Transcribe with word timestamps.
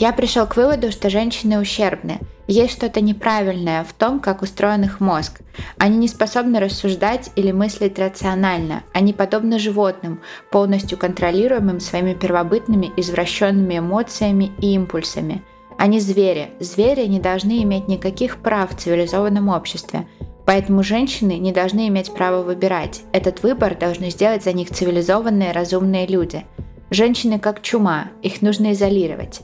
Я 0.00 0.14
пришел 0.14 0.46
к 0.46 0.56
выводу, 0.56 0.90
что 0.90 1.10
женщины 1.10 1.60
ущербны. 1.60 2.20
Есть 2.46 2.72
что-то 2.72 3.02
неправильное 3.02 3.84
в 3.84 3.92
том, 3.92 4.18
как 4.18 4.40
устроен 4.40 4.82
их 4.82 4.98
мозг. 4.98 5.42
Они 5.76 5.98
не 5.98 6.08
способны 6.08 6.58
рассуждать 6.58 7.30
или 7.36 7.52
мыслить 7.52 7.98
рационально. 7.98 8.82
Они 8.94 9.12
подобны 9.12 9.58
животным, 9.58 10.22
полностью 10.50 10.96
контролируемым 10.96 11.80
своими 11.80 12.14
первобытными 12.14 12.90
извращенными 12.96 13.76
эмоциями 13.76 14.52
и 14.62 14.72
импульсами. 14.72 15.42
Они 15.76 16.00
звери. 16.00 16.52
Звери 16.60 17.04
не 17.04 17.20
должны 17.20 17.62
иметь 17.62 17.86
никаких 17.86 18.38
прав 18.38 18.74
в 18.74 18.80
цивилизованном 18.80 19.50
обществе. 19.50 20.08
Поэтому 20.46 20.82
женщины 20.82 21.36
не 21.36 21.52
должны 21.52 21.88
иметь 21.88 22.14
права 22.14 22.42
выбирать. 22.42 23.02
Этот 23.12 23.42
выбор 23.42 23.76
должны 23.76 24.08
сделать 24.08 24.44
за 24.44 24.54
них 24.54 24.70
цивилизованные 24.70 25.52
разумные 25.52 26.06
люди. 26.06 26.46
Женщины 26.88 27.38
как 27.38 27.60
чума, 27.60 28.06
их 28.22 28.40
нужно 28.40 28.72
изолировать. 28.72 29.42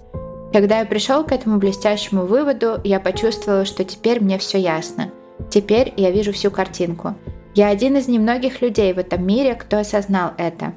Когда 0.56 0.78
я 0.78 0.86
пришел 0.86 1.22
к 1.22 1.32
этому 1.32 1.58
блестящему 1.58 2.24
выводу, 2.24 2.80
я 2.82 2.98
почувствовал, 2.98 3.66
что 3.66 3.84
теперь 3.84 4.22
мне 4.22 4.38
все 4.38 4.56
ясно. 4.56 5.10
Теперь 5.50 5.92
я 5.98 6.10
вижу 6.10 6.32
всю 6.32 6.50
картинку. 6.50 7.14
Я 7.54 7.68
один 7.68 7.98
из 7.98 8.08
немногих 8.08 8.62
людей 8.62 8.94
в 8.94 8.98
этом 8.98 9.26
мире, 9.26 9.54
кто 9.54 9.76
осознал 9.76 10.30
это. 10.38 10.72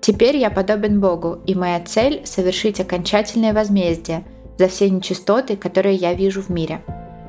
Теперь 0.00 0.36
я 0.36 0.50
подобен 0.50 0.98
Богу, 0.98 1.38
и 1.46 1.54
моя 1.54 1.78
цель– 1.78 2.22
совершить 2.24 2.80
окончательное 2.80 3.54
возмездие 3.54 4.24
за 4.58 4.66
все 4.66 4.90
нечистоты, 4.90 5.56
которые 5.56 5.94
я 5.94 6.12
вижу 6.12 6.42
в 6.42 6.48
мире. 6.48 6.80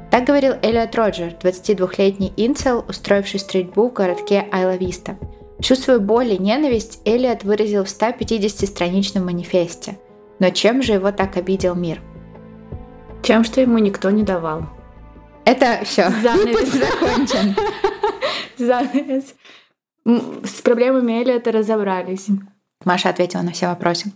Так 0.09 0.25
говорил 0.25 0.53
Элиот 0.59 0.95
Роджер, 0.95 1.35
22-летний 1.39 2.33
инцел, 2.35 2.83
устроивший 2.89 3.39
стрельбу 3.39 3.89
в 3.89 3.93
городке 3.93 4.47
Айла-Виста. 4.51 5.17
Свою 5.61 6.01
боль 6.01 6.33
и 6.33 6.39
ненависть 6.39 6.99
Элиот 7.05 7.43
выразил 7.43 7.83
в 7.83 7.89
150-страничном 7.89 9.23
манифесте– 9.23 9.99
но 10.41 10.49
чем 10.49 10.81
же 10.81 10.93
его 10.93 11.11
так 11.11 11.37
обидел 11.37 11.75
мир? 11.75 12.01
Тем, 13.21 13.43
что 13.43 13.61
ему 13.61 13.77
никто 13.77 14.09
не 14.09 14.23
давал. 14.23 14.63
Это 15.45 15.81
все. 15.83 16.09
Занавес 16.23 16.73
закончен. 16.73 17.55
Занавес. 18.57 19.35
С 20.03 20.61
проблемами 20.63 21.21
Эли 21.21 21.35
это 21.35 21.51
разобрались. 21.51 22.27
Маша 22.83 23.09
ответила 23.09 23.43
на 23.43 23.51
все 23.51 23.67
вопросы. 23.67 24.13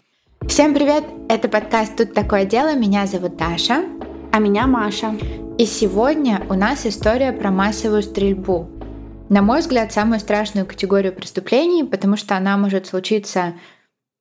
Всем 0.48 0.74
привет! 0.74 1.04
Это 1.30 1.48
подкаст 1.48 1.96
«Тут 1.96 2.16
такое 2.16 2.46
дело». 2.46 2.76
Меня 2.76 3.06
зовут 3.06 3.38
Даша. 3.38 3.86
А 4.32 4.40
меня 4.40 4.66
Маша. 4.66 5.16
И 5.60 5.68
сегодня 5.68 6.44
у 6.50 6.56
нас 6.56 6.88
история 6.88 7.34
про 7.34 7.52
массовую 7.52 8.02
стрельбу. 8.02 8.68
На 9.30 9.44
мой 9.44 9.60
взгляд, 9.60 9.94
самую 9.94 10.20
страшную 10.20 10.66
категорию 10.66 11.14
преступлений, 11.14 11.84
потому 11.84 12.18
что 12.18 12.36
она 12.36 12.58
может 12.58 12.88
случиться 12.88 13.54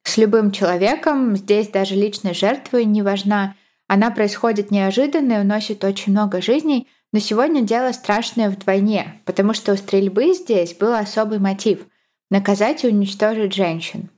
с 0.04 0.16
любым 0.16 0.52
человеком. 0.52 1.36
Здесь 1.36 1.68
даже 1.68 1.94
личная 1.94 2.34
жертва 2.34 2.78
не 2.78 3.02
важна. 3.02 3.56
Она 3.88 4.10
происходит 4.10 4.70
неожиданно 4.70 5.34
и 5.34 5.40
уносит 5.40 5.82
очень 5.82 6.12
много 6.12 6.40
жизней, 6.40 6.88
но 7.12 7.18
сегодня 7.18 7.62
дело 7.62 7.92
страшное 7.92 8.50
вдвойне, 8.50 9.20
потому 9.24 9.54
что 9.54 9.72
у 9.72 9.76
стрельбы 9.76 10.32
здесь 10.34 10.74
был 10.74 10.94
особый 10.94 11.38
мотив— 11.38 11.80
наказать 12.30 12.84
и 12.84 12.88
уничтожить 12.88 13.54
женщин. 13.54 14.08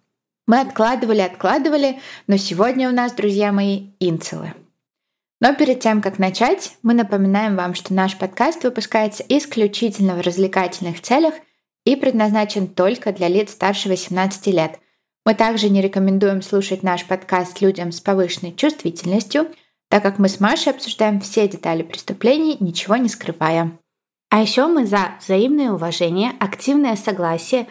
Мы 0.47 0.61
откладывали, 0.61 1.21
откладывали, 1.21 1.99
но 2.27 2.37
сегодня 2.37 2.89
у 2.89 2.93
нас, 2.93 3.13
друзья 3.13 3.51
мои, 3.51 3.89
инцелы. 3.99 4.55
Но 5.41 5.55
перед 5.55 5.81
тем, 5.81 6.01
как 6.01 6.19
начать, 6.19 6.77
мы 6.83 6.95
напоминаем 6.95 7.57
вам, 7.57 7.75
что 7.75 7.93
наш 7.93 8.17
подкаст 8.17 8.63
выпускается 8.65 9.25
исключительно 9.29 10.15
в 10.15 10.21
развлекательных 10.21 11.03
целях 11.03 11.35
и 11.85 11.97
предназначен 11.97 12.69
только 12.69 13.13
для 13.13 13.29
лиц 13.29 13.53
старше 13.53 13.89
18 13.89 14.47
лет– 14.49 14.79
мы 15.27 15.35
также 15.35 15.69
не 15.69 15.83
рекомендуем 15.83 16.41
слушать 16.41 16.85
наш 16.85 17.05
подкаст 17.05 17.61
людям 17.61 17.91
с 17.91 18.01
повышенной 18.01 18.55
чувствительностью, 18.55 19.49
так 19.91 20.03
как 20.03 20.21
мы 20.21 20.29
с 20.29 20.39
Машей 20.39 20.73
обсуждаем 20.73 21.21
все 21.21 21.49
детали 21.49 21.83
преступлений, 21.83 22.57
ничего 22.61 22.95
не 22.95 23.09
скрывая. 23.09 23.77
А 24.31 24.41
еще 24.41 24.69
мы 24.69 24.87
за 24.87 25.17
взаимное 25.21 25.73
уважение, 25.73 26.33
активное 26.39 26.95
согласие, 26.95 27.67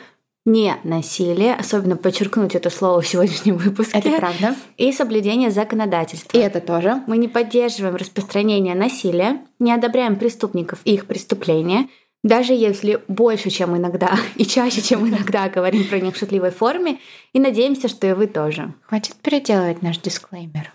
не 0.45 0.75
насилие, 0.83 1.55
особенно 1.55 1.95
подчеркнуть 1.95 2.55
это 2.55 2.69
слово 2.69 3.01
в 3.01 3.07
сегодняшнем 3.07 3.55
выпуске. 3.57 3.97
Это 3.99 4.11
правда. 4.17 4.55
И 4.77 4.91
соблюдение 4.91 5.49
законодательства. 5.49 6.37
И 6.37 6.41
это 6.41 6.59
тоже. 6.59 7.03
Мы 7.07 7.17
не 7.17 7.29
поддерживаем 7.29 7.95
распространение 7.95 8.75
насилия, 8.75 9.39
не 9.59 9.71
одобряем 9.71 10.17
преступников 10.17 10.79
и 10.83 10.93
их 10.93 11.07
преступления– 11.07 11.87
даже 12.25 12.53
если 12.53 13.03
больше, 13.07 13.51
чем 13.51 13.77
иногда, 13.77 14.17
и 14.35 14.45
чаще, 14.45 14.81
чем 14.81 15.07
иногда 15.07 15.47
говорим 15.47 15.87
про 15.87 15.99
них 15.99 16.15
в 16.15 16.17
шутливой 16.19 16.49
форме, 16.49 16.99
и 17.33 17.39
надеемся, 17.39 17.87
что 17.87 18.07
и 18.07 18.13
вы 18.13 18.25
тоже. 18.27 18.73
Хватит 18.81 19.15
переделывать 19.21 19.83
наш 19.83 19.99
дисклеймер. 19.99 20.73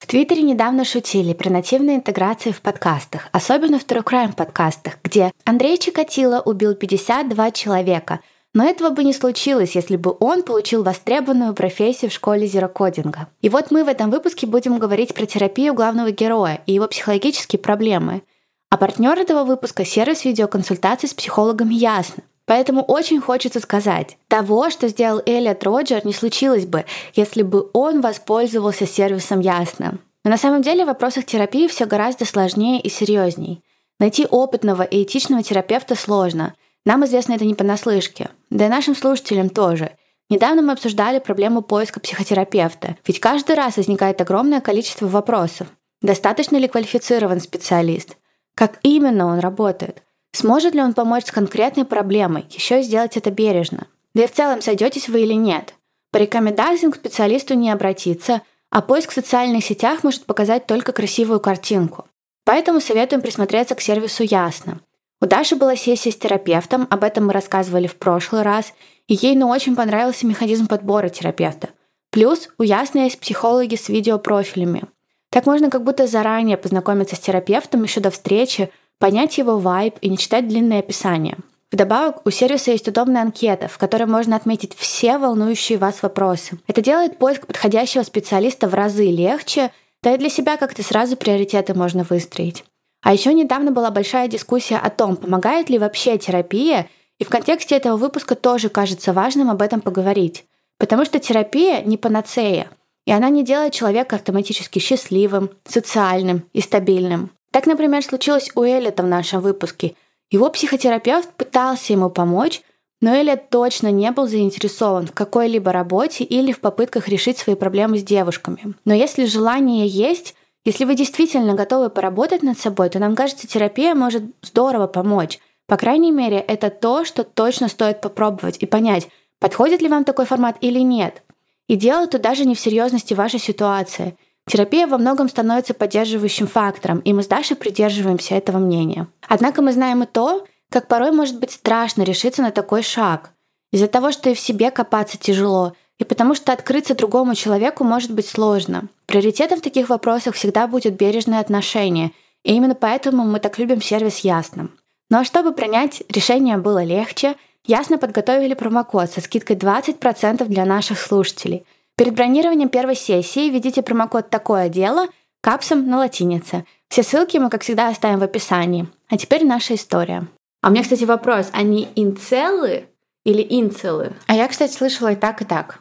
В 0.00 0.06
Твиттере 0.06 0.42
недавно 0.42 0.84
шутили 0.84 1.32
про 1.32 1.50
нативные 1.50 1.96
интеграции 1.96 2.50
в 2.50 2.60
подкастах, 2.60 3.28
особенно 3.32 3.78
в 3.78 3.86
True 3.86 4.02
Crime 4.02 4.34
подкастах, 4.34 4.94
где 5.04 5.30
Андрей 5.44 5.78
Чикатило 5.78 6.40
убил 6.40 6.74
52 6.74 7.50
человека, 7.52 8.20
но 8.52 8.64
этого 8.64 8.90
бы 8.90 9.04
не 9.04 9.12
случилось, 9.12 9.76
если 9.76 9.94
бы 9.96 10.16
он 10.18 10.42
получил 10.42 10.82
востребованную 10.82 11.54
профессию 11.54 12.10
в 12.10 12.14
школе 12.14 12.48
зерокодинга. 12.48 13.28
И 13.42 13.48
вот 13.48 13.70
мы 13.70 13.84
в 13.84 13.88
этом 13.88 14.10
выпуске 14.10 14.48
будем 14.48 14.78
говорить 14.78 15.14
про 15.14 15.26
терапию 15.26 15.72
главного 15.72 16.10
героя 16.10 16.60
и 16.66 16.72
его 16.72 16.88
психологические 16.88 17.60
проблемы. 17.60 18.22
А 18.70 18.76
партнер 18.76 19.18
этого 19.18 19.44
выпуска— 19.44 19.84
сервис 19.84 20.24
видеоконсультаций 20.24 21.08
с 21.08 21.14
психологом 21.14 21.70
Ясно. 21.70 22.22
Поэтому 22.46 22.82
очень 22.82 23.20
хочется 23.20 23.60
сказать, 23.60 24.16
того, 24.28 24.70
что 24.70 24.88
сделал 24.88 25.20
Элliot 25.20 25.62
Роджер, 25.62 26.06
не 26.06 26.12
случилось 26.12 26.66
бы, 26.66 26.84
если 27.14 27.42
бы 27.42 27.68
он 27.72 28.00
воспользовался 28.00 28.86
сервисом 28.86 29.40
Ясно. 29.40 29.98
Но 30.24 30.30
на 30.30 30.36
самом 30.36 30.62
деле 30.62 30.84
в 30.84 30.88
вопросах 30.88 31.26
терапии 31.26 31.66
все 31.66 31.84
гораздо 31.86 32.24
сложнее 32.24 32.80
и 32.80 32.88
серьезней. 32.88 33.62
Найти 33.98 34.26
опытного 34.26 34.82
и 34.82 35.02
этичного 35.02 35.42
терапевта 35.42 35.94
сложно. 35.94 36.54
Нам 36.84 37.04
известно 37.04 37.34
это 37.34 37.44
не 37.44 37.54
понаслышке. 37.54 38.30
Да 38.50 38.66
и 38.66 38.68
нашим 38.68 38.94
слушателям 38.94 39.50
тоже. 39.50 39.92
Недавно 40.28 40.62
мы 40.62 40.72
обсуждали 40.72 41.18
проблему 41.18 41.60
поиска 41.60 41.98
психотерапевта, 41.98 42.96
ведь 43.04 43.18
каждый 43.18 43.56
раз 43.56 43.76
возникает 43.76 44.20
огромное 44.20 44.60
количество 44.60 45.06
вопросов. 45.06 45.66
Достаточно 46.02 46.56
ли 46.56 46.68
квалифицирован 46.68 47.40
специалист? 47.40 48.16
Как 48.54 48.78
именно 48.82 49.26
он 49.26 49.38
работает? 49.38 50.02
Сможет 50.32 50.74
ли 50.74 50.82
он 50.82 50.94
помочь 50.94 51.26
с 51.26 51.32
конкретной 51.32 51.84
проблемой, 51.84 52.46
еще 52.50 52.80
и 52.80 52.82
сделать 52.82 53.16
это 53.16 53.30
бережно? 53.30 53.86
Да 54.14 54.24
и 54.24 54.26
в 54.26 54.32
целом, 54.32 54.60
сойдетесь 54.62 55.08
вы 55.08 55.22
или 55.22 55.34
нет? 55.34 55.74
По 56.12 56.18
рекомендациям 56.18 56.92
к 56.92 56.96
специалисту 56.96 57.54
не 57.54 57.70
обратиться, 57.70 58.42
а 58.70 58.82
поиск 58.82 59.10
в 59.10 59.14
социальных 59.14 59.64
сетях 59.64 60.04
может 60.04 60.26
показать 60.26 60.66
только 60.66 60.92
красивую 60.92 61.40
картинку. 61.40 62.06
Поэтому 62.44 62.80
советуем 62.80 63.22
присмотреться 63.22 63.74
к 63.74 63.80
сервису 63.80 64.24
Ясно. 64.24 64.80
У 65.20 65.26
Даши 65.26 65.54
была 65.54 65.76
сессия 65.76 66.10
с 66.10 66.16
терапевтом, 66.16 66.86
об 66.90 67.04
этом 67.04 67.26
мы 67.26 67.32
рассказывали 67.32 67.86
в 67.86 67.96
прошлый 67.96 68.42
раз, 68.42 68.72
и 69.06 69.14
ей 69.14 69.36
ну 69.36 69.48
очень 69.48 69.76
понравился 69.76 70.26
механизм 70.26 70.66
подбора 70.66 71.08
терапевта. 71.10 71.68
Плюс 72.10 72.48
у 72.58 72.62
Ясно 72.62 73.00
есть 73.00 73.20
психологи 73.20 73.76
с 73.76 73.88
видеопрофилями. 73.88 74.84
Так 75.30 75.46
можно 75.46 75.70
как 75.70 75.84
будто 75.84 76.06
заранее 76.06 76.56
познакомиться 76.56 77.14
с 77.14 77.20
терапевтом 77.20 77.84
еще 77.84 78.00
до 78.00 78.10
встречи, 78.10 78.70
понять 78.98 79.38
его 79.38 79.58
вайб 79.58 79.94
и 80.00 80.10
не 80.10 80.18
читать 80.18 80.48
длинные 80.48 80.80
описания. 80.80 81.38
Вдобавок, 81.70 82.26
у 82.26 82.30
сервиса 82.30 82.72
есть 82.72 82.88
удобная 82.88 83.22
анкета, 83.22 83.68
в 83.68 83.78
которой 83.78 84.06
можно 84.06 84.34
отметить 84.34 84.74
все 84.76 85.18
волнующие 85.18 85.78
вас 85.78 86.02
вопросы. 86.02 86.58
Это 86.66 86.82
делает 86.82 87.18
поиск 87.18 87.46
подходящего 87.46 88.02
специалиста 88.02 88.68
в 88.68 88.74
разы 88.74 89.06
легче, 89.06 89.70
да 90.02 90.14
и 90.14 90.18
для 90.18 90.28
себя 90.28 90.56
как-то 90.56 90.82
сразу 90.82 91.16
приоритеты 91.16 91.74
можно 91.74 92.04
выстроить. 92.08 92.64
А 93.02 93.12
еще 93.12 93.32
недавно 93.32 93.70
была 93.70 93.92
большая 93.92 94.26
дискуссия 94.26 94.78
о 94.78 94.90
том, 94.90 95.14
помогает 95.14 95.70
ли 95.70 95.78
вообще 95.78 96.18
терапия, 96.18 96.88
и 97.18 97.24
в 97.24 97.28
контексте 97.28 97.76
этого 97.76 97.96
выпуска 97.96 98.34
тоже 98.34 98.68
кажется 98.68 99.12
важным 99.12 99.48
об 99.48 99.62
этом 99.62 99.80
поговорить. 99.80 100.44
Потому 100.76 101.04
что 101.04 101.20
терапия 101.20 101.82
не 101.82 101.96
панацея— 101.96 102.68
и 103.10 103.12
она 103.12 103.28
не 103.28 103.42
делает 103.42 103.72
человека 103.72 104.14
автоматически 104.14 104.78
счастливым, 104.78 105.50
социальным 105.66 106.44
и 106.52 106.60
стабильным. 106.60 107.32
Так, 107.50 107.66
например, 107.66 108.04
случилось 108.04 108.52
у 108.54 108.62
Эллита 108.62 109.02
в 109.02 109.08
нашем 109.08 109.40
выпуске. 109.40 109.96
Его 110.30 110.48
психотерапевт 110.48 111.28
пытался 111.30 111.92
ему 111.92 112.08
помочь, 112.08 112.62
но 113.00 113.12
Эллиот 113.12 113.50
точно 113.50 113.90
не 113.90 114.12
был 114.12 114.28
заинтересован 114.28 115.08
в 115.08 115.12
какой-либо 115.12 115.72
работе 115.72 116.22
или 116.22 116.52
в 116.52 116.60
попытках 116.60 117.08
решить 117.08 117.36
свои 117.36 117.56
проблемы 117.56 117.98
с 117.98 118.04
девушками. 118.04 118.76
Но 118.84 118.94
если 118.94 119.24
желание 119.24 119.88
есть, 119.88 120.36
если 120.64 120.84
вы 120.84 120.94
действительно 120.94 121.54
готовы 121.54 121.90
поработать 121.90 122.44
над 122.44 122.60
собой, 122.60 122.90
то 122.90 123.00
нам 123.00 123.16
кажется, 123.16 123.48
терапия 123.48 123.96
может 123.96 124.22
здорово 124.40 124.86
помочь. 124.86 125.40
По 125.66 125.76
крайней 125.76 126.12
мере, 126.12 126.38
это 126.38 126.70
то, 126.70 127.04
что 127.04 127.24
точно 127.24 127.66
стоит 127.66 128.02
попробовать 128.02 128.58
и 128.60 128.66
понять, 128.66 129.08
подходит 129.40 129.82
ли 129.82 129.88
вам 129.88 130.04
такой 130.04 130.26
формат 130.26 130.58
или 130.60 130.78
нет. 130.78 131.24
И 131.70 131.76
дело 131.76 132.08
тут 132.08 132.20
даже 132.20 132.46
не 132.46 132.56
в 132.56 132.60
серьезности 132.60 133.14
вашей 133.14 133.38
ситуации. 133.38 134.16
Терапия 134.48 134.88
во 134.88 134.98
многом 134.98 135.28
становится 135.28 135.72
поддерживающим 135.72 136.48
фактором, 136.48 136.98
и 136.98 137.12
мы 137.12 137.22
с 137.22 137.28
Дашей 137.28 137.54
придерживаемся 137.54 138.34
этого 138.34 138.58
мнения. 138.58 139.06
Однако 139.28 139.62
мы 139.62 139.72
знаем 139.72 140.02
и 140.02 140.06
то, 140.06 140.44
как 140.68 140.88
порой 140.88 141.12
может 141.12 141.38
быть 141.38 141.52
страшно 141.52 142.02
решиться 142.02 142.42
на 142.42 142.50
такой 142.50 142.82
шаг. 142.82 143.30
Из-за 143.72 143.86
того, 143.86 144.10
что 144.10 144.30
и 144.30 144.34
в 144.34 144.40
себе 144.40 144.72
копаться 144.72 145.16
тяжело, 145.16 145.74
и 146.00 146.02
потому 146.02 146.34
что 146.34 146.52
открыться 146.52 146.96
другому 146.96 147.36
человеку 147.36 147.84
может 147.84 148.10
быть 148.10 148.26
сложно. 148.26 148.88
Приоритетом 149.06 149.60
в 149.60 149.62
таких 149.62 149.90
вопросах 149.90 150.34
всегда 150.34 150.66
будет 150.66 150.96
бережное 150.96 151.38
отношение, 151.38 152.10
и 152.42 152.52
именно 152.52 152.74
поэтому 152.74 153.22
мы 153.22 153.38
так 153.38 153.60
любим 153.60 153.80
сервис 153.80 154.18
Ясно. 154.18 154.70
Ну 155.08 155.18
а 155.18 155.24
чтобы 155.24 155.52
принять 155.52 156.02
решение 156.08 156.56
было 156.56 156.82
легче, 156.82 157.36
Ясно 157.70 157.98
подготовили 157.98 158.54
промокод 158.54 159.12
со 159.12 159.20
скидкой 159.20 159.54
20% 159.54 160.44
для 160.46 160.64
наших 160.64 160.98
слушателей. 160.98 161.64
Перед 161.96 162.14
бронированием 162.14 162.68
первой 162.68 162.96
сессии 162.96 163.48
введите 163.48 163.80
промокод 163.80 164.28
«Такое 164.28 164.68
дело» 164.68 165.06
капсом 165.40 165.88
на 165.88 165.98
латинице. 165.98 166.64
Все 166.88 167.04
ссылки 167.04 167.36
мы, 167.36 167.48
как 167.48 167.62
всегда, 167.62 167.86
оставим 167.86 168.18
в 168.18 168.24
описании. 168.24 168.88
А 169.08 169.16
теперь 169.16 169.46
наша 169.46 169.76
история. 169.76 170.26
А 170.62 170.68
у 170.68 170.72
меня, 170.72 170.82
кстати, 170.82 171.04
вопрос. 171.04 171.50
Они 171.52 171.86
инцелы 171.94 172.88
или 173.24 173.46
инцелы? 173.48 174.14
А 174.26 174.34
я, 174.34 174.48
кстати, 174.48 174.72
слышала 174.72 175.12
и 175.12 175.14
так, 175.14 175.40
и 175.40 175.44
так. 175.44 175.78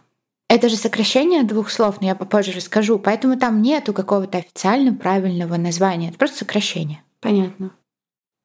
Это 0.47 0.69
же 0.69 0.75
сокращение 0.75 1.41
двух 1.41 1.71
слов, 1.71 2.01
но 2.01 2.05
я 2.05 2.13
попозже 2.13 2.51
расскажу, 2.51 2.99
поэтому 2.99 3.35
там 3.39 3.63
нету 3.63 3.95
какого-то 3.95 4.37
официально 4.37 4.93
правильного 4.93 5.57
названия. 5.57 6.09
Это 6.09 6.19
просто 6.19 6.37
сокращение. 6.37 7.01
Понятно. 7.19 7.71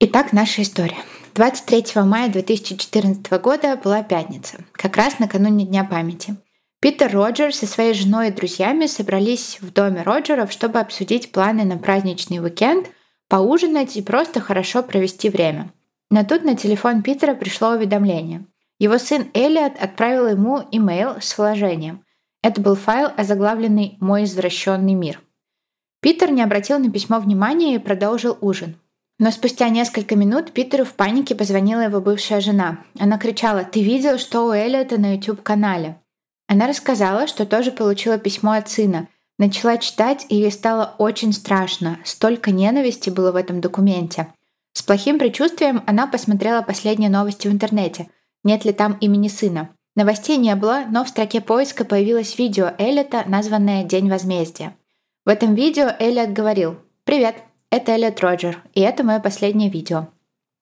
Итак, 0.00 0.32
наша 0.32 0.62
история. 0.62 0.96
23 1.34 2.02
мая 2.02 2.28
2014 2.30 3.28
года 3.42 3.76
была 3.82 4.04
пятница, 4.04 4.58
как 4.70 4.96
раз 4.96 5.18
накануне 5.18 5.66
Дня 5.66 5.82
памяти. 5.82 6.36
Питер 6.80 7.10
Роджер 7.12 7.52
со 7.52 7.66
своей 7.66 7.92
женой 7.92 8.28
и 8.28 8.30
друзьями 8.30 8.86
собрались 8.86 9.58
в 9.60 9.72
доме 9.72 10.02
Роджеров, 10.02 10.52
чтобы 10.52 10.78
обсудить 10.78 11.32
планы 11.32 11.64
на 11.64 11.76
праздничный 11.76 12.38
уикенд, 12.38 12.88
поужинать 13.28 13.96
и 13.96 14.02
просто 14.02 14.38
хорошо 14.38 14.84
провести 14.84 15.28
время. 15.28 15.72
Но 16.08 16.24
тут 16.24 16.44
на 16.44 16.54
телефон 16.54 17.02
Питера 17.02 17.34
пришло 17.34 17.70
уведомление. 17.70 18.46
Его 18.78 18.98
сын 18.98 19.26
Элиот 19.34 19.72
отправил 19.82 20.28
ему 20.28 20.60
имейл 20.70 21.20
с 21.20 21.36
вложением. 21.36 22.04
Это 22.44 22.60
был 22.60 22.76
файл, 22.76 23.10
озаглавленный 23.16 23.96
«Мой 23.98 24.22
извращенный 24.22 24.94
мир». 24.94 25.20
Питер 26.00 26.30
не 26.30 26.42
обратил 26.42 26.78
на 26.78 26.92
письмо 26.92 27.18
внимания 27.18 27.74
и 27.74 27.78
продолжил 27.78 28.38
ужин. 28.40 28.76
Но 29.18 29.30
спустя 29.30 29.68
несколько 29.68 30.16
минут 30.16 30.52
Питеру 30.52 30.84
в 30.84 30.94
панике 30.94 31.34
позвонила 31.34 31.82
его 31.82 32.00
бывшая 32.00 32.40
жена. 32.40 32.78
Она 32.98 33.18
кричала 33.18 33.64
«Ты 33.64 33.82
видел, 33.82 34.18
что 34.18 34.46
у 34.46 34.52
Эллиота 34.52 35.00
на 35.00 35.14
YouTube-канале?» 35.14 36.00
Она 36.48 36.66
рассказала, 36.66 37.26
что 37.26 37.46
тоже 37.46 37.70
получила 37.70 38.18
письмо 38.18 38.52
от 38.52 38.68
сына. 38.68 39.08
Начала 39.38 39.78
читать, 39.78 40.26
и 40.28 40.36
ей 40.36 40.50
стало 40.50 40.94
очень 40.98 41.32
страшно. 41.32 41.98
Столько 42.04 42.50
ненависти 42.50 43.10
было 43.10 43.32
в 43.32 43.36
этом 43.36 43.60
документе. 43.60 44.28
С 44.72 44.82
плохим 44.82 45.18
предчувствием 45.18 45.82
она 45.86 46.06
посмотрела 46.06 46.62
последние 46.62 47.10
новости 47.10 47.48
в 47.48 47.52
интернете– 47.52 48.08
нет 48.44 48.64
ли 48.64 48.72
там 48.72 48.96
имени 49.00 49.28
сына. 49.28 49.70
Новостей 49.96 50.36
не 50.36 50.54
было, 50.54 50.84
но 50.90 51.04
в 51.04 51.08
строке 51.08 51.40
поиска 51.40 51.84
появилось 51.84 52.38
видео 52.38 52.72
Эллиота, 52.78 53.24
названное 53.26 53.84
«День 53.84 54.10
возмездия». 54.10 54.76
В 55.24 55.30
этом 55.30 55.54
видео 55.54 55.90
Эллиот 55.98 56.30
говорил 56.30 56.76
«Привет, 57.04 57.36
это 57.70 57.92
Эллиот 57.92 58.20
Роджер, 58.20 58.62
и 58.74 58.80
это 58.80 59.04
мое 59.04 59.20
последнее 59.20 59.70
видео». 59.70 60.08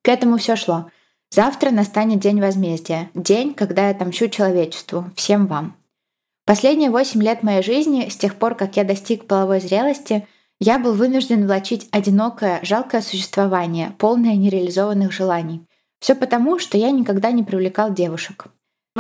К 0.03 0.09
этому 0.09 0.37
все 0.37 0.57
шло. 0.57 0.91
Завтра 1.31 1.71
настанет 1.71 2.19
День 2.21 2.41
возмездия, 2.41 3.11
день, 3.15 3.55
когда 3.55 3.89
я 3.89 3.95
отомщу 3.95 4.29
человечеству, 4.29 5.07
всем 5.17 5.47
вам. 5.47 5.77
Последние 6.45 6.91
восемь 6.91 7.23
лет 7.23 7.43
моей 7.43 7.63
жизни, 7.63 8.09
с 8.09 8.17
тех 8.17 8.35
пор, 8.35 8.55
как 8.55 8.77
я 8.77 8.85
достиг 8.85 9.27
половой 9.27 9.61
зрелости, 9.61 10.27
я 10.61 10.79
был 10.79 10.95
вынужден 10.95 11.47
влачить 11.47 11.89
одинокое, 11.91 12.61
жалкое 12.63 13.01
существование, 13.01 13.95
полное 13.99 14.35
нереализованных 14.35 15.13
желаний. 15.13 15.65
Все 16.01 16.15
потому, 16.15 16.59
что 16.59 16.77
я 16.77 16.91
никогда 16.91 17.31
не 17.31 17.45
привлекал 17.45 17.93
девушек. 17.93 18.47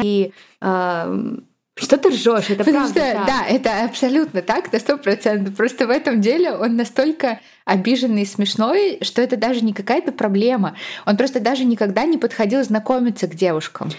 И 0.00 0.32
э, 0.60 1.36
что 1.74 1.96
ты 1.96 2.10
ржешь? 2.10 2.50
Это 2.50 2.64
Потому 2.64 2.92
правда. 2.92 3.00
Что, 3.00 3.12
так. 3.12 3.26
Да, 3.26 3.46
это 3.48 3.84
абсолютно 3.84 4.42
так, 4.42 4.72
на 4.72 4.78
сто 4.78 4.98
процентов. 4.98 5.56
Просто 5.56 5.86
в 5.86 5.90
этом 5.90 6.20
деле 6.20 6.52
он 6.52 6.76
настолько 6.76 7.40
обиженный 7.64 8.22
и 8.22 8.26
смешной, 8.26 8.98
что 9.00 9.22
это 9.22 9.36
даже 9.36 9.64
не 9.64 9.72
какая-то 9.72 10.12
проблема. 10.12 10.76
Он 11.06 11.16
просто 11.16 11.40
даже 11.40 11.64
никогда 11.64 12.04
не 12.04 12.18
подходил 12.18 12.62
знакомиться 12.62 13.26
к 13.26 13.34
девушкам. 13.34 13.90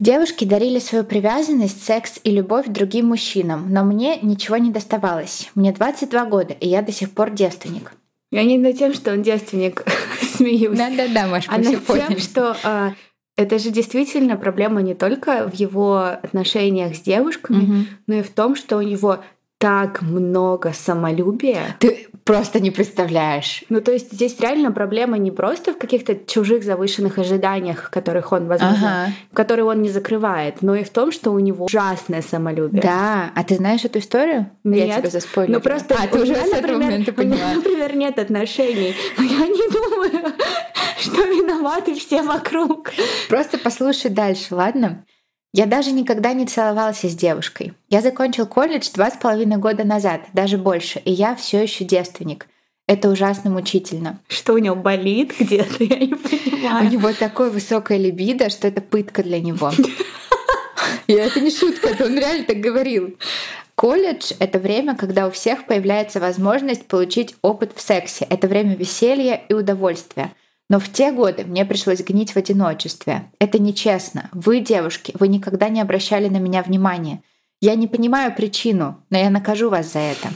Девушки 0.00 0.44
дарили 0.44 0.78
свою 0.78 1.02
привязанность, 1.02 1.84
секс 1.84 2.20
и 2.22 2.30
любовь 2.30 2.66
другим 2.68 3.06
мужчинам, 3.06 3.72
но 3.72 3.82
мне 3.82 4.20
ничего 4.20 4.56
не 4.56 4.70
доставалось. 4.70 5.50
Мне 5.56 5.72
22 5.72 6.24
года, 6.26 6.52
и 6.54 6.68
я 6.68 6.82
до 6.82 6.92
сих 6.92 7.10
пор 7.10 7.30
девственник. 7.30 7.92
Я 8.30 8.44
не 8.44 8.58
над 8.58 8.78
тем, 8.78 8.94
что 8.94 9.12
он 9.12 9.22
девственник 9.22 9.84
смеюсь. 10.36 10.78
Да-да-да, 10.78 11.26
Маш, 11.26 11.46
а 11.48 11.58
над 11.58 11.84
тем, 11.84 12.18
что 12.18 12.56
а, 12.62 12.92
это 13.38 13.60
же 13.60 13.70
действительно 13.70 14.36
проблема 14.36 14.82
не 14.82 14.94
только 14.94 15.48
в 15.48 15.54
его 15.54 15.98
отношениях 15.98 16.96
с 16.96 17.00
девушками, 17.00 17.62
угу. 17.62 17.74
но 18.08 18.14
и 18.16 18.22
в 18.22 18.30
том, 18.30 18.56
что 18.56 18.76
у 18.76 18.82
него 18.82 19.20
так 19.58 20.02
много 20.02 20.72
самолюбия. 20.72 21.76
Ты 21.78 22.08
просто 22.24 22.60
не 22.60 22.70
представляешь. 22.70 23.64
Ну, 23.68 23.80
то 23.80 23.92
есть 23.92 24.12
здесь 24.12 24.38
реально 24.40 24.70
проблема 24.70 25.18
не 25.18 25.30
просто 25.30 25.72
в 25.72 25.78
каких-то 25.78 26.14
чужих 26.14 26.62
завышенных 26.62 27.18
ожиданиях, 27.18 27.90
которых 27.90 28.32
он, 28.32 28.48
возможно, 28.48 29.04
ага. 29.04 29.12
которые 29.32 29.64
он 29.64 29.82
не 29.82 29.88
закрывает, 29.88 30.62
но 30.62 30.74
и 30.74 30.84
в 30.84 30.90
том, 30.90 31.10
что 31.10 31.30
у 31.30 31.38
него 31.38 31.66
ужасное 31.66 32.22
самолюбие. 32.22 32.82
Да, 32.82 33.30
а 33.34 33.44
ты 33.44 33.54
знаешь 33.56 33.84
эту 33.84 34.00
историю? 34.00 34.50
Нет. 34.62 34.88
Я 34.88 34.98
тебя 34.98 35.10
заспорила. 35.10 35.54
Ну 35.54 35.60
просто 35.60 35.96
а, 35.98 36.06
ты 36.06 36.20
уже 36.22 36.32
меня, 36.32 36.44
с 36.44 36.48
этого 36.48 36.72
например, 36.72 36.90
момента 36.90 37.12
поняла. 37.12 37.34
У 37.34 37.38
меня, 37.38 37.54
например, 37.54 37.96
нет 37.96 38.18
отношений, 38.18 38.94
но 39.16 39.24
я 39.24 39.46
не 39.46 39.70
думаю, 39.70 40.32
что 40.98 41.22
виноваты 41.24 41.94
все 41.94 42.22
вокруг. 42.22 42.90
Просто 43.28 43.58
послушай 43.58 44.10
дальше, 44.10 44.54
ладно? 44.54 45.04
Я 45.52 45.66
даже 45.66 45.92
никогда 45.92 46.34
не 46.34 46.46
целовался 46.46 47.08
с 47.08 47.14
девушкой. 47.14 47.72
Я 47.88 48.02
закончил 48.02 48.46
колледж 48.46 48.88
два 48.94 49.10
с 49.10 49.16
половиной 49.16 49.56
года 49.56 49.84
назад, 49.84 50.22
даже 50.32 50.58
больше, 50.58 50.98
и 51.00 51.10
я 51.10 51.34
все 51.34 51.62
еще 51.62 51.84
девственник. 51.84 52.46
Это 52.86 53.08
ужасно 53.10 53.50
мучительно. 53.50 54.20
Что 54.28 54.54
у 54.54 54.58
него 54.58 54.76
болит 54.76 55.34
где-то, 55.38 55.84
я 55.84 55.96
не 55.98 56.14
понимаю. 56.14 56.86
У 56.86 56.90
него 56.90 57.12
такое 57.12 57.50
высокое 57.50 57.98
либидо, 57.98 58.50
что 58.50 58.68
это 58.68 58.80
пытка 58.80 59.22
для 59.22 59.40
него. 59.40 59.72
И 61.06 61.14
это 61.14 61.40
не 61.40 61.50
шутка, 61.50 61.88
это 61.88 62.04
он 62.04 62.18
реально 62.18 62.44
так 62.44 62.58
говорил. 62.58 63.16
Колледж— 63.74 64.32
это 64.40 64.58
время, 64.58 64.94
когда 64.94 65.26
у 65.26 65.30
всех 65.30 65.64
появляется 65.66 66.20
возможность 66.20 66.86
получить 66.86 67.34
опыт 67.40 67.72
в 67.74 67.80
сексе. 67.80 68.26
Это 68.28 68.46
время 68.46 68.74
веселья 68.74 69.40
и 69.48 69.54
удовольствия. 69.54 70.32
Но 70.68 70.78
в 70.78 70.90
те 70.92 71.12
годы 71.12 71.44
мне 71.44 71.64
пришлось 71.64 72.00
гнить 72.00 72.32
в 72.32 72.36
одиночестве. 72.36 73.30
Это 73.38 73.58
нечестно. 73.58 74.28
Вы, 74.32 74.60
девушки, 74.60 75.14
вы 75.18 75.28
никогда 75.28 75.68
не 75.68 75.80
обращали 75.80 76.28
на 76.28 76.36
меня 76.36 76.62
внимания. 76.62 77.22
Я 77.60 77.74
не 77.74 77.86
понимаю 77.86 78.34
причину, 78.34 79.02
но 79.10 79.18
я 79.18 79.30
накажу 79.30 79.70
вас 79.70 79.92
за 79.92 80.00
это. 80.00 80.28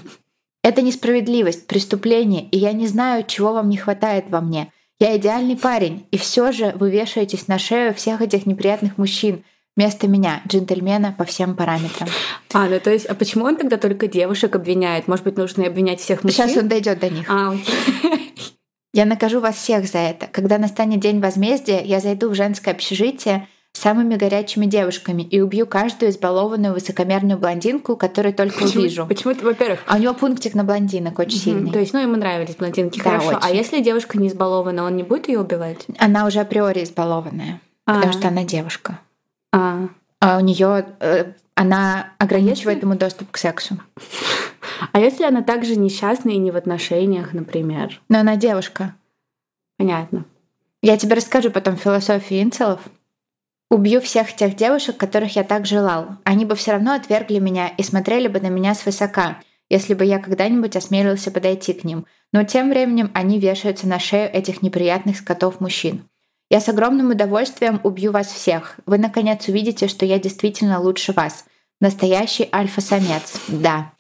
Это 0.64 0.80
несправедливость, 0.80 1.66
преступление, 1.66 2.48
и 2.48 2.56
я 2.56 2.72
не 2.72 2.86
знаю, 2.86 3.24
чего 3.26 3.52
вам 3.52 3.68
не 3.68 3.76
хватает 3.76 4.26
во 4.28 4.40
мне. 4.40 4.72
Я 4.98 5.16
идеальный 5.16 5.56
парень, 5.56 6.06
и 6.12 6.16
все 6.16 6.52
же 6.52 6.72
вы 6.76 6.90
вешаетесь 6.90 7.48
на 7.48 7.58
шею 7.58 7.92
всех 7.92 8.22
этих 8.22 8.46
неприятных 8.46 8.96
мужчин 8.98 9.44
вместо 9.76 10.06
меня, 10.06 10.42
джентльмена 10.46 11.14
по 11.16 11.24
всем 11.24 11.56
параметрам. 11.56 12.08
А, 12.52 12.68
ну 12.68 12.78
то 12.78 12.90
есть, 12.90 13.06
а 13.06 13.14
почему 13.14 13.44
он 13.44 13.56
тогда 13.56 13.76
только 13.76 14.06
девушек 14.06 14.54
обвиняет? 14.54 15.08
Может 15.08 15.24
быть, 15.24 15.36
нужно 15.36 15.66
обвинять 15.66 16.00
всех 16.00 16.22
мужчин? 16.22 16.46
Сейчас 16.48 16.56
он 16.56 16.68
дойдет 16.68 17.00
до 17.00 17.10
них. 17.10 17.28
А, 17.28 17.50
окей. 17.52 18.58
Я 18.92 19.06
накажу 19.06 19.40
вас 19.40 19.56
всех 19.56 19.86
за 19.86 19.98
это. 19.98 20.26
Когда 20.26 20.58
настанет 20.58 21.00
день 21.00 21.20
возмездия, 21.20 21.80
я 21.82 22.00
зайду 22.00 22.28
в 22.28 22.34
женское 22.34 22.72
общежитие 22.72 23.48
с 23.72 23.80
самыми 23.80 24.16
горячими 24.16 24.66
девушками 24.66 25.22
и 25.22 25.40
убью 25.40 25.66
каждую 25.66 26.10
избалованную 26.10 26.74
высокомерную 26.74 27.38
блондинку, 27.38 27.96
которую 27.96 28.34
только 28.34 28.60
почему, 28.64 28.82
увижу. 28.82 29.06
Почему 29.06 29.34
ты, 29.34 29.46
во-первых? 29.46 29.80
А 29.86 29.96
у 29.96 29.98
него 29.98 30.12
пунктик 30.12 30.54
на 30.54 30.62
блондинок 30.62 31.18
очень 31.18 31.38
mm-hmm. 31.38 31.42
сильный. 31.42 31.72
То 31.72 31.78
есть, 31.78 31.94
ну, 31.94 32.00
ему 32.00 32.16
нравились 32.16 32.54
блондинки, 32.56 32.98
да, 32.98 33.04
хорошо. 33.04 33.30
А 33.30 33.36
очень. 33.36 33.38
А 33.40 33.50
если 33.50 33.80
девушка 33.80 34.18
не 34.18 34.28
избалована, 34.28 34.84
он 34.84 34.94
не 34.96 35.02
будет 35.02 35.28
ее 35.28 35.40
убивать? 35.40 35.86
Она 35.98 36.26
уже 36.26 36.40
априори 36.40 36.84
избалованная, 36.84 37.62
А-а-а. 37.86 37.94
потому 37.94 38.12
что 38.12 38.28
она 38.28 38.44
девушка. 38.44 38.98
А, 39.54 39.88
а 40.20 40.36
у 40.36 40.40
нее 40.40 40.84
э, 41.00 41.32
она 41.54 42.12
ограничивает 42.18 42.76
если... 42.76 42.86
ему 42.86 42.98
доступ 42.98 43.30
к 43.30 43.38
сексу. 43.38 43.78
А 44.92 44.98
если 44.98 45.24
она 45.24 45.42
также 45.42 45.76
несчастная 45.76 46.34
и 46.34 46.38
не 46.38 46.50
в 46.50 46.56
отношениях, 46.56 47.32
например? 47.32 48.00
Но 48.08 48.20
она 48.20 48.36
девушка. 48.36 48.94
Понятно. 49.76 50.24
Я 50.82 50.96
тебе 50.96 51.14
расскажу 51.14 51.50
потом 51.50 51.76
философию 51.76 52.42
инцелов. 52.42 52.80
Убью 53.70 54.00
всех 54.00 54.34
тех 54.34 54.56
девушек, 54.56 54.96
которых 54.96 55.36
я 55.36 55.44
так 55.44 55.64
желал. 55.64 56.18
Они 56.24 56.44
бы 56.44 56.54
все 56.56 56.72
равно 56.72 56.92
отвергли 56.92 57.38
меня 57.38 57.68
и 57.68 57.82
смотрели 57.82 58.28
бы 58.28 58.40
на 58.40 58.48
меня 58.48 58.74
свысока, 58.74 59.40
если 59.70 59.94
бы 59.94 60.04
я 60.04 60.18
когда-нибудь 60.18 60.76
осмелился 60.76 61.30
подойти 61.30 61.72
к 61.72 61.84
ним. 61.84 62.04
Но 62.32 62.44
тем 62.44 62.68
временем 62.68 63.10
они 63.14 63.38
вешаются 63.38 63.86
на 63.86 63.98
шею 63.98 64.30
этих 64.30 64.60
неприятных 64.60 65.16
скотов-мужчин. 65.16 66.04
Я 66.50 66.60
с 66.60 66.68
огромным 66.68 67.12
удовольствием 67.12 67.80
убью 67.82 68.12
вас 68.12 68.26
всех. 68.26 68.78
Вы, 68.84 68.98
наконец, 68.98 69.48
увидите, 69.48 69.88
что 69.88 70.04
я 70.04 70.18
действительно 70.18 70.78
лучше 70.78 71.12
вас. 71.12 71.46
Настоящий 71.80 72.46
альфа-самец. 72.52 73.40
Да. 73.48 73.92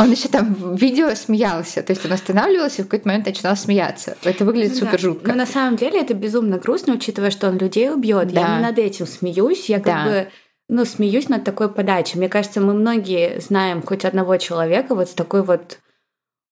Он 0.00 0.10
еще 0.10 0.28
там 0.28 0.54
в 0.54 0.80
видео 0.80 1.14
смеялся, 1.14 1.82
то 1.82 1.92
есть 1.92 2.04
он 2.04 2.12
останавливался 2.12 2.82
и 2.82 2.84
в 2.84 2.88
какой-то 2.88 3.08
момент 3.08 3.26
начинал 3.26 3.56
смеяться. 3.56 4.16
Это 4.24 4.44
выглядит 4.44 4.72
ну, 4.72 4.86
супер 4.86 4.98
жутко. 4.98 5.30
Но 5.30 5.36
на 5.36 5.46
самом 5.46 5.76
деле 5.76 6.00
это 6.00 6.14
безумно 6.14 6.58
грустно, 6.58 6.94
учитывая, 6.94 7.30
что 7.30 7.48
он 7.48 7.58
людей 7.58 7.90
убьет. 7.90 8.32
Да. 8.32 8.40
Я 8.40 8.56
не 8.56 8.62
над 8.62 8.78
этим 8.78 9.06
смеюсь, 9.06 9.68
я 9.68 9.76
как 9.76 9.84
да. 9.84 10.04
бы 10.04 10.28
ну, 10.68 10.84
смеюсь 10.84 11.28
над 11.28 11.44
такой 11.44 11.68
подачей. 11.68 12.18
Мне 12.18 12.28
кажется, 12.28 12.60
мы 12.60 12.74
многие 12.74 13.40
знаем 13.40 13.82
хоть 13.82 14.04
одного 14.04 14.36
человека 14.36 14.94
вот 14.94 15.10
с 15.10 15.14
такой 15.14 15.42
вот 15.42 15.78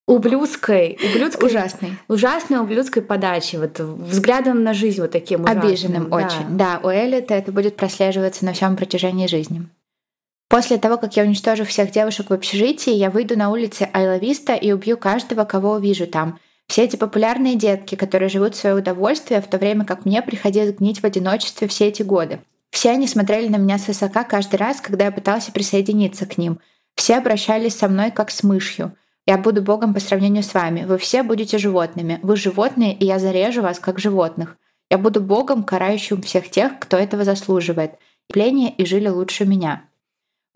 ублюдской, 0.09 0.99
ублюдской 1.03 1.49
ужасной, 1.49 1.93
ужасной 2.09 2.59
ублюдской 2.59 3.03
подачи, 3.03 3.57
вот 3.57 3.79
взглядом 3.79 4.65
на 4.65 4.73
жизнь 4.73 5.01
вот 5.01 5.13
таким 5.13 5.43
ужасным. 5.43 5.63
Обиженным 5.63 6.11
да. 6.11 6.17
очень. 6.17 6.57
Да, 6.57 6.81
у 6.83 6.89
Эллита 6.89 7.35
это 7.35 7.53
будет 7.53 7.77
прослеживаться 7.77 8.45
на 8.45 8.55
всем 8.55 8.77
протяжении 8.77 9.27
жизни. 9.27 9.69
После 10.49 10.79
того, 10.79 10.97
как 10.97 11.17
я 11.17 11.25
уничтожу 11.25 11.65
всех 11.65 11.91
девушек 11.91 12.31
в 12.31 12.33
общежитии, 12.33 12.93
я 12.93 13.11
выйду 13.11 13.37
на 13.37 13.51
улицы 13.51 13.89
Айловиста 13.93 14.55
и 14.55 14.73
убью 14.73 14.97
каждого, 14.97 15.45
кого 15.45 15.73
увижу 15.73 16.07
там. 16.07 16.39
Все 16.69 16.85
эти 16.85 16.97
популярные 16.97 17.55
детки, 17.55 17.95
которые 17.95 18.29
живут 18.29 18.55
в 18.55 18.59
свое 18.59 18.77
удовольствие, 18.77 19.43
в 19.43 19.47
то 19.47 19.59
время 19.59 19.85
как 19.85 20.05
мне 20.05 20.23
приходилось 20.23 20.75
гнить 20.75 21.01
в 21.01 21.05
одиночестве 21.05 21.69
все 21.69 21.89
эти 21.89 22.03
годы. 22.03 22.41
Все 22.71 22.91
они 22.91 23.07
смотрели 23.07 23.49
на 23.49 23.57
меня 23.57 23.79
свысока 23.79 24.25
каждый 24.25 24.57
раз, 24.57 24.81
когда 24.81 25.07
я 25.07 25.13
пытался 25.13 25.53
присоединиться 25.53 26.27
к 26.27 26.39
ним. 26.39 26.61
Все 26.95 27.17
обращались 27.17 27.77
со 27.77 27.89
мной 27.89 28.11
как 28.11 28.31
с 28.31 28.43
мышью. 28.43 28.95
Я 29.27 29.37
буду 29.37 29.63
Богом 29.63 29.93
по 29.93 30.01
сравнению 30.01 30.43
с 30.43 30.55
вами. 30.55 30.85
Вы 30.85 30.97
все 30.99 31.23
будете 31.23 31.59
животными. 31.59 32.19
Вы 32.23 32.37
животные, 32.37 32.95
и 32.95 33.05
я 33.05 33.19
зарежу 33.19 33.63
вас 33.63 33.79
как 33.79 33.99
животных. 33.99 34.57
Я 34.91 34.97
буду 34.97 35.21
Богом, 35.21 35.65
карающим 35.65 36.23
всех 36.23 36.51
тех, 36.51 36.79
кто 36.79 36.97
этого 36.97 37.25
заслуживает. 37.25 37.93
Пление 38.29 38.71
и 38.71 38.87
жили 38.87 39.09
лучше 39.09 39.45
меня. 39.45 39.88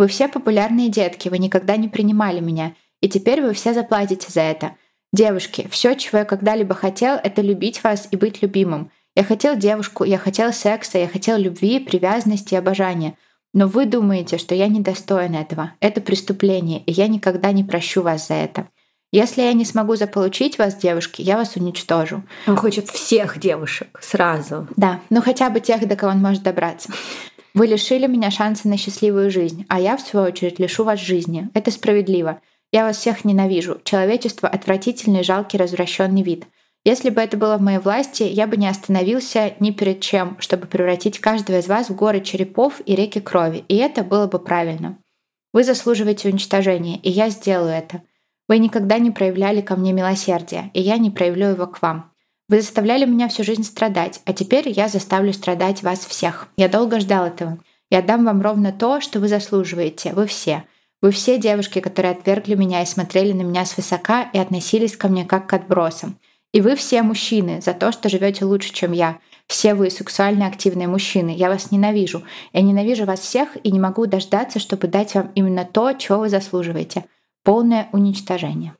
Вы 0.02 0.09
все 0.09 0.26
популярные 0.26 0.88
детки, 0.88 1.28
вы 1.28 1.38
никогда 1.38 1.76
не 1.76 1.87
принимали 1.87 2.40
меня, 2.40 2.75
и 3.00 3.09
теперь 3.09 3.40
вы 3.40 3.52
все 3.52 3.73
заплатите 3.73 4.32
за 4.32 4.40
это. 4.40 4.73
Девушки, 5.12 5.68
все, 5.71 5.94
чего 5.94 6.18
я 6.18 6.25
когда-либо 6.25 6.75
хотел, 6.75 7.21
это 7.23 7.40
любить 7.40 7.85
вас 7.85 8.09
и 8.11 8.16
быть 8.16 8.42
любимым. 8.42 8.90
Я 9.14 9.23
хотел 9.23 9.54
девушку, 9.54 10.02
я 10.02 10.18
хотел 10.18 10.52
секса, 10.52 10.99
я 10.99 11.06
хотел 11.06 11.38
любви, 11.38 11.78
привязанности 11.78 12.54
и 12.54 12.56
обожания. 12.56 13.16
Но 13.54 13.68
вы 13.68 13.87
думаете, 13.87 14.38
что 14.38 14.56
я 14.56 14.66
недостоин 14.66 15.37
этого. 15.37 15.73
Это 15.78 16.00
преступление, 16.00 16.80
и 16.80 16.90
я 16.90 17.06
никогда 17.06 17.52
не 17.52 17.62
прощу 17.62 18.02
вас 18.02 18.26
за 18.26 18.35
это. 18.35 18.66
Если 19.12 19.42
я 19.42 19.52
не 19.52 19.66
смогу 19.66 19.94
заполучить 19.94 20.59
вас, 20.59 20.75
девушки, 20.75 21.21
я 21.21 21.37
вас 21.37 21.54
уничтожу. 21.54 22.23
Он 22.49 22.56
хочет 22.56 22.88
всех 22.88 23.38
девушек 23.38 24.00
сразу. 24.02 24.66
Да, 24.76 25.00
ну 25.11 25.21
хотя 25.21 25.50
бы 25.50 25.61
тех, 25.61 25.87
до 25.87 25.97
кого 25.97 26.12
он 26.12 26.23
может 26.23 26.42
добраться. 26.42 26.90
Вы 27.54 27.66
лишили 27.66 28.06
меня 28.06 28.30
шанса 28.30 28.68
на 28.68 28.78
счастливую 28.78 29.30
жизнь, 29.30 29.66
а 29.68 29.78
я, 29.78 29.97
в 29.97 30.00
свою 30.00 30.26
очередь, 30.26 30.59
лишу 30.59 30.85
вас 30.85 30.99
жизни. 30.99 31.50
Это 31.52 31.71
справедливо. 31.71 32.40
Я 32.73 32.85
вас 32.85 32.97
всех 32.97 33.26
ненавижу. 33.26 33.80
Человечество— 33.85 34.49
отвратительный, 34.50 35.23
жалкий, 35.23 35.59
развращенный 35.59 36.23
вид. 36.23 36.47
Если 36.85 37.11
бы 37.11 37.21
это 37.21 37.37
было 37.37 37.59
в 37.59 37.61
моей 37.61 37.78
власти, 37.78 38.23
я 38.23 38.47
бы 38.47 38.56
не 38.56 38.66
остановился 38.66 39.54
ни 39.61 39.71
перед 39.71 40.00
чем, 40.00 40.37
чтобы 40.40 40.66
превратить 40.66 41.21
каждого 41.21 41.59
из 41.59 41.68
вас 41.68 41.90
в 41.90 41.94
горы 41.94 42.21
черепов 42.23 42.80
и 42.87 42.97
реки 42.97 43.21
крови, 43.21 43.64
и 43.68 43.76
это 43.76 44.02
было 44.02 44.26
бы 44.26 44.38
правильно. 44.38 44.99
Вы 45.52 45.64
заслуживаете 45.64 46.28
уничтожения, 46.28 46.97
и 46.97 47.11
я 47.11 47.28
сделаю 47.28 47.73
это. 47.73 48.02
Вы 48.49 48.59
никогда 48.59 48.99
не 48.99 49.11
проявляли 49.11 49.61
ко 49.61 49.76
мне 49.76 49.92
милосердия, 49.92 50.71
и 50.73 50.80
я 50.80 50.97
не 50.97 51.11
проявлю 51.11 51.50
его 51.50 51.66
к 51.66 51.80
вам. 51.82 52.12
Вы 52.52 52.61
заставляли 52.61 53.06
меня 53.06 53.28
всю 53.28 53.44
жизнь 53.44 53.64
страдать, 53.64 54.21
а 54.26 54.35
теперь 54.35 54.68
я 54.68 54.88
заставлю 54.88 55.32
страдать 55.32 55.82
вас 55.82 56.00
всех. 56.00 56.49
Я 56.59 56.68
долго 56.68 57.00
ждал 57.00 57.25
этого. 57.25 57.59
Я 57.88 58.02
дам 58.02 58.26
вам 58.26 58.42
ровно 58.42 58.73
то, 58.73 59.00
что 59.00 59.21
вы 59.21 59.28
заслуживаете, 59.28 60.12
вы 60.12 60.26
все. 60.26 60.64
Вы 61.00 61.12
все 61.12 61.38
девушки, 61.38 61.80
которые 61.80 62.12
отвергли 62.12 62.54
меня 62.54 62.82
и 62.82 62.85
смотрели 62.85 63.32
на 63.32 63.40
меня 63.40 63.64
свысока 63.64 64.28
и 64.35 64.38
относились 64.38 64.99
ко 64.99 65.09
мне 65.09 65.25
как 65.25 65.47
к 65.47 65.54
отбросам. 65.54 66.18
И 66.52 66.61
вы 66.61 66.76
все 66.76 67.00
мужчины 67.02 67.62
за 67.62 67.73
то, 67.73 67.90
что 67.90 68.11
живете 68.11 68.44
лучше, 68.44 68.75
чем 68.75 68.92
я. 68.92 69.18
Все 69.47 69.73
вы 69.73 69.88
сексуально 69.88 70.47
активные 70.47 70.88
мужчины. 70.88 71.30
Я 71.30 71.49
вас 71.49 71.71
ненавижу. 71.71 72.23
Я 72.52 72.61
ненавижу 72.61 73.06
вас 73.06 73.21
всех 73.21 73.56
и 73.64 73.73
не 73.73 73.80
могу 73.80 74.04
дождаться, 74.04 74.59
чтобы 74.59 74.88
дать 74.88 75.14
вам 75.14 75.32
именно 75.35 75.64
то, 75.64 75.94
чего 75.94 76.18
вы 76.18 76.28
заслуживаете. 76.28 77.06
Полное 77.44 77.88
уничтожение. 77.92 78.75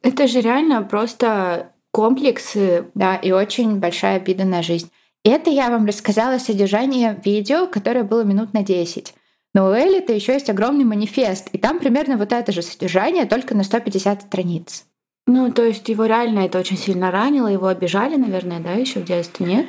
Это 0.00 0.26
же 0.26 0.40
реально 0.40 0.82
просто 0.82 1.72
комплексы. 1.96 2.84
Да, 2.94 3.16
и 3.16 3.32
очень 3.32 3.76
большая 3.76 4.16
обида 4.16 4.44
на 4.44 4.62
жизнь. 4.62 4.90
Это 5.24 5.48
я 5.48 5.70
вам 5.70 5.86
рассказала 5.86 6.36
содержание 6.36 7.18
видео, 7.24 7.66
которое 7.66 8.04
было 8.04 8.22
минут 8.22 8.52
на 8.52 8.62
10. 8.62 9.14
Но 9.54 9.68
у 9.68 9.70
Элли-то 9.70 10.12
еще 10.12 10.34
есть 10.34 10.50
огромный 10.50 10.84
манифест, 10.84 11.48
и 11.52 11.58
там 11.58 11.78
примерно 11.78 12.18
вот 12.18 12.34
это 12.34 12.52
же 12.52 12.60
содержание, 12.60 13.24
только 13.24 13.56
на 13.56 13.64
150 13.64 14.22
страниц. 14.22 14.84
Ну, 15.26 15.50
то 15.50 15.64
есть 15.64 15.88
его 15.88 16.04
реально 16.04 16.40
это 16.40 16.58
очень 16.58 16.76
сильно 16.76 17.10
ранило, 17.10 17.48
его 17.48 17.66
обижали, 17.66 18.16
наверное, 18.16 18.60
да, 18.60 18.72
еще 18.72 19.00
в 19.00 19.06
детстве, 19.06 19.46
нет? 19.46 19.66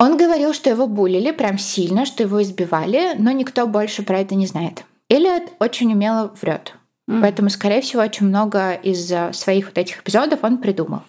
Он 0.00 0.16
говорил, 0.16 0.54
что 0.54 0.70
его 0.70 0.86
булили 0.86 1.30
прям 1.30 1.58
сильно, 1.58 2.06
что 2.06 2.22
его 2.22 2.42
избивали, 2.42 3.16
но 3.18 3.32
никто 3.32 3.66
больше 3.66 4.02
про 4.02 4.20
это 4.20 4.34
не 4.34 4.46
знает. 4.46 4.84
Эллиот 5.10 5.52
очень 5.60 5.92
умело 5.92 6.34
врет. 6.40 6.74
Mm. 7.08 7.20
Поэтому, 7.20 7.50
скорее 7.50 7.82
всего, 7.82 8.02
очень 8.02 8.26
много 8.26 8.72
из 8.72 9.12
своих 9.36 9.66
вот 9.66 9.76
этих 9.76 10.00
эпизодов 10.00 10.42
он 10.42 10.56
придумал. 10.56 11.02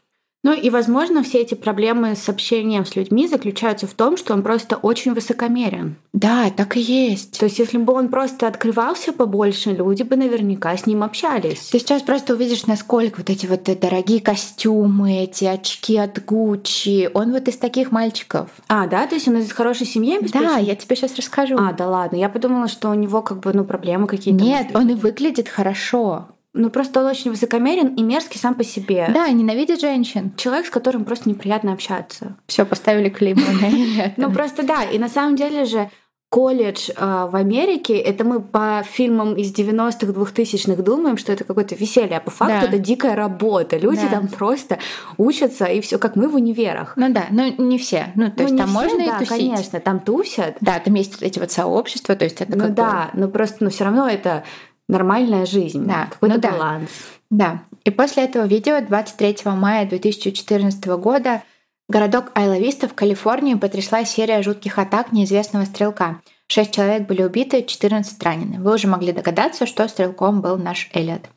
Ну 0.43 0.53
и, 0.53 0.69
возможно, 0.69 1.23
все 1.23 1.39
эти 1.39 1.55
проблемы 1.55 2.15
с 2.15 2.29
общением 2.29 2.85
с 2.85 2.95
людьми 2.95 3.27
заключаются 3.27 3.87
в 3.87 3.93
том, 3.93 4.17
что 4.17 4.33
он 4.33 4.43
просто 4.43 4.77
очень 4.77 5.13
высокомерен. 5.13 5.95
Да, 6.13 6.49
так 6.55 6.77
и 6.77 6.79
есть. 6.79 7.39
То 7.39 7.45
есть, 7.45 7.59
если 7.59 7.77
бы 7.77 7.93
он 7.93 8.09
просто 8.09 8.47
открывался 8.47 9.13
побольше, 9.13 9.71
люди 9.71 10.03
бы 10.03 10.15
наверняка 10.15 10.77
с 10.77 10.85
ним 10.85 11.03
общались. 11.03 11.69
Ты 11.71 11.79
сейчас 11.79 12.01
просто 12.01 12.33
увидишь, 12.33 12.65
насколько 12.65 13.17
вот 13.17 13.29
эти 13.29 13.45
вот 13.45 13.63
дорогие 13.79 14.21
костюмы, 14.21 15.23
эти 15.23 15.45
очки 15.45 15.97
от 15.97 16.23
Гуччи. 16.23 17.09
Он 17.13 17.33
вот 17.33 17.47
из 17.47 17.57
таких 17.57 17.91
мальчиков. 17.91 18.49
А, 18.67 18.87
да? 18.87 19.07
То 19.07 19.15
есть 19.15 19.27
он 19.27 19.37
из 19.37 19.51
хорошей 19.51 19.85
семьи? 19.85 20.19
Да, 20.31 20.57
я 20.57 20.75
тебе 20.75 20.95
сейчас 20.95 21.15
расскажу. 21.15 21.57
А, 21.57 21.73
да 21.73 21.87
ладно. 21.87 22.15
Я 22.15 22.29
подумала, 22.29 22.67
что 22.67 22.89
у 22.89 22.93
него 22.93 23.21
как 23.21 23.39
бы, 23.39 23.53
ну, 23.53 23.65
проблемы 23.65 24.07
какие-то. 24.07 24.43
Нет, 24.43 24.67
он 24.73 24.89
и 24.89 24.93
выглядит 24.93 25.49
хорошо. 25.49 26.27
Ну, 26.57 26.69
просто 26.69 26.99
он 26.99 27.05
очень 27.05 27.31
высокомерен 27.31 27.95
и 27.95 28.03
мерзкий 28.03 28.39
сам 28.39 28.55
по 28.55 28.63
себе. 28.63 29.09
Да, 29.13 29.29
ненавидит 29.29 29.79
женщин. 29.79 30.33
Человек, 30.37 30.65
с 30.65 30.69
которым 30.69 31.05
просто 31.05 31.29
неприятно 31.29 31.73
общаться. 31.73 32.35
Все, 32.47 32.65
поставили 32.65 33.09
на 33.09 34.13
Ну, 34.17 34.31
просто 34.31 34.63
да. 34.63 34.83
И 34.83 34.97
на 34.97 35.07
самом 35.07 35.35
деле 35.35 35.65
же 35.65 35.89
колледж 36.29 36.89
э, 36.89 37.27
в 37.31 37.35
Америке, 37.35 37.97
это 37.97 38.25
мы 38.25 38.41
по 38.41 38.83
фильмам 38.85 39.35
из 39.35 39.53
90-х, 39.53 40.07
2000-х 40.07 40.83
думаем, 40.83 41.17
что 41.17 41.31
это 41.31 41.45
какое-то 41.45 41.75
веселье, 41.75 42.17
а 42.17 42.19
по 42.19 42.31
факту 42.31 42.67
да. 42.67 42.67
это 42.67 42.79
дикая 42.79 43.15
работа. 43.15 43.77
Люди 43.77 44.01
да. 44.01 44.17
там 44.17 44.27
просто 44.27 44.77
учатся, 45.17 45.65
и 45.65 45.79
все 45.79 45.97
как 45.97 46.17
мы 46.17 46.27
в 46.27 46.35
универах. 46.35 46.93
Ну 46.97 47.13
да, 47.13 47.27
но 47.31 47.47
не 47.47 47.77
все. 47.77 48.11
Ну, 48.15 48.25
то 48.25 48.33
ну, 48.37 48.43
есть 48.43 48.57
там 48.57 48.67
все, 48.67 48.77
можно 48.77 48.97
да, 48.97 49.15
и 49.15 49.19
тусить. 49.19 49.29
конечно, 49.29 49.79
там 49.79 49.99
тусят. 50.01 50.57
Да, 50.59 50.79
там 50.79 50.93
есть 50.95 51.21
эти 51.21 51.39
вот 51.39 51.51
сообщества, 51.51 52.15
то 52.15 52.25
есть 52.25 52.41
это 52.41 52.57
Ну 52.57 52.69
да, 52.73 53.09
бы... 53.13 53.21
но 53.21 53.27
просто, 53.29 53.63
ну 53.63 53.69
все 53.69 53.85
равно 53.85 54.09
это 54.09 54.43
нормальная 54.87 55.45
жизнь, 55.45 55.85
да. 55.85 56.07
какой-то 56.11 56.35
ну, 56.35 56.41
баланс. 56.41 56.89
Да. 57.29 57.51
да. 57.51 57.63
И 57.83 57.91
после 57.91 58.23
этого 58.23 58.45
видео 58.45 58.79
23 58.81 59.37
мая 59.45 59.87
2014 59.87 60.85
года 60.85 61.43
городок 61.89 62.31
Айловиста 62.35 62.87
в 62.87 62.93
Калифорнии 62.93 63.55
потрясла 63.55 64.05
серия 64.05 64.41
жутких 64.41 64.77
атак 64.77 65.11
неизвестного 65.11 65.65
стрелка. 65.65 66.21
Шесть 66.47 66.73
человек 66.73 67.07
были 67.07 67.23
убиты, 67.23 67.63
14 67.63 68.23
ранены. 68.23 68.61
Вы 68.61 68.75
уже 68.75 68.87
могли 68.87 69.11
догадаться, 69.11 69.65
что 69.65 69.87
стрелком 69.87 70.41
был 70.41 70.57
наш 70.57 70.89
Эллиот. 70.93 71.29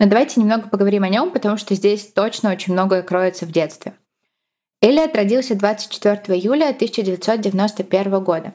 Но 0.00 0.06
давайте 0.06 0.40
немного 0.40 0.68
поговорим 0.68 1.04
о 1.04 1.08
нем, 1.08 1.30
потому 1.30 1.56
что 1.56 1.74
здесь 1.74 2.06
точно 2.12 2.50
очень 2.50 2.72
многое 2.72 3.02
кроется 3.02 3.46
в 3.46 3.52
детстве. 3.52 3.94
Эллиот 4.80 5.14
родился 5.14 5.54
24 5.54 6.38
июля 6.38 6.70
1991 6.70 8.24
года. 8.24 8.54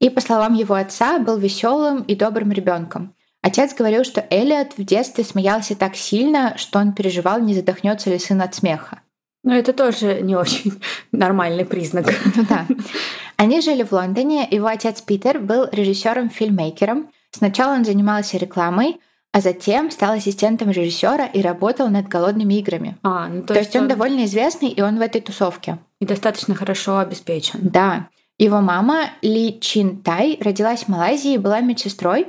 И, 0.00 0.10
по 0.10 0.20
словам 0.20 0.54
его 0.54 0.74
отца, 0.74 1.18
был 1.18 1.38
веселым 1.38 2.02
и 2.02 2.14
добрым 2.14 2.52
ребенком. 2.52 3.14
Отец 3.48 3.74
говорил, 3.74 4.04
что 4.04 4.20
Элliot 4.20 4.72
в 4.76 4.84
детстве 4.84 5.24
смеялся 5.24 5.74
так 5.74 5.96
сильно, 5.96 6.58
что 6.58 6.80
он 6.80 6.92
переживал, 6.92 7.40
не 7.40 7.54
задохнется 7.54 8.10
ли 8.10 8.18
сын 8.18 8.42
от 8.42 8.54
смеха. 8.54 9.00
Ну, 9.42 9.54
это 9.54 9.72
тоже 9.72 10.20
не 10.20 10.36
очень 10.36 10.74
нормальный 11.12 11.64
признак. 11.64 12.12
Ну 12.36 12.44
да. 12.46 12.66
Они 13.38 13.62
жили 13.62 13.84
в 13.84 13.92
Лондоне, 13.92 14.46
его 14.50 14.66
отец 14.66 15.00
Питер 15.00 15.38
был 15.38 15.66
режиссером-фильмейкером. 15.72 17.08
Сначала 17.30 17.72
он 17.72 17.86
занимался 17.86 18.36
рекламой, 18.36 19.00
а 19.32 19.40
затем 19.40 19.90
стал 19.90 20.12
ассистентом 20.12 20.70
режиссера 20.70 21.24
и 21.24 21.40
работал 21.40 21.88
над 21.88 22.06
голодными 22.06 22.52
играми. 22.52 22.98
А, 23.02 23.28
ну, 23.28 23.40
то, 23.40 23.54
то 23.54 23.60
есть, 23.60 23.74
он, 23.74 23.82
он 23.82 23.88
довольно 23.88 24.26
известный, 24.26 24.68
и 24.68 24.82
он 24.82 24.98
в 24.98 25.00
этой 25.00 25.22
тусовке. 25.22 25.78
И 26.02 26.04
достаточно 26.04 26.54
хорошо 26.54 26.98
обеспечен. 26.98 27.60
Да. 27.62 28.08
Его 28.36 28.60
мама 28.60 29.04
Ли 29.22 29.58
Чин 29.58 30.02
Тай 30.02 30.36
родилась 30.38 30.82
в 30.82 30.88
Малайзии 30.88 31.34
и 31.34 31.38
была 31.38 31.60
медсестрой, 31.60 32.26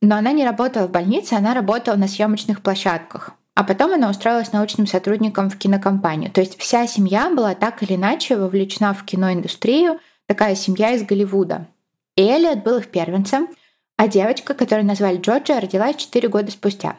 но 0.00 0.16
она 0.16 0.32
не 0.32 0.44
работала 0.44 0.86
в 0.86 0.90
больнице, 0.90 1.34
она 1.34 1.54
работала 1.54 1.96
на 1.96 2.08
съемочных 2.08 2.62
площадках. 2.62 3.32
А 3.54 3.64
потом 3.64 3.92
она 3.92 4.08
устроилась 4.08 4.52
научным 4.52 4.86
сотрудником 4.86 5.50
в 5.50 5.58
кинокомпанию. 5.58 6.30
То 6.30 6.40
есть 6.40 6.58
вся 6.60 6.86
семья 6.86 7.28
была 7.28 7.54
так 7.54 7.82
или 7.82 7.96
иначе 7.96 8.36
вовлечена 8.36 8.94
в 8.94 9.04
киноиндустрию, 9.04 9.98
такая 10.26 10.54
семья 10.54 10.92
из 10.92 11.02
Голливуда. 11.02 11.66
И 12.14 12.22
Эллиот 12.22 12.62
был 12.62 12.78
их 12.78 12.88
первенцем, 12.88 13.48
а 13.96 14.06
девочка, 14.06 14.54
которую 14.54 14.86
назвали 14.86 15.18
Джорджия, 15.18 15.60
родилась 15.60 15.96
4 15.96 16.28
года 16.28 16.52
спустя. 16.52 16.96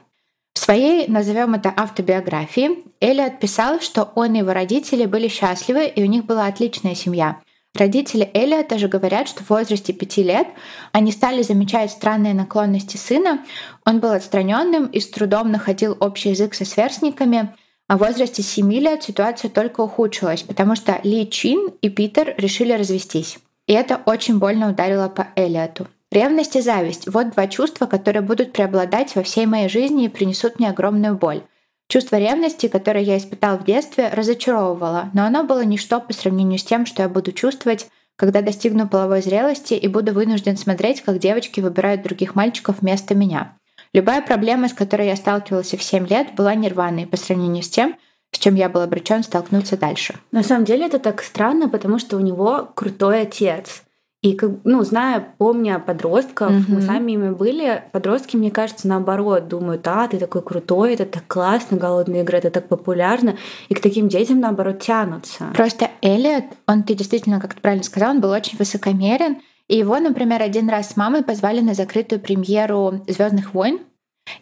В 0.54 0.60
своей, 0.60 1.08
назовем 1.08 1.56
это, 1.56 1.74
автобиографии 1.74 2.84
Эллиот 3.00 3.40
писал, 3.40 3.80
что 3.80 4.12
он 4.16 4.36
и 4.36 4.40
его 4.40 4.52
родители 4.52 5.06
были 5.06 5.30
счастливы, 5.30 5.86
и 5.86 6.04
у 6.04 6.08
них 6.08 6.26
была 6.26 6.48
отличная 6.48 6.96
семья. 6.96 7.38
Родители 7.76 8.30
Элиота 8.34 8.78
же 8.78 8.88
говорят, 8.88 9.28
что 9.28 9.44
в 9.44 9.50
возрасте 9.50 9.94
пяти 9.94 10.24
лет 10.24 10.48
они 10.92 11.12
стали 11.12 11.44
замечать 11.44 11.92
странные 11.92 12.34
наклонности 12.34 12.98
сына. 12.98 13.46
Он 13.86 14.00
был 14.00 14.12
отстраненным 14.12 14.88
и 14.88 15.00
с 15.00 15.08
трудом 15.10 15.52
находил 15.52 15.96
общий 16.00 16.30
язык 16.30 16.56
со 16.56 16.66
сверстниками. 16.66 17.56
А 17.88 17.98
в 17.98 18.02
возрасте 18.02 18.44
семи 18.44 18.80
лет 18.80 19.04
ситуация 19.04 19.50
только 19.50 19.82
ухудшилась, 19.82 20.44
потому 20.44 20.76
что 20.76 21.00
Ли 21.04 21.28
Чин 21.30 21.72
и 21.82 21.90
Питер 21.90 22.36
решили 22.38 22.74
развестись. 22.74 23.40
И 23.68 23.74
это 23.74 24.02
очень 24.06 24.40
больно 24.40 24.70
ударило 24.70 25.10
по 25.10 25.28
Элиоту. 25.36 25.88
Ревность 26.12 26.56
и 26.56 26.62
зависть— 26.62 27.08
вот 27.08 27.32
два 27.32 27.48
чувства, 27.48 27.86
которые 27.86 28.24
будут 28.24 28.52
преобладать 28.52 29.16
во 29.16 29.22
всей 29.22 29.46
моей 29.46 29.70
жизни 29.70 30.06
и 30.06 30.10
принесут 30.10 30.60
мне 30.60 30.70
огромную 30.70 31.16
боль. 31.16 31.44
Чувство 31.90 32.18
ревности, 32.18 32.68
которое 32.68 33.04
я 33.04 33.18
испытал 33.18 33.58
в 33.58 33.64
детстве, 33.64 34.10
разочаровывало, 34.10 35.10
но 35.16 35.26
оно 35.26 35.44
было 35.44 35.66
ничто 35.66 36.00
по 36.00 36.14
сравнению 36.14 36.60
с 36.60 36.64
тем, 36.64 36.86
что 36.86 37.02
я 37.02 37.10
буду 37.10 37.32
чувствовать, 37.32 37.88
когда 38.16 38.44
достигну 38.44 38.88
половой 38.88 39.24
зрелости 39.24 39.74
и 39.74 39.88
буду 39.88 40.14
вынужден 40.14 40.56
смотреть, 40.56 41.02
как 41.02 41.18
девочки 41.18 41.62
выбирают 41.62 42.04
других 42.04 42.36
мальчиков 42.36 42.82
вместо 42.82 43.16
меня. 43.16 43.58
Любая 43.92 44.22
проблема, 44.22 44.70
с 44.70 44.74
которой 44.74 45.08
я 45.08 45.16
сталкивался 45.16 45.78
в 45.78 45.84
7 45.84 46.06
лет, 46.08 46.36
была 46.36 46.54
нирваной 46.54 47.08
по 47.08 47.18
сравнению 47.18 47.64
с 47.64 47.70
тем, 47.70 47.96
с 48.32 48.38
чем 48.38 48.54
я 48.54 48.70
был 48.70 48.82
обречен 48.82 49.24
столкнуться 49.24 49.76
дальше. 49.76 50.14
На 50.32 50.44
самом 50.44 50.66
деле 50.66 50.86
это 50.86 51.00
так 51.00 51.24
странно, 51.24 51.70
потому 51.70 51.98
что 51.98 52.18
у 52.18 52.20
него 52.20 52.70
крутой 52.76 53.22
отец. 53.22 53.82
И, 54.22 54.38
ну, 54.66 54.84
зная, 54.84 55.34
помня 55.38 55.80
подростков, 55.80 56.52
mm-hmm. 56.52 56.66
мы 56.68 56.82
сами 56.82 57.14
ими 57.14 57.30
были, 57.30 57.84
подростки, 57.94 58.36
мне 58.36 58.52
кажется, 58.52 58.86
наоборот, 58.86 59.48
думают, 59.48 59.88
а, 59.88 60.10
ты 60.10 60.18
такой 60.18 60.42
крутой, 60.42 60.96
это 60.96 61.06
так 61.06 61.24
классно, 61.26 61.78
голодные 61.78 62.24
игры, 62.24 62.40
это 62.40 62.52
так 62.52 62.68
популярно, 62.68 63.38
и 63.70 63.74
к 63.74 63.82
таким 63.82 64.10
детям, 64.10 64.42
наоборот, 64.42 64.80
тянутся. 64.80 65.46
Просто 65.56 65.90
Эллиот, 66.02 66.44
он, 66.68 66.84
ты 66.84 66.96
действительно, 66.96 67.40
как 67.40 67.54
ты 67.54 67.62
правильно 67.62 67.86
сказал, 67.86 68.10
он 68.10 68.20
был 68.20 68.32
очень 68.32 68.58
высокомерен, 68.58 69.38
и 69.70 69.78
его, 69.78 69.98
например, 70.00 70.42
один 70.42 70.68
раз 70.68 70.90
с 70.90 70.98
мамой 70.98 71.24
позвали 71.24 71.62
на 71.62 71.74
закрытую 71.74 72.20
премьеру 72.20 73.02
Звездных 73.08 73.54
войн, 73.54 73.80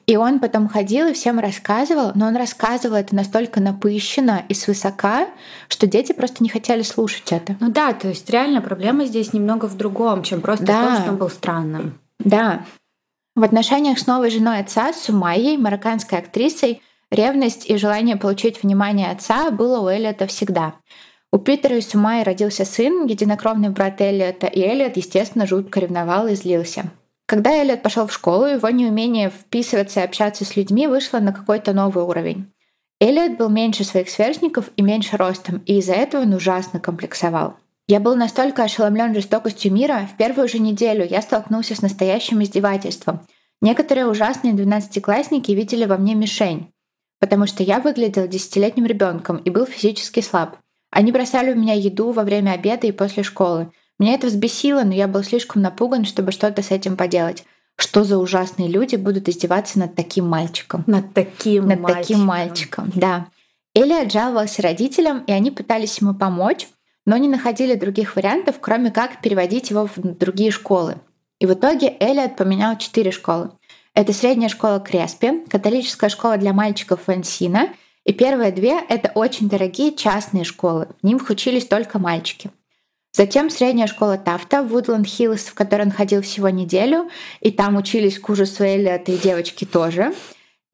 и 0.05 0.15
он 0.15 0.39
потом 0.39 0.67
ходил 0.67 1.07
и 1.07 1.13
всем 1.13 1.39
рассказывал, 1.39 2.11
но 2.15 2.27
он 2.27 2.35
рассказывал 2.35 2.95
это 2.95 3.15
настолько 3.15 3.59
напыщенно 3.59 4.43
и 4.47 4.53
свысока, 4.53 5.27
что 5.67 5.87
дети 5.87 6.13
просто 6.13 6.43
не 6.43 6.49
хотели 6.49 6.81
слушать 6.81 7.31
это. 7.31 7.55
Ну 7.59 7.69
да, 7.69 7.93
то 7.93 8.07
есть 8.07 8.29
реально 8.29 8.61
проблема 8.61 9.05
здесь 9.05 9.33
немного 9.33 9.65
в 9.65 9.75
другом, 9.75 10.23
чем 10.23 10.41
просто 10.41 10.65
да. 10.65 10.81
в 10.81 10.85
том, 10.85 11.01
что 11.01 11.11
он 11.11 11.17
был 11.17 11.29
странным. 11.29 11.99
Да. 12.19 12.65
В 13.35 13.43
отношениях 13.43 13.99
с 13.99 14.07
новой 14.07 14.31
женой 14.31 14.59
отца, 14.59 14.93
Сумайей, 14.93 15.57
марокканской 15.57 16.17
актрисой, 16.17 16.81
ревность 17.11 17.69
и 17.69 17.77
желание 17.77 18.15
получить 18.15 18.63
внимание 18.63 19.11
отца 19.11 19.51
было 19.51 19.79
у 19.79 19.87
Эллиота 19.87 20.27
всегда. 20.27 20.73
У 21.31 21.39
Питера 21.39 21.77
и 21.77 21.81
Сумайи 21.81 22.23
родился 22.23 22.65
сын, 22.65 23.05
единокровный 23.05 23.69
брат 23.69 24.01
Эллиота, 24.01 24.47
и 24.47 24.61
Эллиот, 24.61 24.97
естественно, 24.97 25.45
жутко 25.45 25.79
ревновал 25.79 26.27
и 26.27 26.35
злился. 26.35 26.91
Когда 27.27 27.51
Эллиот 27.51 27.83
пошел 27.83 28.07
в 28.07 28.13
школу, 28.13 28.45
его 28.45 28.69
неумение 28.69 29.29
вписываться 29.29 29.99
и 29.99 30.03
общаться 30.03 30.45
с 30.45 30.55
людьми 30.55 30.87
вышло 30.87 31.19
на 31.19 31.33
какой-то 31.33 31.73
новый 31.73 32.05
уровень. 32.05 32.53
Эллиот 33.01 33.37
был 33.37 33.49
меньше 33.49 33.83
своих 33.83 34.09
сверстников 34.09 34.69
и 34.77 34.81
меньше 34.81 35.17
ростом, 35.17 35.61
и 35.65 35.79
из-за 35.79 35.93
этого 35.93 36.21
он 36.21 36.33
ужасно 36.33 36.79
комплексовал. 36.79 37.55
Я 37.85 37.99
был 37.99 38.15
настолько 38.15 38.63
ошеломлен 38.63 39.13
жестокостью 39.13 39.73
мира, 39.73 40.09
в 40.11 40.15
первую 40.15 40.47
же 40.47 40.59
неделю 40.59 41.05
я 41.05 41.21
столкнулся 41.21 41.75
с 41.75 41.81
настоящим 41.81 42.41
издевательством. 42.41 43.19
Некоторые 43.61 44.07
ужасные 44.07 44.53
двенадцатиклассники 44.53 45.51
видели 45.51 45.83
во 45.83 45.97
мне 45.97 46.15
мишень, 46.15 46.71
потому 47.19 47.45
что 47.45 47.61
я 47.61 47.81
выглядел 47.81 48.25
десятилетним 48.27 48.85
ребенком 48.85 49.37
и 49.37 49.49
был 49.49 49.65
физически 49.65 50.21
слаб. 50.21 50.57
Они 50.91 51.11
бросали 51.11 51.51
в 51.51 51.57
меня 51.57 51.73
еду 51.73 52.11
во 52.11 52.23
время 52.23 52.51
обеда 52.51 52.87
и 52.87 52.93
после 52.93 53.23
школы. 53.23 53.71
Меня 53.99 54.13
это 54.13 54.27
взбесило, 54.27 54.83
но 54.83 54.93
я 54.93 55.07
был 55.07 55.23
слишком 55.23 55.61
напуган, 55.61 56.05
чтобы 56.05 56.31
что-то 56.31 56.61
с 56.61 56.71
этим 56.71 56.95
поделать. 56.97 57.45
Что 57.75 58.03
за 58.03 58.17
ужасные 58.17 58.67
люди 58.67 58.95
будут 58.95 59.29
издеваться 59.29 59.79
над 59.79 59.95
таким 59.95 60.27
мальчиком? 60.27 60.83
Над 60.87 61.13
таким 61.13 61.67
над 61.67 61.79
мальчиком. 61.79 62.01
таким 62.01 62.25
мальчиком, 62.25 62.91
да. 62.95 63.27
Элли 63.75 64.09
жаловался 64.09 64.61
родителям, 64.63 65.23
и 65.27 65.31
они 65.31 65.51
пытались 65.51 65.99
ему 65.99 66.15
помочь, 66.15 66.67
но 67.05 67.17
не 67.17 67.27
находили 67.27 67.75
других 67.75 68.15
вариантов, 68.15 68.55
кроме 68.59 68.91
как 68.91 69.21
переводить 69.21 69.69
его 69.69 69.87
в 69.87 69.97
другие 69.97 70.51
школы. 70.51 70.97
И 71.39 71.45
в 71.45 71.53
итоге 71.53 71.95
Эллиот 71.99 72.35
поменял 72.35 72.77
четыре 72.77 73.11
школы. 73.11 73.51
Это 73.93 74.13
средняя 74.13 74.49
школа 74.49 74.79
Креспи, 74.79 75.43
католическая 75.47 76.09
школа 76.09 76.37
для 76.37 76.53
мальчиков 76.53 77.01
в 77.07 77.15
Энсино, 77.15 77.69
и 78.03 78.13
первые 78.13 78.51
две— 78.51 78.79
это 78.89 79.11
очень 79.13 79.49
дорогие 79.49 79.95
частные 79.95 80.43
школы. 80.43 80.87
В 81.01 81.05
них 81.05 81.29
учились 81.29 81.67
только 81.67 81.99
мальчики. 81.99 82.49
Затем 83.17 83.49
средняя 83.49 83.87
школа 83.87 84.19
Тафта 84.19 84.61
Вудланд 84.61 85.07
Хиллс, 85.07 85.45
в 85.45 85.55
которой 85.55 85.87
он 85.87 85.91
ходил 85.91 86.21
всего 86.21 86.49
неделю, 86.49 87.09
и 87.39 87.49
там 87.49 87.75
учились 87.75 88.19
к 88.19 88.29
ужасу 88.29 88.63
Эллиота 88.63 89.11
и 89.11 89.17
девочки 89.17 89.65
тоже. 89.65 90.13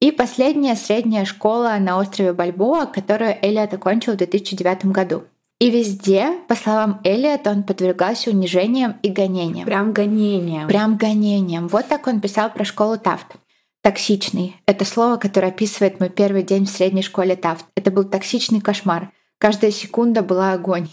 И 0.01 0.11
последняя 0.11 0.75
средняя 0.75 1.23
школа 1.23 1.77
на 1.79 1.97
острове 1.97 2.33
Бальбоа, 2.33 2.85
которую 2.85 3.37
Эллиот 3.41 3.73
окончил 3.73 4.13
в 4.13 4.17
2009 4.17 4.87
году. 4.87 5.23
И 5.59 5.69
везде, 5.69 6.33
по 6.49 6.55
словам 6.55 6.99
Эллиота, 7.05 7.49
он 7.49 7.63
подвергался 7.63 8.31
унижениям 8.31 8.99
и 9.01 9.07
гонениям. 9.09 9.65
Прям 9.65 9.93
гонениям. 9.93 10.67
Прям 10.67 10.97
гонениям. 10.97 11.69
Вот 11.69 11.87
так 11.87 12.07
он 12.07 12.19
писал 12.19 12.51
про 12.51 12.65
школу 12.65 12.97
Тафт. 12.97 13.27
Токсичный— 13.81 14.57
это 14.65 14.83
слово, 14.83 15.15
которое 15.15 15.47
описывает 15.47 16.01
мой 16.01 16.09
первый 16.09 16.43
день 16.43 16.65
в 16.65 16.69
средней 16.69 17.03
школе 17.03 17.37
Тафт. 17.37 17.65
Это 17.77 17.89
был 17.89 18.03
токсичный 18.03 18.59
кошмар. 18.59 19.11
Каждая 19.37 19.71
секунда 19.71 20.21
была 20.21 20.51
огонь. 20.51 20.89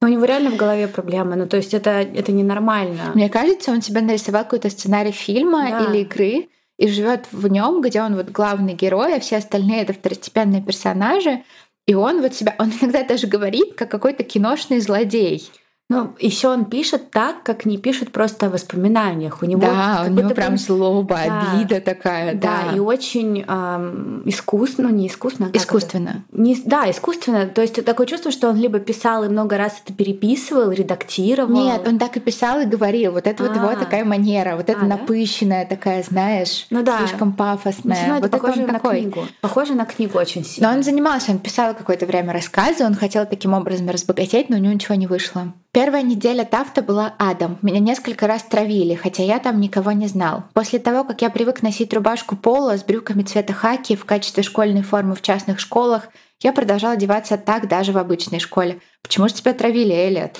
Но 0.00 0.08
у 0.08 0.10
него 0.10 0.24
реально 0.24 0.50
в 0.50 0.56
голове 0.56 0.88
проблемы. 0.88 1.36
Ну, 1.36 1.46
то 1.46 1.56
есть 1.56 1.72
это, 1.72 1.90
это 1.90 2.32
ненормально. 2.32 3.12
Мне 3.14 3.28
кажется, 3.28 3.70
он 3.70 3.80
себе 3.80 4.00
нарисовал 4.00 4.44
какой-то 4.44 4.70
сценарий 4.70 5.12
фильма 5.12 5.70
да. 5.70 5.84
или 5.84 6.02
игры 6.02 6.48
и 6.78 6.88
живет 6.88 7.26
в 7.32 7.46
нем, 7.48 7.80
где 7.80 8.02
он 8.02 8.16
вот 8.16 8.30
главный 8.30 8.74
герой, 8.74 9.16
а 9.16 9.20
все 9.20 9.36
остальные 9.36 9.82
это 9.82 9.92
второстепенные 9.92 10.62
персонажи. 10.62 11.44
И 11.86 11.94
он 11.94 12.22
вот 12.22 12.34
себя, 12.34 12.54
он 12.58 12.70
иногда 12.80 13.04
даже 13.04 13.26
говорит, 13.26 13.74
как 13.76 13.90
какой-то 13.90 14.24
киношный 14.24 14.80
злодей. 14.80 15.50
Ну, 15.90 16.14
еще 16.18 16.48
он 16.48 16.64
пишет 16.64 17.10
так, 17.10 17.42
как 17.42 17.66
не 17.66 17.76
пишет 17.76 18.10
просто 18.10 18.46
о 18.46 18.50
воспоминаниях. 18.50 19.42
У 19.42 19.46
него 19.46 19.60
да, 19.60 20.04
у 20.06 20.10
него 20.10 20.30
прям 20.30 20.56
злоба, 20.56 21.20
да, 21.26 21.52
обида 21.52 21.82
такая. 21.82 22.34
Да, 22.34 22.70
да. 22.70 22.76
и 22.76 22.78
очень 22.78 23.44
эм, 23.46 24.22
искусно, 24.24 24.84
ну 24.84 24.88
не 24.88 25.08
искусно. 25.08 25.50
А 25.52 25.56
искусственно. 25.56 26.24
Не, 26.32 26.56
да, 26.64 26.90
искусственно. 26.90 27.46
То 27.46 27.60
есть 27.60 27.84
такое 27.84 28.06
чувство, 28.06 28.30
что 28.30 28.48
он 28.48 28.56
либо 28.56 28.78
писал 28.78 29.24
и 29.24 29.28
много 29.28 29.58
раз 29.58 29.82
это 29.84 29.92
переписывал, 29.92 30.70
редактировал. 30.70 31.50
Нет, 31.54 31.86
он 31.86 31.98
так 31.98 32.16
и 32.16 32.20
писал 32.20 32.60
и 32.60 32.64
говорил. 32.64 33.12
Вот 33.12 33.26
это 33.26 33.44
а, 33.44 33.48
вот 33.48 33.56
его 33.56 33.68
а. 33.68 33.76
такая 33.76 34.06
манера, 34.06 34.56
вот 34.56 34.70
это 34.70 34.80
а, 34.80 34.86
напыщенная 34.86 35.66
такая, 35.66 36.02
знаешь, 36.02 36.66
ну, 36.70 36.82
да. 36.82 37.00
слишком 37.00 37.34
пафосная. 37.34 38.06
Ну, 38.08 38.14
вот 38.14 38.24
это 38.24 38.38
похоже 38.38 38.62
он 38.62 38.66
на 38.68 38.72
такой. 38.72 39.00
книгу. 39.00 39.26
Похоже 39.42 39.74
на 39.74 39.84
книгу 39.84 40.18
очень 40.18 40.46
сильно. 40.46 40.70
Но 40.70 40.76
он 40.78 40.82
занимался, 40.82 41.30
он 41.30 41.40
писал 41.40 41.74
какое-то 41.74 42.06
время 42.06 42.32
рассказы, 42.32 42.84
он 42.84 42.94
хотел 42.94 43.26
таким 43.26 43.52
образом 43.52 43.90
разбогатеть, 43.90 44.48
но 44.48 44.56
у 44.56 44.60
него 44.60 44.72
ничего 44.72 44.94
не 44.94 45.06
вышло. 45.06 45.52
Первая 45.74 46.02
неделя 46.02 46.44
Тафта 46.44 46.82
была 46.82 47.16
адом. 47.18 47.58
Меня 47.60 47.80
несколько 47.80 48.28
раз 48.28 48.44
травили, 48.44 48.94
хотя 48.94 49.24
я 49.24 49.40
там 49.40 49.60
никого 49.60 49.90
не 49.90 50.06
знал. 50.06 50.44
После 50.54 50.78
того, 50.78 51.02
как 51.02 51.20
я 51.20 51.30
привык 51.30 51.62
носить 51.62 51.92
рубашку 51.92 52.36
пола 52.36 52.78
с 52.78 52.84
брюками 52.84 53.24
цвета 53.24 53.54
хаки 53.54 53.96
в 53.96 54.04
качестве 54.04 54.44
школьной 54.44 54.82
формы 54.82 55.16
в 55.16 55.22
частных 55.22 55.58
школах, 55.58 56.10
я 56.40 56.52
продолжал 56.52 56.92
одеваться 56.92 57.38
так 57.38 57.66
даже 57.66 57.90
в 57.90 57.98
обычной 57.98 58.38
школе. 58.38 58.78
Почему 59.02 59.26
же 59.26 59.34
тебя 59.34 59.52
травили, 59.52 59.92
Элliot? 59.92 60.36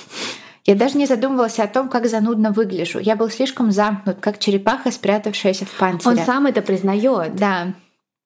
Я 0.66 0.77
даже 0.77 0.97
не 0.97 1.07
задумывался 1.07 1.64
о 1.64 1.68
том, 1.68 1.88
как 1.88 2.07
занудно 2.07 2.53
выгляжу. 2.53 3.01
Я 3.01 3.16
был 3.16 3.29
слишком 3.29 3.73
замкнут, 3.73 4.18
как 4.20 4.38
черепаха, 4.38 4.92
спрятавшаяся 4.92 5.64
в 5.64 5.77
панцире. 5.77 6.16
Он 6.16 6.25
сам 6.25 6.47
это 6.47 6.62
признает. 6.62 7.35
Да. 7.35 7.75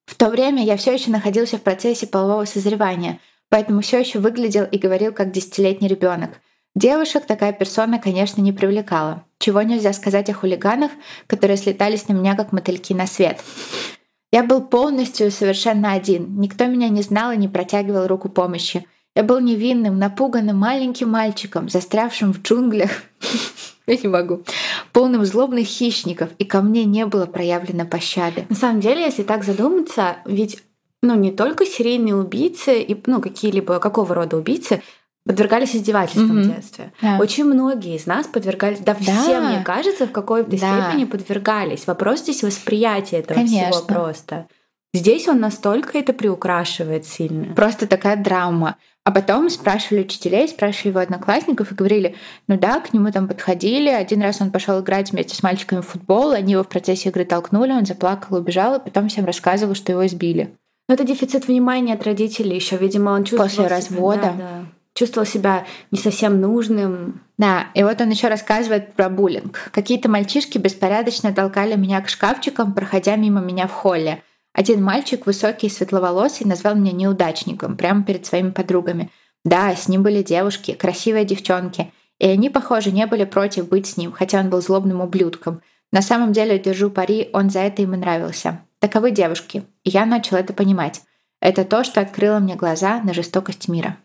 В 0.05 0.13
то 0.13 0.29
время 0.29 0.63
я 0.63 0.77
все 0.77 0.93
еще 0.93 1.09
находился 1.09 1.57
в 1.57 1.63
процессе 1.63 2.05
полового 2.05 2.45
созревания, 2.45 3.19
поэтому 3.49 3.81
все 3.81 3.99
еще 3.99 4.19
выглядел 4.19 4.65
и 4.65 4.77
говорил 4.77 5.11
как 5.11 5.31
десятилетний 5.31 5.87
ребенок. 5.87 6.39
Девушек 6.75 7.25
такая 7.25 7.51
персона, 7.51 7.99
конечно, 7.99 8.41
не 8.41 8.53
привлекала. 8.53 9.23
Чего 9.39 9.61
нельзя 9.61 9.93
сказать 9.93 10.29
о 10.29 10.33
хулиганах, 10.33 10.91
которые 11.27 11.57
слетались 11.57 12.07
на 12.07 12.13
меня 12.13 12.35
как 12.35 12.51
мотыльки 12.51 12.93
на 12.93 13.07
свет. 13.07 13.39
Я 14.31 14.43
был 14.43 14.61
полностью 14.61 15.31
совершенно 15.31 15.93
один. 15.93 16.39
Никто 16.39 16.65
меня 16.67 16.89
не 16.89 17.01
знал 17.01 17.31
и 17.31 17.37
не 17.37 17.47
протягивал 17.47 18.07
руку 18.07 18.29
помощи. 18.29 18.85
Я 19.15 19.23
был 19.23 19.39
невинным, 19.39 19.97
напуганным 19.97 20.57
маленьким 20.57 21.09
мальчиком, 21.09 21.67
застрявшим 21.67 22.31
в 22.31 22.41
джунглях. 22.41 22.91
Я 23.87 23.97
не 23.97 24.07
могу. 24.07 24.43
Полным 24.93 25.25
злобных 25.25 25.65
хищников, 25.65 26.29
и 26.37 26.45
ко 26.45 26.61
мне 26.61 26.85
не 26.85 27.07
было 27.07 27.25
проявлено 27.25 27.85
пощады. 27.85 28.45
На 28.47 28.55
самом 28.55 28.81
деле, 28.81 29.01
если 29.01 29.23
так 29.23 29.43
задуматься, 29.43 30.17
ведь 30.25 30.61
ну, 31.01 31.15
не 31.15 31.31
только 31.31 31.65
серийные 31.65 32.15
убийцы 32.15 32.81
и 32.81 33.01
ну, 33.07 33.19
какие-либо 33.19 33.79
какого 33.79 34.13
рода 34.13 34.37
убийцы 34.37 34.83
подвергались 35.25 35.75
издевательствам 35.75 36.39
mm-hmm. 36.39 36.43
в 36.43 36.55
детстве. 36.55 36.93
Да. 37.01 37.17
Очень 37.19 37.45
многие 37.45 37.95
из 37.95 38.05
нас 38.05 38.27
подвергались, 38.27 38.79
да, 38.79 38.95
да. 38.99 39.21
все, 39.21 39.39
мне 39.39 39.63
кажется, 39.63 40.07
в 40.07 40.11
какой-то 40.11 40.51
да. 40.51 40.57
степени 40.57 41.05
подвергались. 41.05 41.87
Вопрос 41.87 42.21
здесь 42.21 42.43
восприятия 42.43 43.17
этого 43.17 43.39
Конечно. 43.39 43.71
всего 43.71 43.85
просто. 43.85 44.47
Здесь 44.93 45.27
он 45.27 45.39
настолько 45.39 45.99
это 45.99 46.13
приукрашивает 46.13 47.05
сильно. 47.05 47.53
Просто 47.53 47.85
такая 47.85 48.15
драма. 48.15 48.77
А 49.03 49.11
потом 49.11 49.49
спрашивали 49.49 50.01
учителей, 50.01 50.47
спрашивали 50.47 50.89
его 50.89 50.99
одноклассников 50.99 51.71
и 51.71 51.75
говорили, 51.75 52.15
ну 52.47 52.57
да, 52.57 52.79
к 52.79 52.91
нему 52.91 53.11
там 53.11 53.27
подходили. 53.27 53.89
Один 53.89 54.21
раз 54.21 54.41
он 54.41 54.51
пошел 54.51 54.79
играть 54.81 55.11
вместе 55.11 55.35
с 55.35 55.43
мальчиками 55.43 55.81
в 55.81 55.87
футбол, 55.87 56.31
они 56.31 56.53
его 56.53 56.63
в 56.63 56.67
процессе 56.67 57.09
игры 57.09 57.23
толкнули, 57.23 57.71
он 57.71 57.85
заплакал, 57.85 58.37
убежал, 58.37 58.75
и 58.75 58.83
потом 58.83 59.09
всем 59.09 59.25
рассказывал, 59.25 59.75
что 59.75 59.91
его 59.91 60.05
избили. 60.05 60.55
Но 60.87 60.95
это 60.95 61.03
дефицит 61.03 61.47
внимания 61.47 61.93
от 61.93 62.03
родителей 62.03 62.55
еще, 62.55 62.75
видимо, 62.77 63.11
он 63.11 63.23
чувствовал 63.23 63.47
после 63.47 63.67
развода. 63.67 64.21
Да, 64.21 64.33
да. 64.37 64.65
Чувствовал 64.95 65.25
себя 65.25 65.65
не 65.91 65.99
совсем 65.99 66.41
нужным. 66.41 67.21
Да, 67.37 67.67
и 67.73 67.83
вот 67.83 68.01
он 68.01 68.09
еще 68.09 68.27
рассказывает 68.27 68.93
про 68.93 69.09
буллинг. 69.09 69.69
Какие-то 69.71 70.09
мальчишки 70.09 70.57
беспорядочно 70.57 71.33
толкали 71.33 71.75
меня 71.75 72.01
к 72.01 72.09
шкафчикам, 72.09 72.73
проходя 72.73 73.15
мимо 73.15 73.39
меня 73.39 73.67
в 73.67 73.71
холле. 73.71 74.23
Один 74.53 74.83
мальчик, 74.83 75.25
высокий 75.25 75.67
и 75.67 75.69
светловолосый, 75.69 76.47
назвал 76.47 76.75
меня 76.75 76.91
неудачником 76.91 77.77
прямо 77.77 78.03
перед 78.03 78.25
своими 78.25 78.49
подругами. 78.49 79.09
Да, 79.45 79.73
с 79.75 79.87
ним 79.87 80.03
были 80.03 80.21
девушки, 80.21 80.73
красивые 80.73 81.23
девчонки. 81.23 81.93
И 82.19 82.27
они, 82.27 82.49
похоже, 82.49 82.91
не 82.91 83.05
были 83.07 83.23
против 83.23 83.69
быть 83.69 83.87
с 83.87 83.95
ним, 83.95 84.11
хотя 84.11 84.39
он 84.39 84.49
был 84.49 84.61
злобным 84.61 84.99
ублюдком. 85.01 85.61
На 85.91 86.01
самом 86.01 86.33
деле, 86.33 86.59
держу 86.59 86.89
пари, 86.89 87.29
он 87.31 87.49
за 87.49 87.59
это 87.59 87.81
им 87.81 87.93
и 87.93 87.97
нравился. 87.97 88.61
Таковы 88.79 89.11
девушки. 89.11 89.63
И 89.83 89.89
я 89.89 90.05
начал 90.05 90.35
это 90.37 90.53
понимать. 90.53 91.01
Это 91.41 91.63
то, 91.63 91.83
что 91.83 92.01
открыло 92.01 92.39
мне 92.39 92.55
глаза 92.55 93.01
на 93.01 93.13
жестокость 93.13 93.69
мира. 93.69 93.97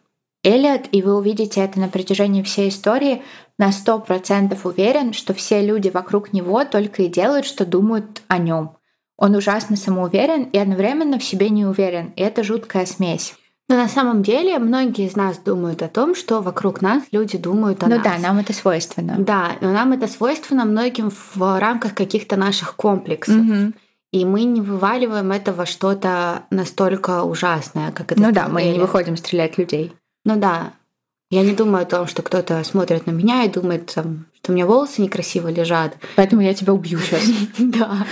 Элliot, 0.44 0.88
и 0.92 1.02
вы 1.02 1.16
увидите 1.16 1.62
это 1.62 1.80
на 1.80 1.88
протяжении 1.88 2.42
всей 2.42 2.68
истории, 2.68 3.22
на 3.58 3.70
100% 3.70 4.58
уверен, 4.64 5.12
что 5.12 5.32
все 5.34 5.64
люди 5.64 5.88
вокруг 5.88 6.32
него 6.32 6.64
только 6.64 7.02
и 7.02 7.08
делают, 7.08 7.46
что 7.46 7.64
думают 7.64 8.22
о 8.28 8.38
нем. 8.38 8.76
Он 9.16 9.34
ужасно 9.34 9.76
самоуверен 9.76 10.44
и 10.44 10.58
одновременно 10.58 11.18
в 11.18 11.24
себе 11.24 11.48
не 11.48 11.64
уверен, 11.64 12.12
и 12.16 12.22
это 12.22 12.42
жуткая 12.42 12.84
смесь. 12.84 13.34
Но 13.68 13.76
на 13.76 13.88
самом 13.88 14.22
деле 14.22 14.58
многие 14.58 15.06
из 15.06 15.16
нас 15.16 15.38
думают 15.38 15.82
о 15.82 15.88
том, 15.88 16.14
что 16.14 16.42
вокруг 16.42 16.82
нас 16.82 17.02
люди 17.12 17.38
думают 17.38 17.82
о 17.82 17.86
ну 17.86 17.96
нас. 17.96 18.04
Ну 18.04 18.10
да, 18.10 18.18
нам 18.18 18.38
это 18.38 18.52
свойственно. 18.52 19.14
Да, 19.18 19.52
но 19.62 19.72
нам 19.72 19.92
это 19.92 20.06
свойственно 20.06 20.66
многим 20.66 21.10
в 21.10 21.58
рамках 21.58 21.94
каких-то 21.94 22.36
наших 22.36 22.76
комплексов. 22.76 23.36
Угу. 23.36 23.72
И 24.12 24.24
мы 24.26 24.44
не 24.44 24.60
вываливаем 24.60 25.32
это 25.32 25.52
во 25.52 25.64
что-то 25.64 26.42
настолько 26.50 27.22
ужасное, 27.22 27.90
как 27.90 28.12
это 28.12 28.20
Ну 28.20 28.32
да, 28.32 28.48
мы 28.48 28.64
не 28.64 28.78
выходим 28.78 29.16
стрелять 29.16 29.56
людей. 29.56 29.94
Ну 30.24 30.36
да. 30.36 30.72
Я 31.30 31.42
не 31.42 31.52
думаю 31.52 31.82
о 31.82 31.86
том, 31.86 32.06
что 32.06 32.22
кто-то 32.22 32.62
смотрит 32.64 33.06
на 33.06 33.10
меня 33.10 33.44
и 33.44 33.48
думает, 33.48 33.92
там, 33.92 34.26
что 34.36 34.52
у 34.52 34.54
меня 34.54 34.66
волосы 34.66 35.02
некрасиво 35.02 35.48
лежат. 35.48 35.96
Поэтому 36.16 36.42
я 36.42 36.54
тебя 36.54 36.72
убью 36.72 36.98
сейчас. 36.98 37.22
Да. 37.58 38.06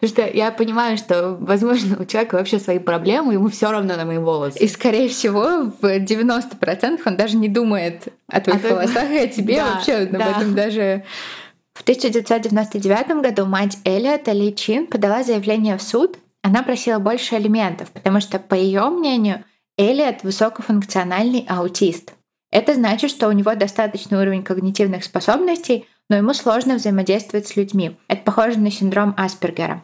Потому 0.00 0.12
что 0.12 0.36
я 0.36 0.50
понимаю, 0.50 0.98
что, 0.98 1.36
возможно, 1.40 1.96
у 2.00 2.04
человека 2.04 2.34
вообще 2.34 2.58
свои 2.58 2.78
проблемы, 2.78 3.34
ему 3.34 3.48
все 3.48 3.70
равно 3.70 3.96
на 3.96 4.04
мои 4.04 4.18
волосы. 4.18 4.58
И, 4.58 4.68
скорее 4.68 5.08
всего, 5.08 5.72
в 5.80 5.84
90% 5.84 7.00
он 7.04 7.16
даже 7.16 7.36
не 7.36 7.48
думает 7.48 8.08
о 8.28 8.40
твоих 8.40 8.64
а 8.64 8.74
волосах 8.74 9.10
и 9.10 9.18
о 9.18 9.28
тебе 9.28 9.62
вообще 9.62 9.92
об 9.94 10.14
этом 10.14 10.54
даже... 10.54 11.04
В 11.74 11.82
1999 11.82 13.22
году 13.22 13.44
мать 13.44 13.76
Эллиота 13.84 14.32
Ли 14.32 14.54
Чин 14.54 14.86
подала 14.86 15.22
заявление 15.22 15.76
в 15.76 15.82
суд. 15.82 16.16
Она 16.42 16.62
просила 16.62 16.98
больше 16.98 17.36
алиментов, 17.36 17.90
потому 17.90 18.20
что, 18.20 18.38
по 18.38 18.54
ее 18.54 18.88
мнению, 18.88 19.44
Эллиот 19.78 20.22
высокофункциональный 20.22 21.44
аутист. 21.46 22.14
Это 22.50 22.74
значит, 22.74 23.10
что 23.10 23.28
у 23.28 23.32
него 23.32 23.54
достаточный 23.54 24.18
уровень 24.18 24.42
когнитивных 24.42 25.04
способностей, 25.04 25.86
но 26.08 26.16
ему 26.16 26.32
сложно 26.32 26.76
взаимодействовать 26.76 27.46
с 27.46 27.56
людьми. 27.56 27.96
Это 28.08 28.22
похоже 28.22 28.58
на 28.58 28.70
синдром 28.70 29.12
Аспергера. 29.18 29.82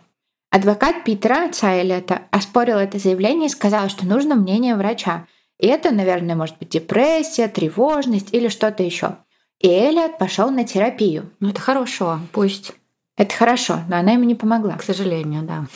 Адвокат 0.51 1.05
Питера, 1.05 1.47
отца 1.47 1.75
Эллиота, 1.75 2.23
оспорил 2.31 2.79
это 2.79 2.99
заявление 2.99 3.47
и 3.47 3.51
сказал, 3.51 3.91
что 3.91 4.07
нужно 4.07 4.35
мнение 4.35 4.77
врача. 4.77 5.27
И 5.59 5.67
это, 5.67 5.91
наверное, 5.91 6.37
может 6.37 6.57
быть 6.59 6.71
депрессия, 6.71 7.49
тревожность 7.49 8.33
или 8.33 8.49
что-то 8.49 8.83
еще. 8.83 9.17
И 9.61 9.69
Эллиот 9.69 10.17
пошел 10.17 10.51
на 10.51 10.65
терапию. 10.65 11.31
Ну, 11.41 11.51
это 11.51 11.61
хорошо, 11.61 12.19
пусть. 12.33 12.73
Это 13.19 13.35
хорошо, 13.35 13.81
но 13.91 13.97
она 13.99 14.13
ему 14.13 14.25
не 14.25 14.35
помогла. 14.35 14.79
К 14.79 14.83
сожалению, 14.83 15.43
да. 15.43 15.67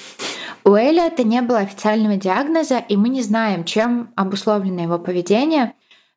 У 0.67 0.75
Эллиота 0.75 1.23
не 1.23 1.43
было 1.43 1.61
официального 1.61 2.17
диагноза, 2.17 2.79
и 2.79 2.97
мы 2.97 3.09
не 3.09 3.23
знаем, 3.23 3.63
чем 3.65 4.11
обусловлено 4.17 4.83
его 4.83 4.99
поведение. 4.99 5.75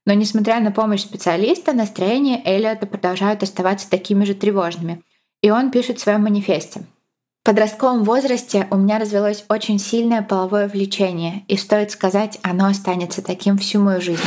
Но 0.08 0.14
несмотря 0.14 0.60
на 0.60 0.72
помощь 0.72 1.02
специалиста, 1.02 1.72
настроения 1.72 2.42
Эллиота 2.44 2.88
продолжают 2.88 3.44
оставаться 3.44 3.88
такими 3.88 4.26
же 4.26 4.34
тревожными. 4.34 5.04
И 5.44 5.52
он 5.52 5.70
пишет 5.70 6.00
в 6.00 6.02
своем 6.02 6.24
манифесте. 6.24 6.82
В 7.44 7.46
подростковом 7.46 8.04
возрасте 8.04 8.68
у 8.72 8.78
меня 8.78 8.98
развелось 8.98 9.46
очень 9.50 9.78
сильное 9.78 10.24
половое 10.24 10.68
влечение, 10.68 11.44
и 11.48 11.56
стоит 11.56 11.92
сказать, 11.92 12.40
оно 12.42 12.66
останется 12.66 13.22
таким 13.22 13.60
всю 13.60 13.80
мою 13.80 14.02
жизнь. 14.02 14.20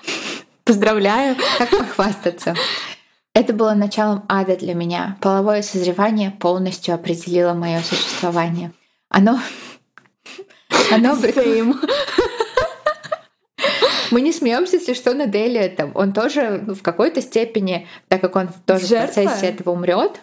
Поздравляю! 0.64 1.36
Как 1.58 1.68
похвастаться? 1.68 2.54
Это 3.34 3.52
было 3.52 3.74
началом 3.74 4.24
ада 4.28 4.56
для 4.56 4.72
меня. 4.72 5.18
Половое 5.20 5.60
созревание 5.60 6.30
полностью 6.30 6.94
определило 6.94 7.52
мое 7.52 7.80
существование. 7.80 8.72
Оно... 9.08 9.40
Оно... 10.92 11.14
Same. 11.14 11.74
Мы 14.10 14.22
не 14.22 14.32
смеемся, 14.32 14.76
если 14.76 14.94
что, 14.94 15.14
над 15.14 15.34
Элиотом. 15.34 15.92
Он 15.94 16.12
тоже 16.12 16.64
в 16.66 16.82
какой-то 16.82 17.20
степени, 17.20 17.86
так 18.08 18.20
как 18.20 18.36
он 18.36 18.48
тоже 18.64 18.86
жертва? 18.86 19.20
в 19.20 19.24
процессе 19.24 19.46
этого 19.46 19.72
умрет. 19.72 20.20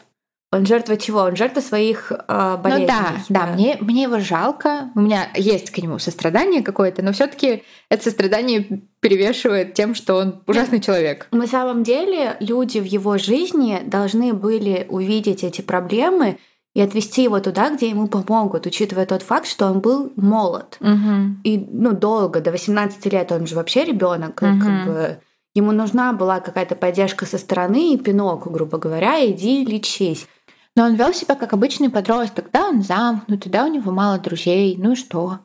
Он 0.51 0.65
жертва 0.65 0.95
чего? 0.95 1.19
Он 1.19 1.35
жертва 1.35 1.59
своих 1.59 2.11
э, 2.11 2.57
болезней. 2.57 2.85
Ну 2.85 2.87
да, 2.87 3.15
да, 3.27 3.47
мне, 3.47 3.77
мне 3.81 4.03
его 4.03 4.19
жалко. 4.19 4.91
У 4.95 5.01
меня 5.01 5.27
есть 5.35 5.69
к 5.69 5.77
нему 5.79 5.99
сострадание 5.99 6.63
какое-то, 6.63 7.01
но 7.01 7.11
все-таки 7.11 7.63
это 7.89 8.03
сострадание 8.03 8.83
перевешивает 9.01 9.73
тем, 9.73 9.95
что 9.95 10.15
он 10.15 10.43
ужасный 10.47 10.79
человек. 10.79 11.27
На 11.31 11.47
самом 11.47 11.83
деле 11.83 12.37
люди 12.39 12.79
в 12.79 12.85
его 12.85 13.17
жизни 13.17 13.81
должны 13.85 14.33
были 14.33 14.85
увидеть 14.87 15.43
эти 15.43 15.61
проблемы 15.61 16.37
и 16.75 16.81
отвести 16.81 17.23
его 17.23 17.39
туда, 17.39 17.69
где 17.69 17.89
ему 17.89 18.07
помогут, 18.07 18.65
учитывая 18.65 19.05
тот 19.05 19.23
факт, 19.23 19.47
что 19.47 19.65
он 19.67 19.79
был 19.79 20.11
молод. 20.17 20.77
Угу. 20.81 21.41
И 21.45 21.65
ну, 21.71 21.93
долго, 21.93 22.41
до 22.41 22.51
18 22.51 23.03
лет 23.11 23.31
он 23.31 23.47
же 23.47 23.55
вообще 23.55 23.85
ребенок, 23.85 24.41
угу. 24.41 24.59
как 24.61 24.85
бы 24.85 25.19
ему 25.55 25.71
нужна 25.71 26.11
была 26.11 26.41
какая-то 26.41 26.75
поддержка 26.75 27.25
со 27.25 27.37
стороны 27.37 27.93
и 27.93 27.97
пинок, 27.97 28.51
грубо 28.51 28.77
говоря, 28.77 29.25
иди 29.25 29.65
лечись. 29.65 30.27
Но 30.75 30.83
он 30.83 30.95
вел 30.95 31.13
себя 31.13 31.35
как 31.35 31.53
обычный 31.53 31.89
подросток, 31.89 32.49
да, 32.51 32.67
он 32.67 32.83
замкнутый, 32.83 33.49
да, 33.49 33.63
у 33.63 33.71
него 33.71 33.91
мало 33.93 34.19
друзей, 34.19 34.75
ну 34.77 34.91
и 34.91 34.95
что? 34.95 35.39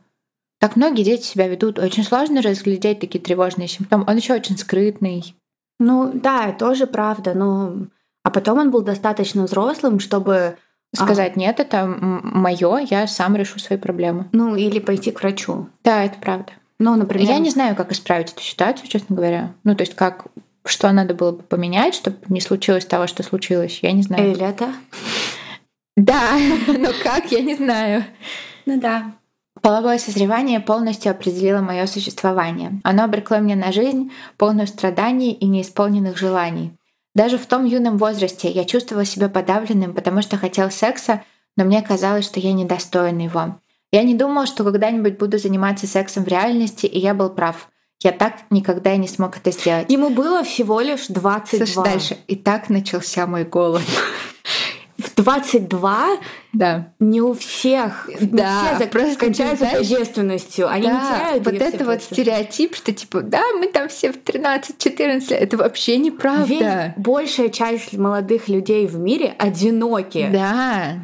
Так 0.59 0.75
многие 0.75 1.05
дети 1.05 1.25
себя 1.25 1.47
ведут. 1.47 1.79
Очень 1.79 2.03
сложно 2.03 2.43
разглядеть 2.43 2.99
такие 3.01 3.21
тревожные 3.21 3.69
симптомы. 3.69 4.05
Он 4.07 4.17
еще 4.17 4.35
очень 4.35 4.59
скрытный. 4.59 5.37
Ну 5.79 6.11
да, 6.13 6.53
тоже 6.53 6.87
правда, 6.89 7.35
но 7.35 7.87
а 8.25 8.31
потом 8.31 8.59
он 8.59 8.71
был 8.71 8.83
достаточно 8.83 9.45
взрослым, 9.45 10.01
чтобы 10.01 10.59
Сказать, 10.95 11.35
а. 11.37 11.39
нет, 11.39 11.61
это 11.61 11.87
мое, 11.87 12.79
я 12.91 13.07
сам 13.07 13.37
решу 13.37 13.59
свои 13.59 13.79
проблемы. 13.79 14.29
Ну, 14.33 14.57
или 14.57 14.81
пойти 14.81 15.13
к 15.13 15.21
врачу. 15.21 15.69
Да, 15.85 16.05
это 16.05 16.19
правда. 16.19 16.53
Ну, 16.81 16.97
например... 16.97 17.29
Я 17.29 17.39
не 17.39 17.51
знаю, 17.51 17.77
как 17.77 17.93
исправить 17.93 18.33
эту 18.33 18.43
ситуацию, 18.43 18.89
честно 18.89 19.15
говоря. 19.15 19.53
Ну, 19.63 19.75
то 19.77 19.83
есть, 19.83 19.95
как 19.95 20.27
что 20.65 20.91
надо 20.93 21.15
было 21.15 21.33
бы 21.33 21.43
поменять, 21.43 21.95
чтобы 21.95 22.19
не 22.29 22.41
случилось 22.41 22.85
того, 22.85 23.07
что 23.07 23.23
случилось, 23.23 23.81
я 23.83 23.93
не 23.93 24.03
знаю. 24.03 24.33
Или 24.33 24.47
это? 24.47 24.69
Да, 25.97 26.39
но 26.67 26.91
как, 27.03 27.31
я 27.33 27.41
не 27.41 27.55
знаю. 27.55 28.05
Ну 28.67 28.81
да. 28.81 29.13
Половое 29.63 29.99
созревание 29.99 30.61
полностью 30.61 31.11
определило 31.11 31.61
мое 31.61 31.87
существование. 31.87 32.81
Оно 32.83 33.05
обрекло 33.05 33.39
меня 33.39 33.57
на 33.57 33.73
жизнь, 33.73 34.11
полную 34.39 34.67
страданий 34.67 35.33
и 35.33 35.47
неисполненных 35.47 36.17
желаний. 36.17 36.73
Даже 37.15 37.39
в 37.39 37.47
том 37.47 37.65
юном 37.65 37.99
возрасте 37.99 38.51
я 38.51 38.65
чувствовала 38.65 39.05
себя 39.05 39.29
подавленным, 39.29 39.95
потому 39.95 40.23
что 40.23 40.37
хотел 40.37 40.71
секса, 40.71 41.23
но 41.57 41.65
мне 41.65 41.83
казалось, 41.83 42.25
что 42.25 42.41
я 42.41 42.53
недостоин 42.53 43.19
его. 43.19 43.57
Я 43.93 44.05
не 44.05 44.15
думала, 44.15 44.47
что 44.47 44.63
когда-нибудь 44.63 45.19
буду 45.19 45.39
заниматься 45.39 45.87
сексом 45.87 46.25
в 46.25 46.29
реальности, 46.29 46.87
и 46.87 46.99
я 46.99 47.13
был 47.13 47.31
прав. 47.31 47.69
Я 48.03 48.13
так 48.13 48.35
никогда 48.51 48.95
и 48.95 48.99
не 48.99 49.09
смог 49.09 49.37
это 49.37 49.51
сделать. 49.51 49.91
Ему 49.91 50.11
было 50.11 50.43
всего 50.45 50.81
лишь 50.81 51.09
22. 51.09 51.67
Слушай, 51.67 51.85
дальше. 51.85 52.19
И 52.29 52.37
так 52.37 52.71
начался 52.71 53.27
мой 53.27 53.45
голод. 53.45 53.83
В 55.01 55.15
22 55.17 56.09
да. 56.53 56.93
не 56.99 57.21
у 57.21 57.35
всех. 57.35 58.09
Да, 58.21 58.77
все 58.77 58.87
просто 58.87 59.17
кончаются 59.17 59.65
знаешь, 59.65 59.79
тождественностью. 59.79 60.69
Они 60.69 60.87
да, 60.87 60.93
не 60.93 61.01
теряют 61.01 61.45
Вот 61.45 61.55
это 61.55 61.85
вот 61.85 62.03
стереотип, 62.03 62.75
что 62.75 62.93
типа, 62.93 63.23
да, 63.23 63.43
мы 63.59 63.69
там 63.69 63.89
все 63.89 64.13
в 64.13 64.17
13-14 64.17 65.31
лет. 65.31 65.33
Это 65.33 65.57
вообще 65.57 65.97
неправда. 65.99 66.45
Ведь 66.47 67.05
большая 67.05 67.49
часть 67.49 67.97
молодых 67.97 68.49
людей 68.49 68.87
в 68.87 68.99
мире 68.99 69.35
одиноки. 69.39 70.29
Да. 70.33 70.97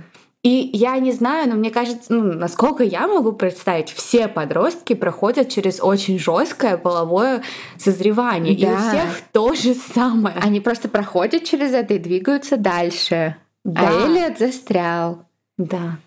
И 0.47 0.71
я 0.73 0.97
не 0.99 1.11
знаю, 1.11 1.49
но 1.49 1.57
мне 1.57 1.71
кажется, 1.71 2.13
ну, 2.13 2.23
насколько 2.35 2.85
я 2.85 3.09
могу 3.09 3.33
представить, 3.33 3.91
все 3.91 4.29
подростки 4.29 4.95
проходят 4.95 5.49
через 5.49 5.81
очень 5.83 6.21
жесткое 6.21 6.77
половое 6.77 7.43
созревание. 7.79 8.57
Да. 8.57 8.69
И 8.69 8.73
у 8.73 8.77
всех 8.77 9.21
то 9.33 9.55
же 9.55 9.75
самое. 9.75 10.37
Они 10.41 10.61
просто 10.61 10.89
проходят 10.89 11.43
через 11.43 11.73
это 11.73 11.95
и 11.95 11.99
двигаются 11.99 12.57
дальше. 12.57 13.35
А 13.67 13.71
да. 13.71 13.89
А 13.89 14.07
Элliот 14.07 14.39
застрял. 14.39 15.25
Да. 15.59 15.99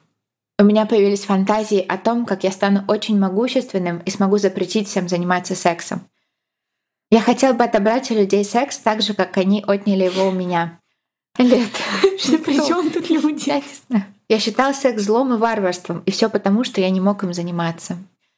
У 0.57 0.63
меня 0.63 0.85
появились 0.85 1.23
фантазии 1.23 1.79
о 1.79 1.97
том, 1.97 2.25
как 2.25 2.43
я 2.43 2.51
стану 2.51 2.83
очень 2.87 3.19
могущественным 3.19 3.99
и 3.99 4.09
смогу 4.09 4.37
запретить 4.37 4.87
всем 4.87 5.07
заниматься 5.09 5.55
сексом. 5.55 6.01
Я 7.11 7.21
хотел 7.21 7.53
бы 7.53 7.63
отобрать 7.63 8.11
у 8.11 8.15
людей 8.15 8.43
секс 8.43 8.77
так 8.77 9.01
же, 9.01 9.13
как 9.13 9.37
они 9.37 9.63
отняли 9.65 10.03
его 10.03 10.27
у 10.27 10.31
меня. 10.31 10.79
Лет. 11.37 11.69
При 12.45 12.65
чем 12.67 12.91
тут 12.91 13.09
люди? 13.09 13.49
Я 13.49 13.57
не 13.57 13.63
знаю. 13.87 14.05
Я 14.27 14.39
считал 14.39 14.73
секс 14.73 15.01
злом 15.01 15.33
и 15.33 15.37
варварством, 15.37 16.03
и 16.05 16.11
все 16.11 16.29
потому, 16.29 16.63
что 16.63 16.81
я 16.81 16.89
не 16.89 17.01
мог 17.01 17.23
им 17.23 17.33
заниматься. 17.33 17.97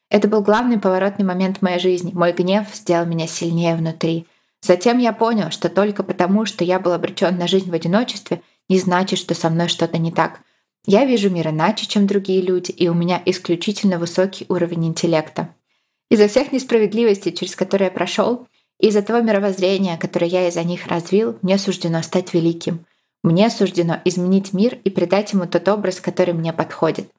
Это 0.09 0.27
был 0.27 0.41
главный 0.41 0.79
поворотный 0.79 1.25
момент 1.25 1.57
в 1.57 1.61
моей 1.61 1.79
жизни. 1.79 2.11
Мой 2.13 2.31
гнев 2.31 2.67
сделал 2.73 3.05
меня 3.05 3.27
сильнее 3.27 3.75
внутри. 3.75 4.25
Затем 4.61 4.99
я 4.99 5.11
понял, 5.11 5.51
что 5.51 5.69
только 5.69 6.03
потому, 6.03 6.45
что 6.45 6.63
я 6.63 6.79
был 6.79 6.93
обречен 6.93 7.37
на 7.37 7.47
жизнь 7.47 7.71
в 7.71 7.73
одиночестве, 7.73 8.41
не 8.71 8.79
значит, 8.79 9.19
что 9.19 9.35
со 9.35 9.49
мной 9.49 9.67
что-то 9.67 9.97
не 9.97 10.13
так. 10.13 10.43
Я 10.85 11.03
вижу 11.03 11.29
мир 11.29 11.49
иначе, 11.49 11.85
чем 11.85 12.07
другие 12.07 12.41
люди, 12.41 12.71
и 12.71 12.87
у 12.87 12.93
меня 12.93 13.21
исключительно 13.25 13.99
высокий 13.99 14.45
уровень 14.47 14.87
интеллекта. 14.87 15.53
Из-за 16.09 16.29
всех 16.29 16.53
несправедливостей, 16.53 17.33
через 17.33 17.57
которые 17.57 17.87
я 17.87 17.91
прошел, 17.91 18.47
из-за 18.79 19.01
того 19.01 19.19
мировоззрения, 19.19 19.97
которое 19.97 20.27
я 20.27 20.47
из-за 20.47 20.63
них 20.63 20.87
развил, 20.87 21.37
мне 21.41 21.57
суждено 21.57 22.01
стать 22.01 22.33
великим. 22.33 22.85
Мне 23.23 23.49
суждено 23.49 23.99
изменить 24.05 24.53
мир 24.53 24.79
и 24.85 24.89
придать 24.89 25.33
ему 25.33 25.47
тот 25.47 25.67
образ, 25.67 25.99
который 25.99 26.33
мне 26.33 26.53
подходит. 26.53 27.11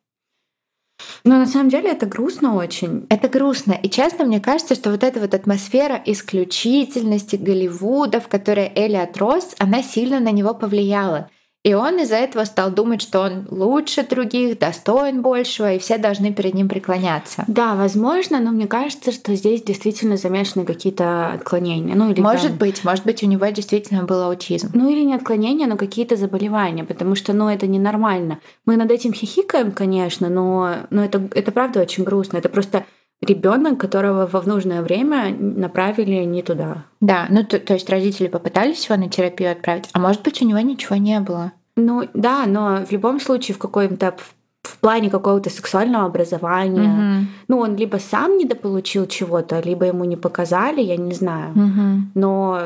Но 1.23 1.37
на 1.37 1.47
самом 1.47 1.69
деле 1.69 1.91
это 1.91 2.07
грустно 2.07 2.55
очень. 2.57 3.07
Это 3.11 3.29
грустно. 3.29 3.73
И 3.73 3.91
часто 3.91 4.25
мне 4.25 4.41
кажется, 4.41 4.75
что 4.75 4.91
вот 4.91 5.05
эта 5.05 5.21
вот 5.21 5.35
атмосфера 5.35 6.01
исключительности 6.07 7.37
Голливуда, 7.37 8.21
в 8.21 8.29
которой 8.29 8.73
Элиот 8.75 9.17
рос, 9.19 9.55
она 9.59 9.83
сильно 9.83 10.19
на 10.19 10.31
него 10.31 10.55
повлияла. 10.55 11.29
И 11.65 11.75
он 11.75 12.01
из-за 12.01 12.17
этого 12.17 12.45
стал 12.45 12.73
думать, 12.73 13.01
что 13.03 13.21
он 13.21 13.47
лучше 13.49 14.05
других, 14.05 14.59
достоин 14.59 15.23
большего, 15.23 15.73
и 15.73 15.79
все 15.79 15.97
должны 15.97 16.33
перед 16.33 16.55
ним 16.55 16.69
преклоняться. 16.69 17.45
Да, 17.47 17.77
возможно, 17.77 18.41
но 18.41 18.51
мне 18.51 18.67
кажется, 18.67 19.13
что 19.13 19.37
здесь 19.37 19.63
действительно 19.63 20.17
замешаны 20.17 20.65
какие-то 20.65 21.33
отклонения. 21.35 21.95
Ну, 21.95 22.11
или 22.11 22.21
может 22.21 22.49
там... 22.49 22.59
быть, 22.59 22.83
может 22.83 23.05
быть, 23.05 23.23
у 23.23 23.27
него 23.27 23.47
действительно 23.47 24.03
был 24.03 24.23
аутизм. 24.23 24.71
Ну 24.75 24.91
или 24.91 25.05
не 25.05 25.15
отклонения, 25.15 25.69
но 25.69 25.77
какие-то 25.77 26.17
заболевания, 26.17 26.83
потому 26.83 27.15
что, 27.15 27.33
ну, 27.33 27.49
это 27.49 27.69
ненормально. 27.69 28.41
Мы 28.67 28.77
над 28.77 28.91
этим 28.91 29.13
хихикаем, 29.13 29.71
конечно, 29.71 30.29
но, 30.29 30.75
но 30.91 31.05
это, 31.05 31.23
это 31.33 31.53
правда 31.53 31.81
очень 31.81 32.03
грустно. 32.03 32.39
Это 32.39 32.49
просто 32.49 32.85
ребенок, 33.23 33.79
которого 33.79 34.27
в 34.27 34.47
нужное 34.47 34.83
время 34.83 35.35
направили 35.39 36.25
не 36.25 36.43
туда. 36.43 36.85
Да, 37.01 37.27
ну 37.31 37.45
то, 37.45 37.59
то 37.59 37.75
есть 37.75 37.89
родители 37.89 38.29
попытались 38.29 38.85
его 38.85 38.97
на 38.97 39.09
терапию 39.09 39.53
отправить, 39.53 39.89
а 39.93 39.99
может 39.99 40.23
быть 40.23 40.43
у 40.43 40.47
него 40.47 40.59
ничего 40.59 40.97
не 40.97 41.21
было. 41.21 41.53
Ну 41.77 42.09
да, 42.13 42.45
но 42.47 42.85
в 42.85 42.93
любом 42.93 43.21
случае 43.21 43.55
в 43.55 43.59
каком-то 43.59 44.15
в 44.63 44.79
плане 44.79 45.11
какого-то 45.11 45.51
сексуального 45.51 46.05
образования. 46.05 46.89
Угу. 46.89 47.27
Ну, 47.49 47.59
он 47.59 47.77
либо 47.77 47.97
сам 47.97 48.39
недополучил 48.39 49.07
чего-то, 49.07 49.61
либо 49.61 49.87
ему 49.87 50.05
не 50.05 50.17
показали, 50.17 50.81
я 50.81 50.97
не 50.97 51.15
знаю. 51.15 51.51
Угу. 51.51 52.11
Но 52.15 52.61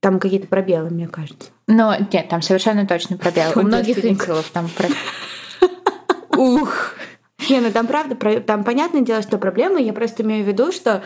там 0.00 0.18
какие-то 0.18 0.48
пробелы, 0.48 0.90
мне 0.90 1.06
кажется. 1.06 1.50
Но 1.68 1.94
нет, 2.12 2.28
там 2.28 2.42
совершенно 2.42 2.86
точно 2.86 3.16
пробелы. 3.16 3.52
У 3.56 3.62
многих 3.62 4.04
инкелов 4.04 4.50
там 4.52 4.68
Ух! 6.36 6.94
Не, 7.48 7.60
ну 7.60 7.70
там 7.70 7.86
правда, 7.86 8.40
там 8.40 8.64
понятное 8.64 9.02
дело, 9.02 9.22
что 9.22 9.38
проблема. 9.38 9.80
Я 9.80 9.92
просто 9.92 10.22
имею 10.22 10.44
в 10.44 10.48
виду, 10.48 10.72
что 10.72 11.02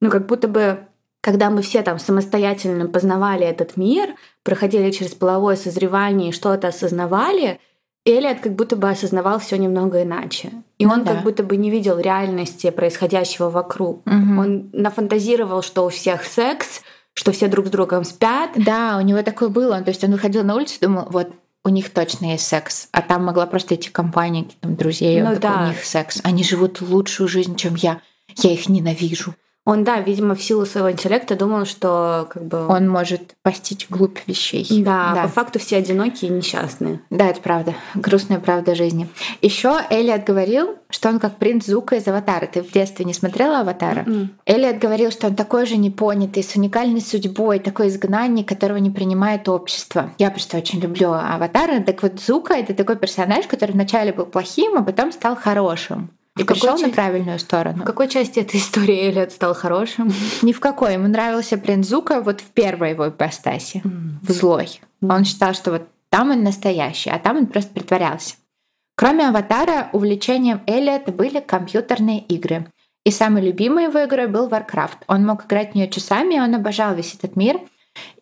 ну 0.00 0.10
как 0.10 0.26
будто 0.26 0.48
бы 0.48 0.86
когда 1.20 1.50
мы 1.50 1.62
все 1.62 1.82
там 1.82 1.98
самостоятельно 1.98 2.86
познавали 2.86 3.44
этот 3.44 3.76
мир, 3.76 4.14
проходили 4.44 4.90
через 4.90 5.14
половое 5.14 5.56
созревание 5.56 6.30
и 6.30 6.32
что-то 6.32 6.68
осознавали, 6.68 7.58
Элиот 8.04 8.40
как 8.40 8.54
будто 8.54 8.76
бы 8.76 8.88
осознавал 8.88 9.38
все 9.38 9.58
немного 9.58 10.02
иначе. 10.02 10.50
И 10.78 10.86
ну, 10.86 10.92
он 10.92 11.04
да. 11.04 11.14
как 11.14 11.24
будто 11.24 11.42
бы 11.42 11.56
не 11.56 11.70
видел 11.70 11.98
реальности 11.98 12.70
происходящего 12.70 13.50
вокруг. 13.50 14.06
Угу. 14.06 14.40
Он 14.40 14.70
нафантазировал, 14.72 15.62
что 15.62 15.84
у 15.84 15.88
всех 15.90 16.24
секс, 16.24 16.82
что 17.12 17.32
все 17.32 17.48
друг 17.48 17.66
с 17.66 17.70
другом 17.70 18.04
спят. 18.04 18.50
Да, 18.56 18.96
у 18.98 19.02
него 19.02 19.22
такое 19.22 19.48
было. 19.50 19.80
То 19.82 19.90
есть 19.90 20.02
он 20.04 20.12
выходил 20.12 20.44
на 20.44 20.54
улицу 20.54 20.76
и 20.80 20.86
думал, 20.86 21.08
вот 21.10 21.28
у 21.64 21.68
них 21.70 21.90
точно 21.90 22.32
есть 22.32 22.46
секс. 22.46 22.88
А 22.92 23.02
там 23.02 23.24
могла 23.24 23.46
просто 23.46 23.74
идти 23.74 23.90
компания 23.90 24.46
там, 24.60 24.76
друзей, 24.76 25.20
ну, 25.22 25.38
да. 25.38 25.64
у 25.64 25.68
них 25.68 25.84
секс. 25.84 26.20
Они 26.24 26.44
живут 26.44 26.80
лучшую 26.80 27.28
жизнь, 27.28 27.56
чем 27.56 27.74
я. 27.74 28.00
Я 28.36 28.52
их 28.52 28.68
ненавижу. 28.68 29.34
Он, 29.68 29.84
да, 29.84 30.00
видимо, 30.00 30.34
в 30.34 30.42
силу 30.42 30.64
своего 30.64 30.90
интеллекта 30.90 31.36
думал, 31.36 31.66
что 31.66 32.26
как 32.30 32.42
бы... 32.42 32.66
Он 32.68 32.88
может 32.88 33.34
постичь 33.42 33.86
глубь 33.90 34.18
вещей. 34.26 34.66
Да, 34.82 35.12
да. 35.14 35.22
по 35.24 35.28
факту 35.28 35.58
все 35.58 35.76
одинокие 35.76 36.30
и 36.30 36.32
несчастные. 36.32 37.02
Да, 37.10 37.26
это 37.26 37.42
правда. 37.42 37.74
Грустная 37.94 38.38
правда 38.40 38.74
жизни. 38.74 39.10
Еще 39.42 39.78
Элиот 39.90 40.24
говорил, 40.24 40.76
что 40.88 41.10
он 41.10 41.18
как 41.18 41.36
принц 41.36 41.66
Зука 41.66 41.96
из 41.96 42.08
«Аватара». 42.08 42.46
Ты 42.46 42.62
в 42.62 42.72
детстве 42.72 43.04
не 43.04 43.12
смотрела 43.12 43.60
«Аватара»? 43.60 44.04
Mm-mm. 44.04 44.06
М-м. 44.06 44.30
Элиот 44.46 44.78
говорил, 44.78 45.10
что 45.10 45.26
он 45.26 45.34
такой 45.34 45.66
же 45.66 45.76
непонятый, 45.76 46.42
с 46.42 46.56
уникальной 46.56 47.02
судьбой, 47.02 47.58
такой 47.58 47.88
изгнанник, 47.88 48.48
которого 48.48 48.78
не 48.78 48.90
принимает 48.90 49.50
общество. 49.50 50.10
Я 50.16 50.30
просто 50.30 50.56
очень 50.56 50.80
люблю 50.80 51.12
«Аватара». 51.12 51.80
Так 51.82 52.02
вот, 52.02 52.18
Зука— 52.20 52.54
это 52.56 52.72
такой 52.72 52.96
персонаж, 52.96 53.46
который 53.46 53.72
вначале 53.72 54.14
был 54.14 54.24
плохим, 54.24 54.78
а 54.78 54.82
потом 54.82 55.12
стал 55.12 55.36
хорошим. 55.36 56.08
И 56.38 56.44
пришел 56.44 56.78
на 56.78 56.88
правильную 56.90 57.38
сторону. 57.38 57.82
В 57.82 57.84
какой 57.84 58.08
части 58.08 58.40
этой 58.40 58.60
истории 58.60 59.08
Элliот 59.08 59.32
стал 59.32 59.54
хорошим? 59.54 60.12
Ни 60.42 60.52
в 60.52 60.60
какой. 60.60 60.94
Ему 60.94 61.08
нравился 61.08 61.58
принц 61.58 61.86
Зука 61.86 62.20
вот 62.20 62.40
в 62.40 62.46
первой 62.46 62.90
его 62.90 63.08
ипостаси, 63.08 63.82
mm. 63.84 64.26
в 64.26 64.30
злой. 64.30 64.80
Mm. 65.02 65.14
Он 65.14 65.24
считал, 65.24 65.54
что 65.54 65.72
вот 65.72 65.88
там 66.08 66.30
он 66.30 66.42
настоящий, 66.42 67.10
а 67.10 67.18
там 67.18 67.36
он 67.36 67.46
просто 67.46 67.72
притворялся. 67.72 68.36
Кроме 68.96 69.28
«Аватара», 69.28 69.90
увлечением 69.92 70.62
Эллиота 70.66 71.12
были 71.12 71.40
компьютерные 71.40 72.20
игры. 72.20 72.66
И 73.04 73.10
самой 73.10 73.42
любимой 73.42 73.84
его 73.84 74.04
игрой 74.04 74.26
был 74.26 74.48
Warcraft. 74.48 75.04
Он 75.06 75.24
мог 75.24 75.46
играть 75.46 75.72
в 75.72 75.74
нее 75.74 75.88
часами, 75.88 76.40
он 76.40 76.54
обожал 76.54 76.94
весь 76.94 77.14
этот 77.14 77.36
мир— 77.36 77.60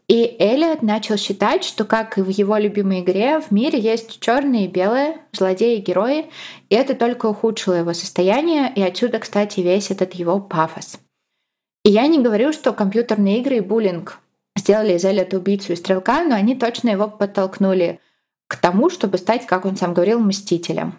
и 0.08 0.36
Элliот 0.38 0.82
начал 0.82 1.16
считать, 1.16 1.64
что, 1.64 1.84
как 1.84 2.16
и 2.16 2.22
в 2.22 2.28
его 2.28 2.56
любимой 2.56 3.00
игре, 3.00 3.40
в 3.40 3.50
мире 3.50 3.80
есть 3.80 4.20
черные 4.20 4.66
и 4.66 4.68
белые, 4.68 5.18
злодеи 5.32 5.78
и 5.78 5.82
герои, 5.82 6.30
и 6.68 6.74
это 6.76 6.94
только 6.94 7.26
ухудшило 7.26 7.74
его 7.74 7.92
состояние, 7.92 8.72
и 8.72 8.82
отсюда, 8.82 9.18
кстати, 9.18 9.60
весь 9.60 9.90
этот 9.90 10.14
его 10.14 10.38
пафос. 10.38 11.00
И 11.84 11.90
я 11.90 12.06
не 12.06 12.22
говорю, 12.22 12.52
что 12.52 12.72
компьютерные 12.72 13.40
игры 13.40 13.56
и 13.56 13.60
буллинг 13.60 14.20
сделали 14.56 14.94
из 14.94 15.04
Эллиота 15.04 15.38
убийцу 15.38 15.72
и 15.72 15.76
стрелка, 15.76 16.22
но 16.22 16.36
они 16.36 16.54
точно 16.54 16.90
его 16.90 17.08
подтолкнули 17.08 18.00
к 18.46 18.56
тому, 18.56 18.90
чтобы 18.90 19.18
стать, 19.18 19.46
как 19.46 19.64
он 19.64 19.76
сам 19.76 19.92
говорил, 19.92 20.20
мстителем. 20.20 20.94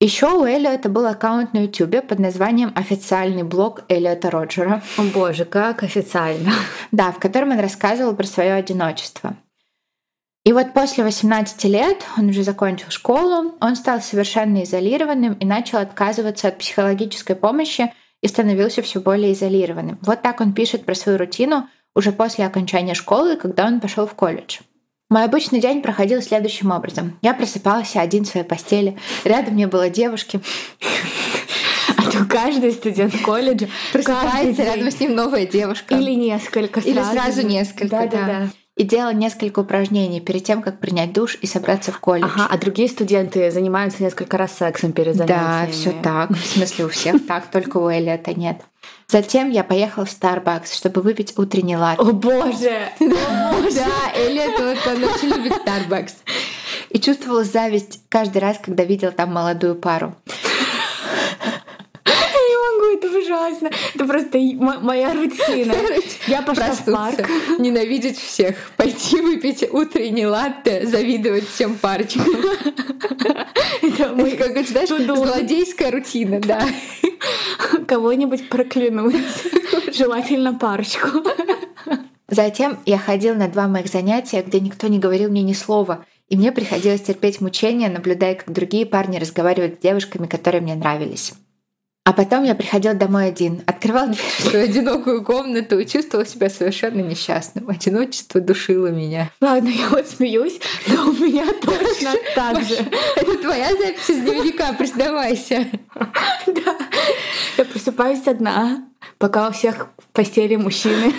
Еще 0.00 0.28
у 0.28 0.44
Эллиота 0.44 0.88
был 0.88 1.06
аккаунт 1.06 1.54
на 1.54 1.64
YouTube 1.64 2.06
под 2.06 2.20
названием 2.20 2.70
«Официальный 2.76 3.42
блог 3.42 3.80
Эллиота 3.88 4.30
Роджера». 4.30 4.80
О 4.96 5.02
боже, 5.02 5.44
как 5.44 5.82
официально. 5.82 6.52
Да, 6.92 7.10
в 7.10 7.18
котором 7.18 7.50
он 7.50 7.58
рассказывал 7.58 8.14
про 8.14 8.24
свое 8.24 8.52
одиночество. 8.52 9.36
И 10.44 10.52
вот 10.52 10.72
после 10.72 11.02
18 11.02 11.64
лет 11.64 12.04
он 12.16 12.28
уже 12.28 12.44
закончил 12.44 12.90
школу, 12.90 13.56
он 13.60 13.74
стал 13.74 14.00
совершенно 14.00 14.62
изолированным 14.62 15.34
и 15.34 15.44
начал 15.44 15.78
отказываться 15.78 16.46
от 16.46 16.58
психологической 16.58 17.34
помощи 17.34 17.92
и 18.22 18.28
становился 18.28 18.82
все 18.82 19.00
более 19.00 19.32
изолированным. 19.32 19.98
Вот 20.02 20.22
так 20.22 20.40
он 20.40 20.52
пишет 20.52 20.84
про 20.84 20.94
свою 20.94 21.18
рутину 21.18 21.68
уже 21.96 22.12
после 22.12 22.46
окончания 22.46 22.94
школы, 22.94 23.34
когда 23.34 23.66
он 23.66 23.80
пошел 23.80 24.06
в 24.06 24.14
колледж. 24.14 24.60
Мой 25.10 25.24
обычный 25.24 25.60
день 25.60 25.80
проходил 25.80 26.20
следующим 26.20 26.70
образом. 26.70 27.18
Я 27.22 27.32
просыпался 27.32 28.00
один 28.02 28.24
в 28.24 28.28
своей 28.28 28.44
постели. 28.46 28.98
Рядом 29.24 29.56
не 29.56 29.66
было 29.66 29.88
девушки. 29.88 30.40
А 31.96 32.10
то 32.10 32.26
каждый 32.26 32.72
студент 32.72 33.14
колледжа 33.24 33.68
просыпается, 33.92 34.64
рядом 34.64 34.90
с 34.90 35.00
ним 35.00 35.14
новая 35.14 35.46
девушка. 35.46 35.94
Или 35.94 36.14
несколько 36.14 36.82
сразу. 36.82 36.90
Или 36.90 37.02
сразу 37.02 37.46
несколько, 37.46 37.88
да. 37.88 38.06
да. 38.06 38.26
да 38.26 38.48
и 38.78 38.84
делал 38.84 39.12
несколько 39.12 39.58
упражнений 39.58 40.20
перед 40.20 40.44
тем, 40.44 40.62
как 40.62 40.78
принять 40.78 41.12
душ 41.12 41.36
и 41.42 41.48
собраться 41.48 41.90
в 41.90 41.98
колледж. 41.98 42.30
Ага, 42.32 42.46
а 42.48 42.56
другие 42.58 42.88
студенты 42.88 43.50
занимаются 43.50 44.04
несколько 44.04 44.38
раз 44.38 44.52
сексом 44.52 44.92
перед 44.92 45.16
занятиями. 45.16 45.66
Да, 45.66 45.72
все 45.72 45.92
так. 46.00 46.30
В 46.30 46.46
смысле, 46.46 46.84
у 46.84 46.88
всех 46.88 47.26
так, 47.26 47.50
только 47.50 47.78
у 47.78 47.88
Элли 47.88 48.12
это 48.12 48.38
нет. 48.38 48.58
Затем 49.10 49.48
я 49.48 49.64
поехал 49.64 50.04
в 50.04 50.08
Starbucks, 50.08 50.76
чтобы 50.76 51.00
выпить 51.00 51.32
утренний 51.38 51.78
латте. 51.78 52.02
О 52.02 52.12
боже! 52.12 52.90
Да, 53.00 54.12
Эллиот, 54.14 54.86
он 54.86 55.04
очень 55.04 55.28
любит 55.28 55.52
Starbucks. 55.64 56.12
И 56.90 56.98
чувствовала 56.98 57.42
зависть 57.42 58.00
каждый 58.10 58.38
раз, 58.38 58.58
когда 58.62 58.84
видел 58.84 59.12
там 59.12 59.32
молодую 59.32 59.76
пару 59.76 60.14
это 62.90 63.08
ужасно. 63.08 63.70
Это 63.94 64.04
просто 64.04 64.38
моя 64.38 65.12
рутина. 65.12 65.74
Я 66.26 66.42
пошла 66.42 66.72
в 66.72 66.84
парк. 66.84 67.28
Ненавидеть 67.58 68.18
всех. 68.18 68.56
Пойти 68.76 69.20
выпить 69.20 69.64
утренний 69.72 70.26
латте, 70.26 70.86
завидовать 70.86 71.48
всем 71.48 71.76
парочкам. 71.76 72.24
Это 73.82 74.12
мы, 74.14 74.32
как 74.32 74.56
это, 74.56 74.70
знаешь, 74.70 74.88
злодейская 74.88 75.90
рутина, 75.90 76.40
да. 76.40 76.62
Кого-нибудь 77.86 78.48
проклянуть. 78.48 79.16
Желательно 79.94 80.54
парочку. 80.54 81.08
Затем 82.28 82.78
я 82.84 82.98
ходил 82.98 83.34
на 83.34 83.48
два 83.48 83.68
моих 83.68 83.88
занятия, 83.88 84.42
где 84.42 84.60
никто 84.60 84.88
не 84.88 84.98
говорил 84.98 85.30
мне 85.30 85.42
ни 85.42 85.54
слова. 85.54 86.04
и 86.28 86.36
мне 86.36 86.52
приходилось 86.52 87.00
терпеть 87.00 87.40
мучения, 87.40 87.88
наблюдая, 87.88 88.34
как 88.34 88.52
другие 88.52 88.84
парни 88.84 89.18
разговаривают 89.18 89.76
с 89.76 89.82
девушками, 89.82 90.26
которые 90.26 90.60
мне 90.60 90.74
нравились. 90.74 91.32
А 92.08 92.14
потом 92.14 92.44
я 92.44 92.54
приходил 92.54 92.94
домой 92.94 93.26
один, 93.26 93.62
открывал 93.66 94.06
дверь 94.06 94.18
в 94.38 94.40
свою 94.40 94.64
одинокую 94.64 95.22
комнату 95.22 95.78
и 95.78 95.86
чувствовал 95.86 96.24
себя 96.24 96.48
совершенно 96.48 97.00
несчастным. 97.00 97.68
Одиночество 97.68 98.40
душило 98.40 98.86
меня. 98.86 99.30
Ладно, 99.42 99.68
я 99.68 99.90
вот 99.90 100.08
смеюсь, 100.08 100.58
но 100.86 101.10
у 101.10 101.12
меня 101.12 101.44
точно 101.62 102.14
так 102.34 102.64
же. 102.64 102.76
Это 103.14 103.36
твоя 103.36 103.76
запись 103.76 104.08
из 104.08 104.22
дневника, 104.22 104.72
признавайся. 104.72 105.66
Да. 106.46 106.78
Я 107.58 107.64
просыпаюсь 107.66 108.26
одна, 108.26 108.86
пока 109.18 109.46
у 109.46 109.52
всех 109.52 109.88
в 109.98 110.06
постели 110.14 110.56
мужчины. 110.56 111.12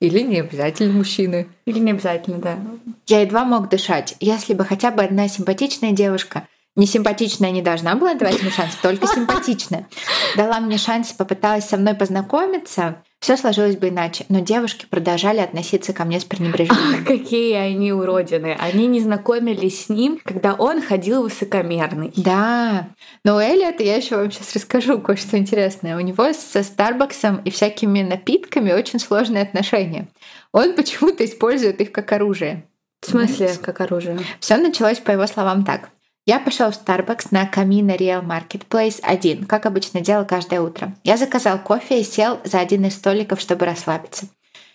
Или 0.00 0.22
не 0.22 0.40
обязательно 0.40 0.94
мужчины. 0.94 1.46
Или 1.64 1.78
не 1.78 1.92
обязательно, 1.92 2.38
да. 2.38 2.58
Я 3.06 3.20
едва 3.20 3.44
мог 3.44 3.68
дышать. 3.68 4.16
Если 4.18 4.52
бы 4.52 4.64
хотя 4.64 4.90
бы 4.90 5.04
одна 5.04 5.28
симпатичная 5.28 5.92
девушка 5.92 6.48
Несимпатичная 6.76 7.50
не 7.50 7.62
должна 7.62 7.96
была 7.96 8.14
давать 8.14 8.42
мне 8.42 8.50
шанс, 8.50 8.76
только 8.76 9.06
симпатичная. 9.14 9.88
Дала 10.36 10.60
мне 10.60 10.78
шанс, 10.78 11.12
попыталась 11.12 11.64
со 11.64 11.76
мной 11.76 11.94
познакомиться, 11.94 13.02
все 13.20 13.36
сложилось 13.36 13.76
бы 13.76 13.88
иначе. 13.88 14.24
Но 14.30 14.40
девушки 14.40 14.86
продолжали 14.88 15.40
относиться 15.40 15.92
ко 15.92 16.04
мне 16.04 16.20
с 16.20 16.24
пренебрежением. 16.24 17.00
Ах, 17.00 17.04
какие 17.04 17.54
они 17.54 17.92
уродины. 17.92 18.56
Они 18.58 18.86
не 18.86 19.00
знакомились 19.00 19.84
с 19.84 19.88
ним, 19.90 20.18
когда 20.24 20.54
он 20.54 20.80
ходил 20.80 21.22
высокомерный. 21.22 22.12
Да. 22.16 22.88
Но 23.24 23.36
у 23.36 23.38
Эллиота 23.38 23.82
я 23.82 23.96
еще 23.96 24.16
вам 24.16 24.30
сейчас 24.30 24.54
расскажу 24.54 25.00
кое-что 25.00 25.36
интересное. 25.36 25.96
У 25.96 26.00
него 26.00 26.32
со 26.32 26.62
Старбаксом 26.62 27.42
и 27.44 27.50
всякими 27.50 28.02
напитками 28.02 28.72
очень 28.72 29.00
сложные 29.00 29.42
отношения. 29.42 30.08
Он 30.52 30.72
почему-то 30.74 31.24
использует 31.24 31.80
их 31.80 31.92
как 31.92 32.10
оружие. 32.12 32.64
В 33.02 33.10
смысле, 33.10 33.50
как 33.60 33.80
оружие? 33.82 34.18
Все 34.40 34.56
началось, 34.56 34.98
по 34.98 35.10
его 35.10 35.26
словам, 35.26 35.64
так. 35.64 35.90
Я 36.30 36.38
пошел 36.38 36.70
в 36.70 36.80
Starbucks 36.80 37.26
на 37.32 37.44
Camino 37.44 37.98
Real 37.98 38.24
Marketplace 38.24 39.00
один, 39.02 39.46
как 39.46 39.66
обычно 39.66 40.00
делал 40.00 40.24
каждое 40.24 40.60
утро. 40.60 40.94
Я 41.02 41.16
заказал 41.16 41.58
кофе 41.58 42.00
и 42.00 42.04
сел 42.04 42.38
за 42.44 42.60
один 42.60 42.84
из 42.84 42.94
столиков, 42.94 43.40
чтобы 43.40 43.64
расслабиться. 43.66 44.28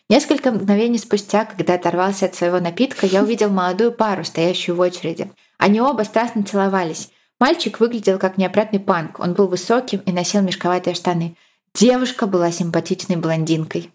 Несколько 0.09 0.51
мгновений 0.51 0.97
спустя, 0.97 1.45
когда 1.45 1.75
оторвался 1.75 2.25
от 2.25 2.35
своего 2.35 2.59
напитка, 2.59 3.05
я 3.05 3.23
увидел 3.23 3.51
молодую 3.51 3.93
пару, 3.93 4.25
стоящую 4.25 4.75
в 4.75 4.81
очереди. 4.81 5.31
Они 5.57 5.79
оба 5.79 6.03
страстно 6.03 6.43
целовались. 6.43 7.09
Мальчик 7.39 7.79
выглядел 7.79 8.19
как 8.19 8.37
неопрятный 8.37 8.81
панк. 8.81 9.21
Он 9.21 9.33
был 9.33 9.47
высоким 9.47 9.99
и 9.99 10.11
носил 10.11 10.41
мешковатые 10.41 10.93
штаны. 10.93 11.37
Девушка 11.73 12.27
была 12.27 12.51
симпатичной 12.51 13.15
блондинкой. 13.15 13.93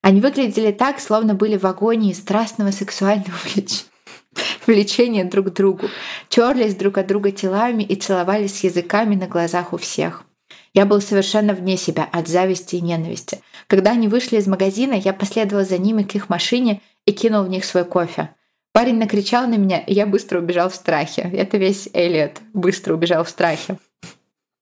Они 0.00 0.20
выглядели 0.20 0.70
так, 0.70 1.00
словно 1.00 1.34
были 1.34 1.56
в 1.56 1.66
агонии 1.66 2.12
страстного 2.12 2.70
сексуального 2.70 3.34
влечения 3.42 3.90
влечение 4.66 5.24
друг 5.24 5.48
к 5.48 5.52
другу, 5.52 5.88
терлись 6.28 6.74
друг 6.74 6.98
от 6.98 7.06
друга 7.06 7.30
телами 7.30 7.82
и 7.82 7.96
целовались 7.96 8.64
языками 8.64 9.14
на 9.14 9.26
глазах 9.26 9.72
у 9.72 9.76
всех. 9.76 10.24
Я 10.74 10.86
был 10.86 11.00
совершенно 11.00 11.54
вне 11.54 11.76
себя 11.76 12.08
от 12.10 12.28
зависти 12.28 12.76
и 12.76 12.80
ненависти. 12.80 13.40
Когда 13.68 13.92
они 13.92 14.08
вышли 14.08 14.38
из 14.38 14.46
магазина, 14.46 14.94
я 14.94 15.12
последовал 15.12 15.64
за 15.64 15.78
ними 15.78 16.02
к 16.02 16.14
их 16.14 16.28
машине 16.28 16.80
и 17.06 17.12
кинул 17.12 17.44
в 17.44 17.48
них 17.48 17.64
свой 17.64 17.84
кофе. 17.84 18.30
Парень 18.72 18.98
накричал 18.98 19.46
на 19.46 19.54
меня, 19.54 19.78
и 19.78 19.94
я 19.94 20.04
быстро 20.04 20.40
убежал 20.40 20.68
в 20.68 20.74
страхе. 20.74 21.22
Это 21.32 21.58
весь 21.58 21.86
Элliot 21.92 22.38
быстро 22.52 22.94
убежал 22.94 23.22
в 23.22 23.28
страхе. 23.28 23.78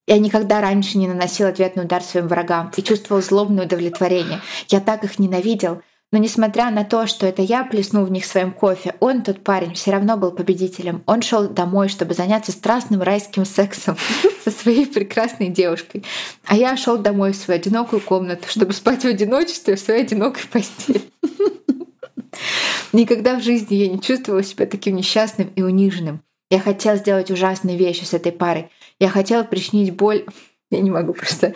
Я 0.06 0.18
никогда 0.18 0.60
раньше 0.60 0.98
не 0.98 1.08
наносил 1.08 1.46
ответный 1.46 1.84
удар 1.84 2.02
своим 2.02 2.28
врагам 2.28 2.70
и 2.76 2.82
чувствовал 2.82 3.22
злобное 3.22 3.64
удовлетворение. 3.64 4.40
Я 4.68 4.80
так 4.80 5.04
их 5.04 5.18
ненавидел, 5.18 5.80
но 6.12 6.18
несмотря 6.18 6.70
на 6.70 6.84
то, 6.84 7.06
что 7.06 7.26
это 7.26 7.40
я 7.40 7.64
плеснул 7.64 8.04
в 8.04 8.10
них 8.10 8.26
своим 8.26 8.52
кофе, 8.52 8.94
он, 9.00 9.22
тот 9.22 9.42
парень, 9.42 9.72
все 9.72 9.92
равно 9.92 10.18
был 10.18 10.30
победителем. 10.30 11.02
Он 11.06 11.22
шел 11.22 11.48
домой, 11.48 11.88
чтобы 11.88 12.12
заняться 12.12 12.52
страстным 12.52 13.00
райским 13.00 13.46
сексом 13.46 13.96
со 14.44 14.50
своей 14.50 14.86
прекрасной 14.86 15.48
девушкой. 15.48 16.04
А 16.44 16.54
я 16.54 16.76
шел 16.76 16.98
домой 16.98 17.32
в 17.32 17.36
свою 17.36 17.58
одинокую 17.58 18.02
комнату, 18.02 18.46
чтобы 18.46 18.74
спать 18.74 19.04
в 19.04 19.08
одиночестве 19.08 19.76
в 19.76 19.80
своей 19.80 20.02
одинокой 20.02 20.46
постели. 20.52 21.00
Никогда 22.92 23.38
в 23.38 23.42
жизни 23.42 23.76
я 23.76 23.88
не 23.88 24.00
чувствовала 24.00 24.42
себя 24.42 24.66
таким 24.66 24.96
несчастным 24.96 25.50
и 25.56 25.62
униженным. 25.62 26.20
Я 26.50 26.60
хотел 26.60 26.96
сделать 26.96 27.30
ужасные 27.30 27.78
вещи 27.78 28.04
с 28.04 28.12
этой 28.12 28.32
парой. 28.32 28.68
Я 29.00 29.08
хотел 29.08 29.44
причинить 29.44 29.96
боль 29.96 30.26
я 30.72 30.80
не 30.80 30.90
могу 30.90 31.12
просто. 31.12 31.54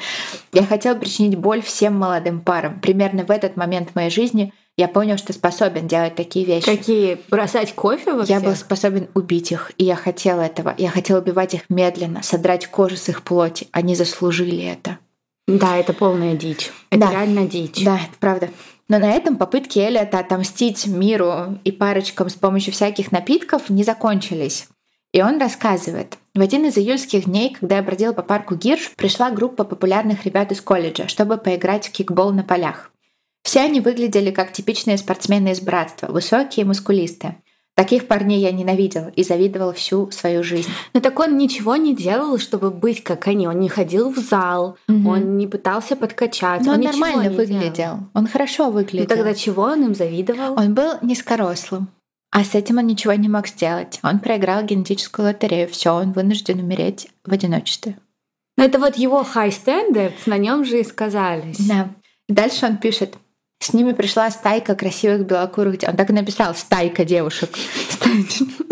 Я 0.52 0.64
хотела 0.64 0.96
причинить 0.96 1.36
боль 1.36 1.62
всем 1.62 1.98
молодым 1.98 2.40
парам. 2.40 2.80
Примерно 2.80 3.24
в 3.24 3.30
этот 3.30 3.56
момент 3.56 3.90
в 3.90 3.94
моей 3.96 4.10
жизни 4.10 4.52
я 4.76 4.88
понял, 4.88 5.16
что 5.16 5.32
способен 5.32 5.88
делать 5.88 6.14
такие 6.14 6.44
вещи. 6.44 6.66
Какие? 6.66 7.18
Бросать 7.30 7.74
кофе 7.74 8.12
во 8.12 8.24
Я 8.24 8.40
был 8.40 8.54
способен 8.54 9.08
убить 9.14 9.52
их, 9.52 9.72
и 9.78 9.84
я 9.84 9.96
хотел 9.96 10.38
этого. 10.38 10.74
Я 10.76 10.90
хотел 10.90 11.18
убивать 11.18 11.54
их 11.54 11.62
медленно, 11.70 12.22
содрать 12.22 12.66
кожу 12.66 12.96
с 12.96 13.08
их 13.08 13.22
плоти. 13.22 13.68
Они 13.72 13.94
заслужили 13.96 14.64
это. 14.64 14.98
Да, 15.48 15.76
это 15.76 15.94
полная 15.94 16.34
дичь. 16.34 16.70
Это 16.90 17.06
да. 17.06 17.10
реально 17.12 17.46
дичь. 17.46 17.82
Да, 17.84 17.96
это 17.96 18.18
правда. 18.20 18.50
Но 18.88 18.98
на 18.98 19.10
этом 19.12 19.36
попытки 19.36 19.78
Элиота 19.78 20.18
отомстить 20.18 20.86
миру 20.86 21.58
и 21.64 21.72
парочкам 21.72 22.28
с 22.28 22.34
помощью 22.34 22.74
всяких 22.74 23.12
напитков 23.12 23.70
не 23.70 23.82
закончились. 23.82 24.68
И 25.12 25.22
он 25.22 25.40
рассказывает. 25.40 26.18
В 26.36 26.40
один 26.42 26.66
из 26.66 26.76
июльских 26.76 27.24
дней, 27.24 27.56
когда 27.58 27.76
я 27.76 27.82
бродила 27.82 28.12
по 28.12 28.20
парку 28.22 28.56
Гирш, 28.56 28.92
пришла 28.94 29.30
группа 29.30 29.64
популярных 29.64 30.26
ребят 30.26 30.52
из 30.52 30.60
колледжа, 30.60 31.08
чтобы 31.08 31.38
поиграть 31.38 31.88
в 31.88 31.92
кикбол 31.92 32.30
на 32.32 32.42
полях. 32.44 32.92
Все 33.42 33.60
они 33.60 33.80
выглядели 33.80 34.30
как 34.30 34.52
типичные 34.52 34.98
спортсмены 34.98 35.52
из 35.52 35.62
братства, 35.62 36.08
высокие 36.08 36.64
и 36.64 36.68
мускулистые. 36.68 37.36
Таких 37.74 38.06
парней 38.06 38.40
я 38.40 38.52
ненавидел 38.52 39.10
и 39.16 39.22
завидовал 39.22 39.72
всю 39.72 40.10
свою 40.10 40.42
жизнь. 40.42 40.68
Но 40.92 41.00
так 41.00 41.18
он 41.18 41.38
ничего 41.38 41.76
не 41.76 41.96
делал, 41.96 42.36
чтобы 42.36 42.70
быть 42.70 43.02
как 43.02 43.26
они. 43.28 43.48
Он 43.48 43.58
не 43.58 43.70
ходил 43.70 44.10
в 44.10 44.18
зал, 44.18 44.76
угу. 44.88 45.08
он 45.08 45.38
не 45.38 45.46
пытался 45.46 45.96
подкачаться. 45.96 46.66
Но 46.66 46.72
он, 46.72 46.80
он 46.80 46.84
нормально 46.84 47.30
выглядел. 47.30 47.72
Делал. 47.72 47.98
Он 48.12 48.26
хорошо 48.26 48.70
выглядел. 48.70 49.06
Ну 49.08 49.16
тогда 49.16 49.34
чего 49.34 49.62
он 49.62 49.84
им 49.84 49.94
завидовал? 49.94 50.52
Он 50.58 50.74
был 50.74 50.94
низкорослым. 51.00 51.88
А 52.30 52.44
с 52.44 52.54
этим 52.54 52.78
он 52.78 52.86
ничего 52.86 53.14
не 53.14 53.28
мог 53.28 53.46
сделать. 53.48 53.98
Он 54.02 54.18
проиграл 54.18 54.62
генетическую 54.62 55.26
лотерею. 55.26 55.68
Все, 55.68 55.94
он 55.94 56.12
вынужден 56.12 56.60
умереть 56.60 57.08
в 57.24 57.32
одиночестве. 57.32 57.98
Но 58.56 58.64
это 58.64 58.78
вот 58.78 58.96
его 58.96 59.22
high 59.22 59.50
standards, 59.50 60.20
на 60.26 60.38
нем 60.38 60.64
же 60.64 60.80
и 60.80 60.84
сказались. 60.84 61.58
Да. 61.58 61.90
Дальше 62.28 62.66
он 62.66 62.78
пишет. 62.78 63.16
С 63.58 63.72
ними 63.72 63.92
пришла 63.92 64.30
стайка 64.30 64.74
красивых 64.74 65.26
белокурых. 65.26 65.80
Он 65.86 65.96
так 65.96 66.10
и 66.10 66.12
написал 66.12 66.54
«стайка 66.54 67.04
девушек». 67.04 67.50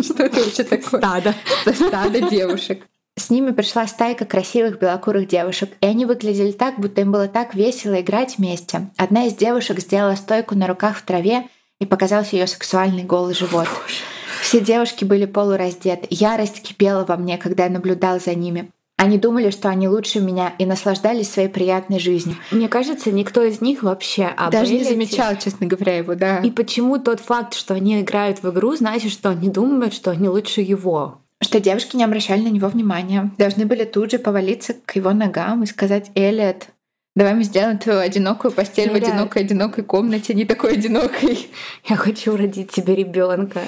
Что 0.03 0.23
это 0.23 0.41
вообще 0.41 0.65
такое? 0.65 1.01
Стадо. 1.01 1.35
Стадо 1.67 2.21
девушек. 2.29 2.87
С 3.17 3.31
ними 3.31 3.53
пришла 3.53 3.87
стайка 3.87 4.25
красивых 4.25 4.79
белокурых 4.79 5.29
девушек, 5.29 5.71
и 5.81 5.87
они 5.87 6.05
выглядели 6.05 6.51
так, 6.51 6.79
будто 6.79 7.01
им 7.01 7.13
было 7.13 7.29
так 7.29 7.55
весело 7.55 8.01
играть 8.01 8.39
вместе. 8.39 8.91
Одна 8.97 9.27
из 9.27 9.35
девушек 9.35 9.79
сделала 9.79 10.17
стойку 10.17 10.57
на 10.57 10.67
руках 10.67 10.97
в 10.97 11.03
траве 11.03 11.49
и 11.85 11.87
показался 11.87 12.37
ее 12.37 12.47
сексуальный 12.47 13.05
голый 13.05 13.35
живот. 13.35 13.69
Все 14.43 14.61
девушки 14.61 15.05
были 15.05 15.27
полураздеты. 15.27 16.07
Ярость 16.11 16.63
кипела 16.63 17.05
во 17.05 17.17
мне, 17.17 17.39
когда 17.39 17.65
я 17.65 17.71
наблюдал 17.71 18.19
за 18.21 18.35
ними. 18.35 18.71
Они 18.97 19.19
думали, 19.19 19.51
что 19.51 19.69
они 19.69 19.89
лучше 19.89 20.21
меня 20.21 20.55
и 20.59 20.65
наслаждались 20.65 21.31
своей 21.31 21.49
приятной 21.49 21.99
жизнью. 21.99 22.37
Мне 22.51 22.69
кажется, 22.69 23.11
никто 23.11 23.43
из 23.43 23.61
них 23.61 23.83
вообще 23.83 24.25
об 24.25 24.53
Даже 24.53 24.73
не 24.73 24.85
замечал, 24.85 25.37
честно 25.37 25.67
говоря, 25.67 25.97
его, 25.97 26.15
да. 26.15 26.39
И 26.39 26.51
почему 26.51 26.99
тот 26.99 27.21
факт, 27.21 27.55
что 27.55 27.75
они 27.75 28.01
играют 28.01 28.43
в 28.43 28.51
игру, 28.51 28.75
значит, 28.77 29.13
что 29.13 29.31
они 29.31 29.51
думают, 29.51 29.93
что 29.95 30.11
они 30.13 30.29
лучше 30.29 30.61
его? 30.61 31.19
Что 31.43 31.61
девушки 31.61 31.97
не 31.97 32.05
обращали 32.05 32.43
на 32.43 32.49
него 32.49 32.69
внимания. 32.69 33.31
Должны 33.37 33.67
были 33.67 33.85
тут 33.85 34.13
же 34.13 34.19
повалиться 34.19 34.75
к 34.87 34.97
его 34.97 35.13
ногам 35.13 35.65
и 35.65 35.67
сказать, 35.67 36.11
Элliот, 36.15 36.69
Давай 37.17 37.35
мы 37.35 37.45
сделаем 37.45 37.79
твою 37.79 38.01
одинокую 38.01 38.51
постель 38.51 38.91
в 38.91 38.95
одинокой-одинокой 38.95 39.85
комнате, 39.85 40.35
не 40.35 40.45
такой 40.45 40.73
одинокой. 40.75 41.49
Я 41.89 41.95
хочу 41.95 42.37
родить 42.37 42.73
тебе 42.73 42.97
ребенка. 42.97 43.61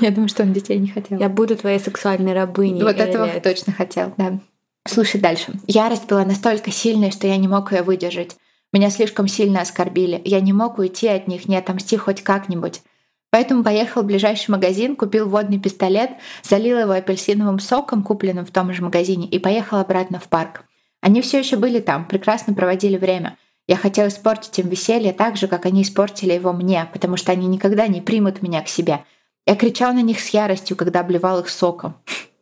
Я 0.00 0.10
думаю, 0.10 0.28
что 0.28 0.42
он 0.42 0.52
детей 0.52 0.78
не 0.78 0.88
хотел. 0.88 1.18
Я 1.18 1.28
буду 1.28 1.56
твоей 1.56 1.78
сексуальной 1.78 2.34
рабыней. 2.34 2.82
Вот 2.82 2.98
этого 2.98 3.24
он 3.24 3.40
точно 3.40 3.72
хотел, 3.72 4.12
да. 4.16 4.40
Слушай 4.84 5.20
дальше. 5.20 5.52
Ярость 5.66 6.08
была 6.08 6.24
настолько 6.24 6.72
сильной, 6.72 7.12
что 7.12 7.26
я 7.26 7.36
не 7.36 7.46
мог 7.46 7.72
ее 7.72 7.82
выдержать. 7.82 8.36
Меня 8.72 8.90
слишком 8.90 9.28
сильно 9.28 9.60
оскорбили. 9.60 10.20
Я 10.24 10.40
не 10.40 10.52
мог 10.52 10.78
уйти 10.78 11.08
от 11.08 11.28
них, 11.28 11.48
не 11.48 11.56
отомсти 11.56 11.96
хоть 11.96 12.22
как-нибудь. 12.22 12.82
Поэтому 13.30 13.62
поехал 13.62 14.02
в 14.02 14.06
ближайший 14.06 14.50
магазин, 14.50 14.96
купил 14.96 15.28
водный 15.28 15.60
пистолет, 15.60 16.10
залил 16.42 16.78
его 16.78 16.92
апельсиновым 16.92 17.60
соком, 17.60 18.02
купленным 18.02 18.46
в 18.46 18.50
том 18.50 18.72
же 18.72 18.82
магазине, 18.82 19.26
и 19.26 19.38
поехал 19.38 19.78
обратно 19.78 20.18
в 20.18 20.28
парк. 20.28 20.64
Они 21.00 21.20
все 21.22 21.38
еще 21.38 21.56
были 21.56 21.80
там, 21.80 22.06
прекрасно 22.06 22.54
проводили 22.54 22.96
время. 22.96 23.36
Я 23.66 23.76
хотел 23.76 24.08
испортить 24.08 24.58
им 24.58 24.68
веселье 24.68 25.12
так 25.12 25.36
же, 25.36 25.46
как 25.46 25.66
они 25.66 25.82
испортили 25.82 26.32
его 26.32 26.52
мне, 26.52 26.88
потому 26.92 27.16
что 27.16 27.32
они 27.32 27.46
никогда 27.46 27.86
не 27.86 28.00
примут 28.00 28.42
меня 28.42 28.62
к 28.62 28.68
себе. 28.68 29.04
Я 29.46 29.56
кричал 29.56 29.92
на 29.92 30.02
них 30.02 30.20
с 30.20 30.28
яростью, 30.28 30.76
когда 30.76 31.00
обливал 31.00 31.40
их 31.40 31.48
соком. 31.48 31.96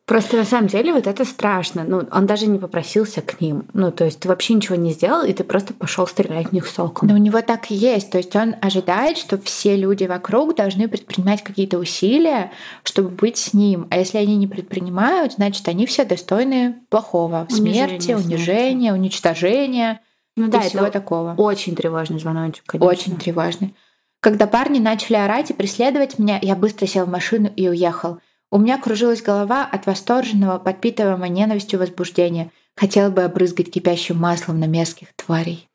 Просто 0.07 0.37
на 0.37 0.45
самом 0.45 0.69
деле 0.69 0.93
вот 0.93 1.09
это 1.09 1.25
страшно. 1.25 1.83
Ну, 1.83 2.05
он 2.13 2.27
даже 2.27 2.47
не 2.47 2.61
попросился 2.61 3.23
к 3.23 3.41
ним. 3.41 3.65
Ну, 3.73 3.91
то 3.91 4.05
есть 4.05 4.21
ты 4.21 4.29
вообще 4.29 4.55
ничего 4.55 4.77
не 4.77 4.93
сделал, 4.93 5.25
и 5.25 5.33
ты 5.33 5.43
просто 5.43 5.75
пошел 5.75 6.07
стрелять 6.07 6.51
в 6.51 6.53
них 6.53 6.69
соком. 6.69 7.09
Но 7.09 7.15
у 7.15 7.19
него 7.19 7.43
так 7.43 7.73
и 7.73 7.75
есть. 7.75 8.11
То 8.11 8.19
есть 8.19 8.35
он 8.37 8.55
ожидает, 8.63 9.19
что 9.19 9.37
все 9.37 9.77
люди 9.77 10.05
вокруг 10.05 10.55
должны 10.55 10.87
предпринимать 10.87 11.43
какие-то 11.43 11.79
усилия, 11.79 12.53
чтобы 12.85 13.09
быть 13.09 13.37
с 13.37 13.53
ним. 13.53 13.89
А 13.91 13.99
если 13.99 14.19
они 14.19 14.37
не 14.37 14.47
предпринимают, 14.47 15.33
значит, 15.33 15.67
они 15.67 15.87
все 15.87 16.05
достойны 16.05 16.77
плохого. 16.89 17.49
Смерти, 17.51 18.13
унижения, 18.13 18.93
уничтожения. 18.93 20.03
Ну 20.37 20.47
да, 20.47 20.61
всего 20.61 20.89
такого. 20.89 21.35
Очень 21.37 21.75
тревожный 21.75 22.21
звоночек, 22.21 22.63
конечно. 22.65 22.89
Очень 22.89 23.17
тревожный. 23.17 23.75
Когда 24.21 24.47
парни 24.47 24.79
начали 24.79 25.17
орать 25.17 25.51
и 25.51 25.55
преследовать 25.55 26.21
меня, 26.21 26.39
я 26.41 26.55
быстро 26.55 26.87
сел 26.87 27.07
в 27.07 27.11
машину 27.11 27.51
и 27.57 27.69
уехал. 27.69 28.19
У 28.51 28.59
меня 28.59 28.79
кружилась 28.79 29.23
голова 29.23 29.65
от 29.65 29.87
восторженного, 29.87 30.59
подпитываемого 30.59 31.25
ненавистью 31.25 31.81
возбуждения. 31.81 32.51
Хотела 32.77 33.11
бы 33.11 33.23
обрызгать 33.23 33.71
кипящим 33.71 34.19
маслом 34.19 34.61
на 34.61 34.67
мерзких 34.67 35.09
тварей. 35.17 35.69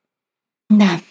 Да, 0.69 1.01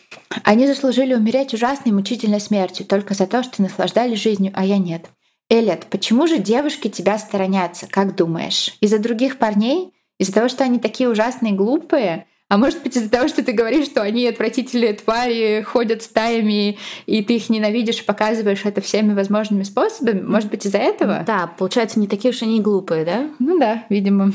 они 0.43 0.67
заслужили 0.67 1.15
умереть 1.15 1.53
ужасной 1.53 1.93
мучительной 1.93 2.41
смертью 2.41 2.87
только 2.87 3.13
за 3.13 3.27
то, 3.27 3.43
что 3.43 3.61
наслаждались 3.61 4.21
жизнью, 4.21 4.53
а 4.55 4.65
я 4.65 4.79
нет. 4.79 5.07
Эллет, 5.51 5.87
почему 5.91 6.27
же 6.27 6.39
девушки 6.39 6.89
тебя 6.89 7.19
сторонятся, 7.19 7.87
как 7.89 8.15
думаешь? 8.15 8.77
Из-за 8.81 8.99
других 8.99 9.39
парней? 9.39 9.93
Из-за 10.19 10.33
того, 10.33 10.49
что 10.49 10.65
они 10.65 10.79
такие 10.79 11.11
ужасные 11.11 11.53
и 11.53 11.57
глупые? 11.57 12.27
А 12.51 12.59
может 12.59 12.83
быть 12.83 12.97
из-за 12.97 13.09
того, 13.09 13.29
что 13.29 13.45
ты 13.45 13.53
говоришь, 13.53 13.87
что 13.87 14.03
они 14.03 14.27
отвратительные 14.27 14.93
твари, 14.95 15.63
ходят 15.63 16.03
стаями, 16.03 16.79
и 17.07 17.23
ты 17.23 17.37
их 17.37 17.49
ненавидишь, 17.49 18.05
показываешь 18.05 18.65
это 18.65 18.81
всеми 18.81 19.15
возможными 19.15 19.63
способами? 19.63 20.21
Может 20.21 20.51
быть 20.51 20.67
из-за 20.67 20.79
этого? 20.79 21.23
Да, 21.25 21.47
получается, 21.47 22.01
не 22.01 22.09
такие 22.09 22.35
уж 22.35 22.43
они 22.43 22.61
глупые, 22.61 23.05
да? 23.05 23.31
Ну 23.39 23.57
да, 23.61 23.85
видимо. 23.89 24.33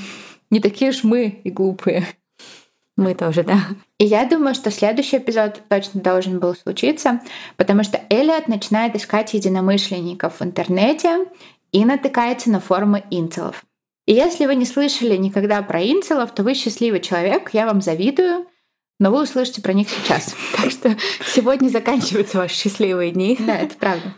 Не 0.50 0.62
такие 0.62 0.92
уж 0.92 1.04
мы 1.04 1.42
и 1.44 1.52
глупые. 1.52 2.08
Мы 2.96 3.16
тоже, 3.16 3.44
да. 3.44 3.60
И 3.98 4.06
я 4.06 4.24
думаю, 4.24 4.56
что 4.56 4.72
следующий 4.72 5.18
эпизод 5.18 5.64
точно 5.68 6.00
должен 6.00 6.40
был 6.40 6.56
случиться, 6.56 7.20
потому 7.58 7.84
что 7.84 8.02
Элliot 8.10 8.46
начинает 8.48 8.96
искать 8.96 9.34
единомышленников 9.34 10.40
в 10.40 10.42
интернете 10.42 11.26
и 11.74 11.84
натыкается 11.84 12.50
на 12.50 12.62
форумы 12.62 13.04
инцелов. 13.12 13.66
И 14.06 14.14
если 14.14 14.46
вы 14.46 14.56
не 14.56 14.66
слышали 14.66 15.16
никогда 15.18 15.62
про 15.64 15.82
инцелов, 15.82 16.34
то 16.34 16.44
вы 16.44 16.54
счастливый 16.54 17.00
человек, 17.00 17.50
я 17.54 17.66
вам 17.66 17.82
завидую, 17.82 18.46
но 19.00 19.12
вы 19.12 19.24
услышите 19.24 19.62
про 19.62 19.74
них 19.74 19.90
сейчас. 19.90 20.36
Так 20.56 20.72
что 20.72 20.96
сегодня 21.26 21.70
заканчиваются 21.70 22.38
ваши 22.38 22.56
счастливые 22.56 23.12
дни. 23.12 23.38
Да, 23.40 23.58
это 23.58 23.76
правда. 23.76 24.14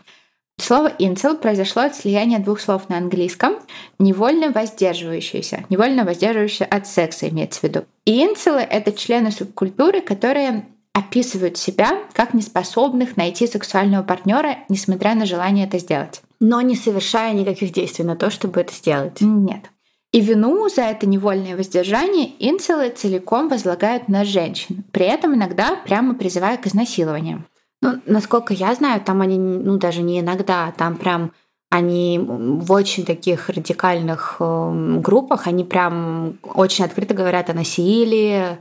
Слово 0.60 0.92
«инцел» 0.98 1.36
произошло 1.36 1.82
от 1.82 1.94
слияния 1.94 2.40
двух 2.40 2.60
слов 2.60 2.88
на 2.88 2.98
английском 2.98 3.56
«невольно 4.00 4.50
воздерживающийся», 4.50 5.64
«невольно 5.68 6.04
воздерживающийся 6.04 6.64
от 6.64 6.86
секса» 6.88 7.28
имеется 7.28 7.60
в 7.60 7.62
виду. 7.62 7.84
И 8.04 8.24
инцелы— 8.24 8.60
это 8.70 8.90
члены 8.92 9.30
субкультуры, 9.30 10.00
которые 10.00 10.66
описывают 10.92 11.56
себя 11.58 12.02
как 12.12 12.34
неспособных 12.34 13.16
найти 13.16 13.46
сексуального 13.46 14.02
партнера, 14.02 14.58
несмотря 14.68 15.14
на 15.14 15.26
желание 15.26 15.66
это 15.66 15.78
сделать. 15.78 16.22
Но 16.40 16.60
не 16.60 16.74
совершая 16.74 17.34
никаких 17.34 17.72
действий 17.72 18.04
на 18.04 18.16
то, 18.16 18.28
чтобы 18.30 18.60
это 18.60 18.74
сделать. 18.74 19.20
Нет. 19.20 19.70
И 20.12 20.20
вину 20.20 20.68
за 20.68 20.82
это 20.82 21.06
невольное 21.06 21.56
воздержание 21.56 22.32
инцелы 22.38 22.90
целиком 22.90 23.48
возлагают 23.48 24.08
на 24.08 24.24
женщин, 24.24 24.84
при 24.90 25.04
этом 25.04 25.34
иногда 25.34 25.76
прямо 25.84 26.14
призывая 26.14 26.56
к 26.56 26.66
изнасилованию. 26.66 27.44
Ну, 27.82 28.00
насколько 28.06 28.54
я 28.54 28.74
знаю, 28.74 29.00
там 29.00 29.20
они, 29.20 29.38
ну, 29.38 29.76
даже 29.76 30.02
не 30.02 30.20
иногда, 30.20 30.72
там 30.76 30.96
прям 30.96 31.32
они 31.70 32.18
в 32.18 32.72
очень 32.72 33.04
таких 33.04 33.50
радикальных 33.50 34.36
э, 34.40 34.98
группах, 35.00 35.46
они 35.46 35.64
прям 35.64 36.38
очень 36.42 36.86
открыто 36.86 37.12
говорят 37.12 37.50
о 37.50 37.54
насилии, 37.54 38.58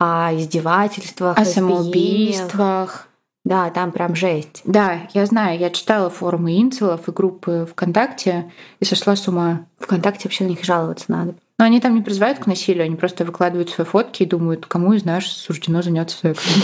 о 0.00 0.34
издевательствах, 0.34 1.38
о 1.38 1.44
самоубийствах. 1.44 3.07
Да, 3.48 3.70
там 3.70 3.92
прям 3.92 4.14
жесть. 4.14 4.60
Да, 4.66 5.08
я 5.14 5.24
знаю, 5.24 5.58
я 5.58 5.70
читала 5.70 6.10
форумы 6.10 6.60
инцелов 6.60 7.08
и 7.08 7.12
группы 7.12 7.66
ВКонтакте 7.70 8.52
и 8.78 8.84
сошла 8.84 9.16
с 9.16 9.26
ума. 9.26 9.64
ВКонтакте 9.78 10.24
вообще 10.24 10.44
на 10.44 10.48
них 10.48 10.62
жаловаться 10.62 11.06
надо. 11.08 11.34
Но 11.58 11.64
они 11.64 11.80
там 11.80 11.94
не 11.94 12.02
призывают 12.02 12.40
к 12.40 12.46
насилию, 12.46 12.84
они 12.84 12.96
просто 12.96 13.24
выкладывают 13.24 13.70
свои 13.70 13.86
фотки 13.86 14.22
и 14.22 14.26
думают, 14.26 14.66
кому 14.66 14.92
из 14.92 15.06
нас 15.06 15.24
суждено 15.24 15.80
заняться 15.80 16.18
сексом. 16.18 16.62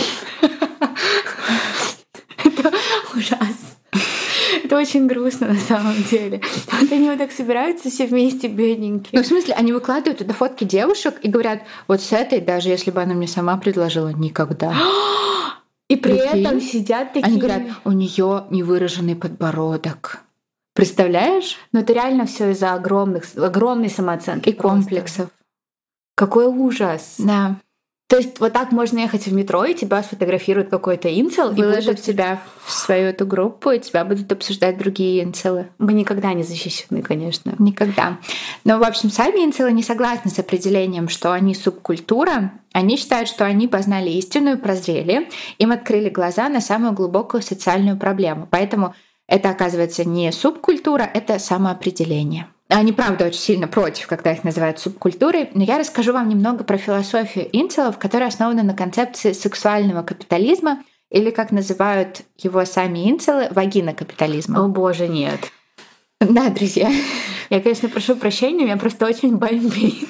Это 2.44 2.70
ужасно. 3.14 3.46
Это 4.62 4.76
очень 4.76 5.06
грустно 5.06 5.48
на 5.48 5.60
самом 5.60 5.94
деле. 6.10 6.42
Вот 6.70 6.92
они 6.92 7.08
вот 7.08 7.16
так 7.16 7.32
собираются 7.32 7.88
все 7.88 8.06
вместе, 8.06 8.46
бедненькие. 8.48 9.08
Ну, 9.12 9.22
в 9.22 9.26
смысле, 9.26 9.54
они 9.54 9.72
выкладывают 9.72 10.18
туда 10.18 10.34
фотки 10.34 10.64
девушек 10.64 11.14
и 11.22 11.30
говорят, 11.30 11.62
вот 11.88 12.02
с 12.02 12.12
этой, 12.12 12.42
даже 12.42 12.68
если 12.68 12.90
бы 12.90 13.00
она 13.00 13.14
мне 13.14 13.26
сама 13.26 13.56
предложила, 13.56 14.10
никогда. 14.10 14.74
И 15.94 15.96
при 15.96 16.18
Прикинь? 16.18 16.40
этом 16.40 16.60
сидят 16.60 17.12
такие... 17.12 17.26
Они 17.26 17.38
говорят, 17.38 17.62
у 17.84 17.92
нее 17.92 18.46
невыраженный 18.50 19.14
подбородок. 19.14 20.22
Представляешь? 20.74 21.56
Но 21.70 21.80
это 21.80 21.92
реально 21.92 22.26
все 22.26 22.50
из-за 22.50 22.74
огромных, 22.74 23.24
огромной 23.36 23.88
самооценки. 23.88 24.48
И 24.48 24.52
просто. 24.52 24.76
комплексов. 24.76 25.30
Какой 26.16 26.46
ужас. 26.46 27.14
Да. 27.18 27.60
То 28.06 28.18
есть 28.18 28.38
вот 28.38 28.52
так 28.52 28.70
можно 28.70 28.98
ехать 28.98 29.26
в 29.26 29.32
метро, 29.32 29.64
и 29.64 29.74
тебя 29.74 30.02
сфотографирует 30.02 30.68
какой-то 30.68 31.08
инцел. 31.08 31.52
Выложат 31.52 31.84
и 31.84 31.86
будут... 31.86 32.02
тебя 32.02 32.42
в 32.64 32.70
свою 32.70 33.06
эту 33.06 33.26
группу, 33.26 33.70
и 33.70 33.80
тебя 33.80 34.04
будут 34.04 34.30
обсуждать 34.30 34.76
другие 34.76 35.24
инцелы. 35.24 35.68
Мы 35.78 35.94
никогда 35.94 36.34
не 36.34 36.42
защищены, 36.42 37.00
конечно. 37.00 37.54
Никогда. 37.58 38.18
Но, 38.64 38.78
в 38.78 38.82
общем, 38.82 39.10
сами 39.10 39.44
инцелы 39.44 39.72
не 39.72 39.82
согласны 39.82 40.30
с 40.30 40.38
определением, 40.38 41.08
что 41.08 41.32
они 41.32 41.54
субкультура. 41.54 42.52
Они 42.72 42.98
считают, 42.98 43.28
что 43.28 43.46
они 43.46 43.68
познали 43.68 44.10
истину 44.10 44.52
и 44.52 44.56
прозрели. 44.56 45.28
Им 45.58 45.72
открыли 45.72 46.10
глаза 46.10 46.50
на 46.50 46.60
самую 46.60 46.92
глубокую 46.92 47.42
социальную 47.42 47.96
проблему. 47.96 48.46
Поэтому 48.50 48.94
это, 49.26 49.48
оказывается, 49.48 50.04
не 50.04 50.30
субкультура, 50.30 51.02
это 51.02 51.38
самоопределение. 51.38 52.48
Они, 52.76 52.92
правда, 52.92 53.26
очень 53.26 53.38
сильно 53.38 53.68
против, 53.68 54.08
когда 54.08 54.32
их 54.32 54.42
называют 54.42 54.80
субкультурой, 54.80 55.48
но 55.54 55.62
я 55.62 55.78
расскажу 55.78 56.12
вам 56.12 56.28
немного 56.28 56.64
про 56.64 56.76
философию 56.76 57.48
инцелов, 57.52 57.98
которая 57.98 58.28
основана 58.28 58.64
на 58.64 58.74
концепции 58.74 59.30
сексуального 59.30 60.02
капитализма, 60.02 60.82
или, 61.08 61.30
как 61.30 61.52
называют 61.52 62.22
его 62.36 62.64
сами 62.64 63.08
инцелы, 63.08 63.46
вагина 63.52 63.94
капитализма. 63.94 64.64
О 64.64 64.66
боже, 64.66 65.06
нет. 65.06 65.52
Да, 66.18 66.48
друзья. 66.48 66.90
Я, 67.48 67.60
конечно, 67.60 67.88
прошу 67.88 68.16
прощения, 68.16 68.64
меня 68.64 68.76
просто 68.76 69.06
очень 69.06 69.36
бомбит. 69.36 70.08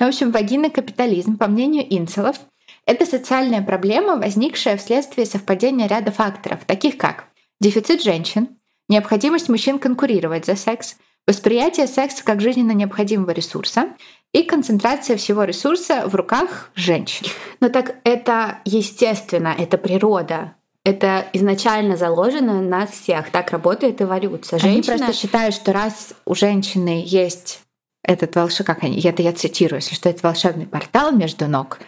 В 0.00 0.02
общем, 0.02 0.32
вагина 0.32 0.70
капитализм, 0.70 1.36
по 1.38 1.46
мнению 1.46 1.86
инцелов, 1.88 2.36
это 2.84 3.06
социальная 3.06 3.62
проблема, 3.62 4.16
возникшая 4.16 4.76
вследствие 4.76 5.24
совпадения 5.24 5.86
ряда 5.86 6.10
факторов, 6.10 6.64
таких 6.66 6.96
как 6.96 7.26
дефицит 7.60 8.02
женщин, 8.02 8.48
необходимость 8.88 9.48
мужчин 9.48 9.78
конкурировать 9.78 10.46
за 10.46 10.56
секс, 10.56 10.96
восприятие 11.26 11.86
секса 11.86 12.24
как 12.24 12.40
жизненно 12.40 12.72
необходимого 12.72 13.30
ресурса 13.30 13.88
и 14.32 14.42
концентрация 14.42 15.16
всего 15.16 15.44
ресурса 15.44 16.04
в 16.06 16.14
руках 16.14 16.70
женщин. 16.74 17.26
Но 17.60 17.68
так 17.68 17.96
это 18.04 18.58
естественно, 18.64 19.54
это 19.56 19.78
природа. 19.78 20.54
Это 20.84 21.24
изначально 21.32 21.96
заложено 21.96 22.60
на 22.60 22.80
нас 22.80 22.90
всех. 22.90 23.30
Так 23.30 23.52
работает 23.52 24.02
эволюция. 24.02 24.58
Женщина... 24.58 24.94
Они 24.94 25.02
просто 25.02 25.18
считают, 25.18 25.54
что 25.54 25.72
раз 25.72 26.12
у 26.26 26.34
женщины 26.34 27.02
есть 27.06 27.60
этот 28.02 28.36
волшебный, 28.36 28.66
как 28.66 28.84
они, 28.84 29.00
это 29.00 29.22
я 29.22 29.32
цитирую, 29.32 29.80
если 29.80 29.94
что 29.94 30.10
это 30.10 30.20
волшебный 30.22 30.66
портал 30.66 31.12
между 31.12 31.48
ног, 31.48 31.78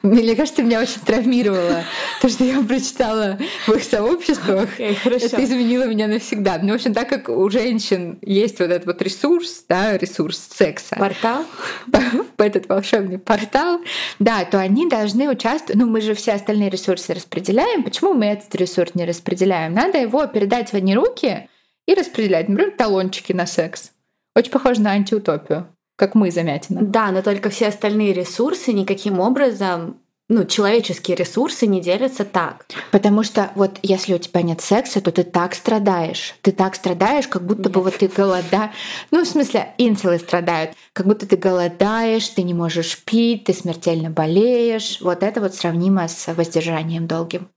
мне 0.02 0.34
кажется, 0.34 0.62
меня 0.62 0.80
очень 0.80 1.00
травмировало 1.02 1.84
то, 2.22 2.28
что 2.28 2.44
я 2.44 2.60
прочитала 2.62 3.38
в 3.66 3.72
их 3.72 3.84
сообществах. 3.84 4.78
Okay, 4.78 4.96
это 5.04 5.44
изменило 5.44 5.84
меня 5.84 6.06
навсегда. 6.06 6.58
Ну, 6.62 6.72
в 6.72 6.74
общем, 6.76 6.94
так 6.94 7.08
как 7.08 7.28
у 7.28 7.50
женщин 7.50 8.18
есть 8.22 8.58
вот 8.60 8.70
этот 8.70 8.86
вот 8.86 9.02
ресурс, 9.02 9.64
да, 9.68 9.98
ресурс 9.98 10.38
секса. 10.38 10.96
Портал? 10.96 11.44
Этот 12.38 12.68
волшебный 12.68 13.18
портал, 13.18 13.80
да, 14.18 14.44
то 14.46 14.58
они 14.58 14.88
должны 14.88 15.28
участвовать. 15.28 15.76
Ну, 15.76 15.86
мы 15.86 16.00
же 16.00 16.14
все 16.14 16.32
остальные 16.32 16.70
ресурсы 16.70 17.12
распределяем. 17.12 17.82
Почему 17.82 18.14
мы 18.14 18.26
этот 18.26 18.54
ресурс 18.54 18.94
не 18.94 19.04
распределяем? 19.04 19.74
Надо 19.74 19.98
его 19.98 20.26
передать 20.26 20.70
в 20.70 20.74
одни 20.74 20.94
руки 20.94 21.48
и 21.86 21.94
распределять. 21.94 22.48
Например, 22.48 22.72
талончики 22.76 23.34
на 23.34 23.46
секс. 23.46 23.92
Очень 24.34 24.52
похоже 24.52 24.80
на 24.80 24.92
антиутопию 24.92 25.68
как 26.00 26.14
мы 26.14 26.30
замятина. 26.30 26.80
Да, 26.82 27.10
но 27.12 27.20
только 27.20 27.50
все 27.50 27.68
остальные 27.68 28.14
ресурсы 28.14 28.72
никаким 28.72 29.20
образом 29.20 29.98
ну, 30.30 30.44
человеческие 30.44 31.16
ресурсы 31.16 31.66
не 31.66 31.80
делятся 31.80 32.24
так. 32.24 32.64
Потому 32.92 33.24
что 33.24 33.50
вот 33.56 33.80
если 33.82 34.14
у 34.14 34.18
тебя 34.18 34.42
нет 34.42 34.60
секса, 34.60 35.00
то 35.00 35.10
ты 35.10 35.24
так 35.24 35.56
страдаешь. 35.56 36.36
Ты 36.40 36.52
так 36.52 36.76
страдаешь, 36.76 37.26
как 37.26 37.44
будто 37.44 37.64
нет. 37.64 37.72
бы 37.72 37.82
вот 37.82 37.96
ты 37.96 38.06
голода. 38.06 38.70
Ну, 39.10 39.24
в 39.24 39.28
смысле, 39.28 39.74
инцелы 39.76 40.20
страдают. 40.20 40.70
Как 40.92 41.06
будто 41.06 41.26
ты 41.26 41.36
голодаешь, 41.36 42.28
ты 42.28 42.44
не 42.44 42.54
можешь 42.54 43.02
пить, 43.02 43.44
ты 43.44 43.52
смертельно 43.52 44.10
болеешь. 44.10 45.00
Вот 45.00 45.24
это 45.24 45.40
вот 45.40 45.56
сравнимо 45.56 46.06
с 46.06 46.32
воздержанием 46.32 47.08
долгим. 47.08 47.48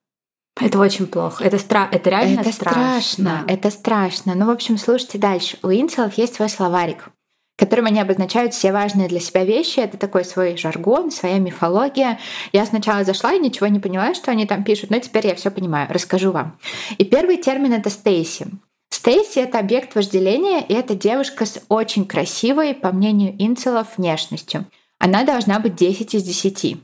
Это 0.60 0.80
очень 0.80 1.06
плохо. 1.06 1.44
Это, 1.44 1.60
стра... 1.60 1.88
это 1.91 2.10
реально 2.10 2.39
это 2.39 2.52
страшно. 2.52 3.02
страшно. 3.02 3.46
Это 3.48 3.70
страшно. 3.70 4.34
Ну, 4.34 4.48
в 4.48 4.50
общем, 4.50 4.80
слушайте 4.80 5.20
дальше. 5.20 5.60
У 5.62 5.68
инцелов 5.68 6.18
есть 6.18 6.36
свой 6.36 6.50
словарик, 6.50 7.10
которым 7.56 7.86
они 7.86 7.99
обозначают 7.99 8.54
все 8.54 8.72
важные 8.72 9.08
для 9.08 9.20
себя 9.20 9.45
вещи. 9.45 9.80
Это 9.80 9.97
такой 9.97 10.26
свой 10.26 10.58
жаргон, 10.58 11.12
своя 11.12 11.39
мифология. 11.39 12.20
Я 12.51 12.66
сначала 12.66 13.04
зашла 13.04 13.34
и 13.34 13.39
ничего 13.39 13.68
не 13.68 13.80
поняла, 13.80 14.14
что 14.14 14.32
они 14.32 14.45
там 14.45 14.64
пишут, 14.64 14.89
но 14.89 14.99
теперь 14.99 15.28
я 15.28 15.36
все 15.36 15.51
понимаю. 15.51 15.88
Расскажу 15.89 16.32
вам. 16.32 16.58
И 16.97 17.06
первый 17.06 17.38
термин— 17.38 17.74
это 17.74 17.89
Стейси. 17.89 18.47
Стейси— 18.89 19.39
это 19.39 19.60
объект 19.60 19.95
вожделения, 19.95 20.62
и 20.62 20.74
это 20.74 20.95
девушка 20.95 21.45
с 21.45 21.62
очень 21.68 22.06
красивой, 22.06 22.74
по 22.74 22.91
мнению 22.91 23.36
инцелов, 23.38 23.97
внешностью. 23.97 24.66
Она 24.99 25.24
должна 25.24 25.60
быть 25.60 25.76
10 25.76 26.16
из 26.16 26.24
10. 26.24 26.78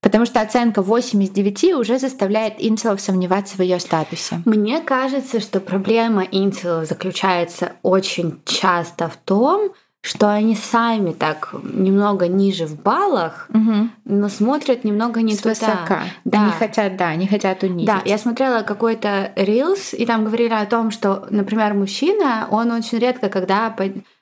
Потому 0.00 0.24
что 0.24 0.40
оценка 0.40 0.80
8 0.80 1.22
из 1.22 1.30
9 1.30 1.74
уже 1.74 1.98
заставляет 1.98 2.54
инцелов 2.58 3.00
сомневаться 3.00 3.56
в 3.56 3.60
ее 3.60 3.78
статусе. 3.78 4.40
Мне 4.46 4.80
кажется, 4.80 5.40
что 5.40 5.60
проблема 5.60 6.22
инцелов 6.22 6.88
заключается 6.88 7.72
очень 7.82 8.40
часто 8.46 9.08
в 9.08 9.16
том, 9.16 9.72
что 10.02 10.32
они 10.32 10.56
сами 10.56 11.12
так 11.12 11.54
немного 11.62 12.26
ниже 12.26 12.66
в 12.66 12.80
баллах, 12.80 13.48
угу. 13.52 13.88
но 14.06 14.28
смотрят 14.28 14.82
немного 14.82 15.20
не 15.20 15.34
Свысока. 15.34 15.82
туда. 15.84 16.02
Да. 16.24 16.42
Они 16.42 16.52
хотят, 16.52 16.96
да, 16.96 17.08
они 17.08 17.26
хотят 17.26 17.62
унизить. 17.62 17.86
Да, 17.86 18.00
я 18.06 18.16
смотрела 18.16 18.62
какой-то 18.62 19.32
рилс, 19.36 19.92
и 19.92 20.06
там 20.06 20.24
говорили 20.24 20.54
о 20.54 20.64
том, 20.64 20.90
что, 20.90 21.26
например, 21.30 21.74
мужчина, 21.74 22.48
он 22.50 22.70
очень 22.72 22.98
редко, 22.98 23.28
когда... 23.28 23.74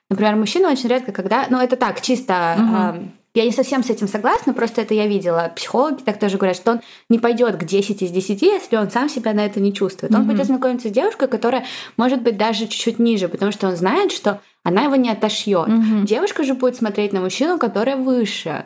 Например, 0.09 0.35
мужчина 0.35 0.69
очень 0.69 0.89
редко, 0.89 1.11
когда... 1.11 1.45
Ну, 1.49 1.59
это 1.59 1.75
так, 1.75 2.01
чисто 2.01 2.57
угу. 2.57 3.09
Я 3.35 3.45
не 3.45 3.51
совсем 3.51 3.83
с 3.83 3.89
этим 3.91 4.07
согласна, 4.07 4.53
просто 4.53 4.81
это 4.81 4.95
я 4.95 5.05
видела. 5.05 5.51
Психологи 5.55 6.01
так 6.01 6.19
тоже 6.19 6.37
говорят, 6.37 6.57
что 6.57 6.71
он 6.71 6.81
не 7.09 7.19
пойдет 7.19 7.57
к 7.57 7.63
10 7.63 8.01
из 8.01 8.09
10, 8.09 8.41
если 8.41 8.75
он 8.75 8.89
сам 8.89 9.07
себя 9.07 9.33
на 9.33 9.45
это 9.45 9.59
не 9.59 9.71
чувствует. 9.71 10.13
Он 10.13 10.23
mm-hmm. 10.23 10.27
пойдет 10.27 10.45
знакомиться 10.47 10.89
с 10.89 10.91
девушкой, 10.91 11.27
которая 11.27 11.63
может 11.95 12.23
быть 12.23 12.37
даже 12.37 12.65
чуть-чуть 12.65 12.97
ниже, 12.97 13.27
потому 13.27 13.51
что 13.51 13.67
он 13.67 13.75
знает, 13.75 14.11
что 14.11 14.41
она 14.63 14.83
его 14.83 14.95
не 14.95 15.09
отошьет. 15.09 15.67
Mm-hmm. 15.67 16.03
Девушка 16.03 16.43
же 16.43 16.53
будет 16.53 16.75
смотреть 16.75 17.13
на 17.13 17.21
мужчину, 17.21 17.57
который 17.57 17.95
выше. 17.95 18.65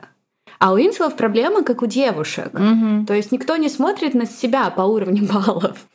А 0.59 0.73
у 0.73 0.77
инцелов 0.77 1.15
проблема, 1.15 1.63
как 1.63 1.81
у 1.81 1.85
девушек. 1.85 2.53
Mm-hmm. 2.53 3.05
То 3.05 3.13
есть 3.13 3.31
никто 3.31 3.55
не 3.57 3.69
смотрит 3.69 4.13
на 4.13 4.25
себя 4.25 4.69
по 4.69 4.81
уровню 4.81 5.27
баллов. 5.31 5.85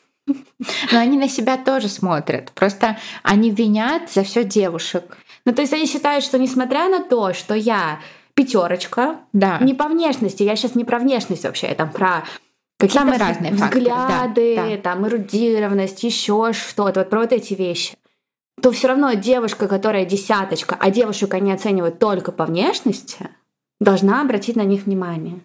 Но 0.93 0.99
они 0.99 1.17
на 1.17 1.29
себя 1.29 1.57
тоже 1.57 1.89
смотрят. 1.89 2.53
Просто 2.53 2.99
они 3.23 3.51
винят 3.51 4.11
за 4.11 4.25
все 4.25 4.45
девушек. 4.45 5.17
Ну, 5.45 5.55
то 5.55 5.63
есть 5.63 5.73
они 5.73 5.87
считают, 5.87 6.25
что 6.25 6.39
несмотря 6.39 6.89
на 6.89 7.03
то, 7.03 7.33
что 7.33 7.55
я 7.55 8.01
пятерочка. 8.35 9.17
Да. 9.33 9.59
Не 9.61 9.75
по 9.75 9.89
внешности. 9.89 10.45
Я 10.45 10.55
сейчас 10.55 10.75
не 10.77 10.85
про 10.85 10.99
внешность 10.99 11.45
вообще, 11.45 11.69
я 11.69 11.75
там 11.75 11.91
про 11.91 12.25
какие-то 12.79 13.01
Самые 13.01 13.19
разные 13.19 13.53
взгляды, 13.53 14.55
да, 14.55 14.69
да. 14.69 14.77
там 14.77 15.07
эрудированность, 15.09 16.05
еще 16.05 16.53
что-то, 16.53 17.01
вот 17.01 17.11
про 17.11 17.21
вот 17.21 17.33
эти 17.33 17.55
вещи. 17.55 17.97
То 18.63 18.73
все 18.73 18.89
равно 18.89 19.13
девушка, 19.15 19.69
которая 19.69 20.05
десяточка, 20.05 20.77
а 20.79 20.91
девушек 20.91 21.35
они 21.35 21.53
оценивают 21.53 21.99
только 21.99 22.33
по 22.33 22.45
внешности, 22.47 23.29
должна 23.81 24.23
обратить 24.23 24.57
на 24.57 24.65
них 24.65 24.87
внимание. 24.87 25.41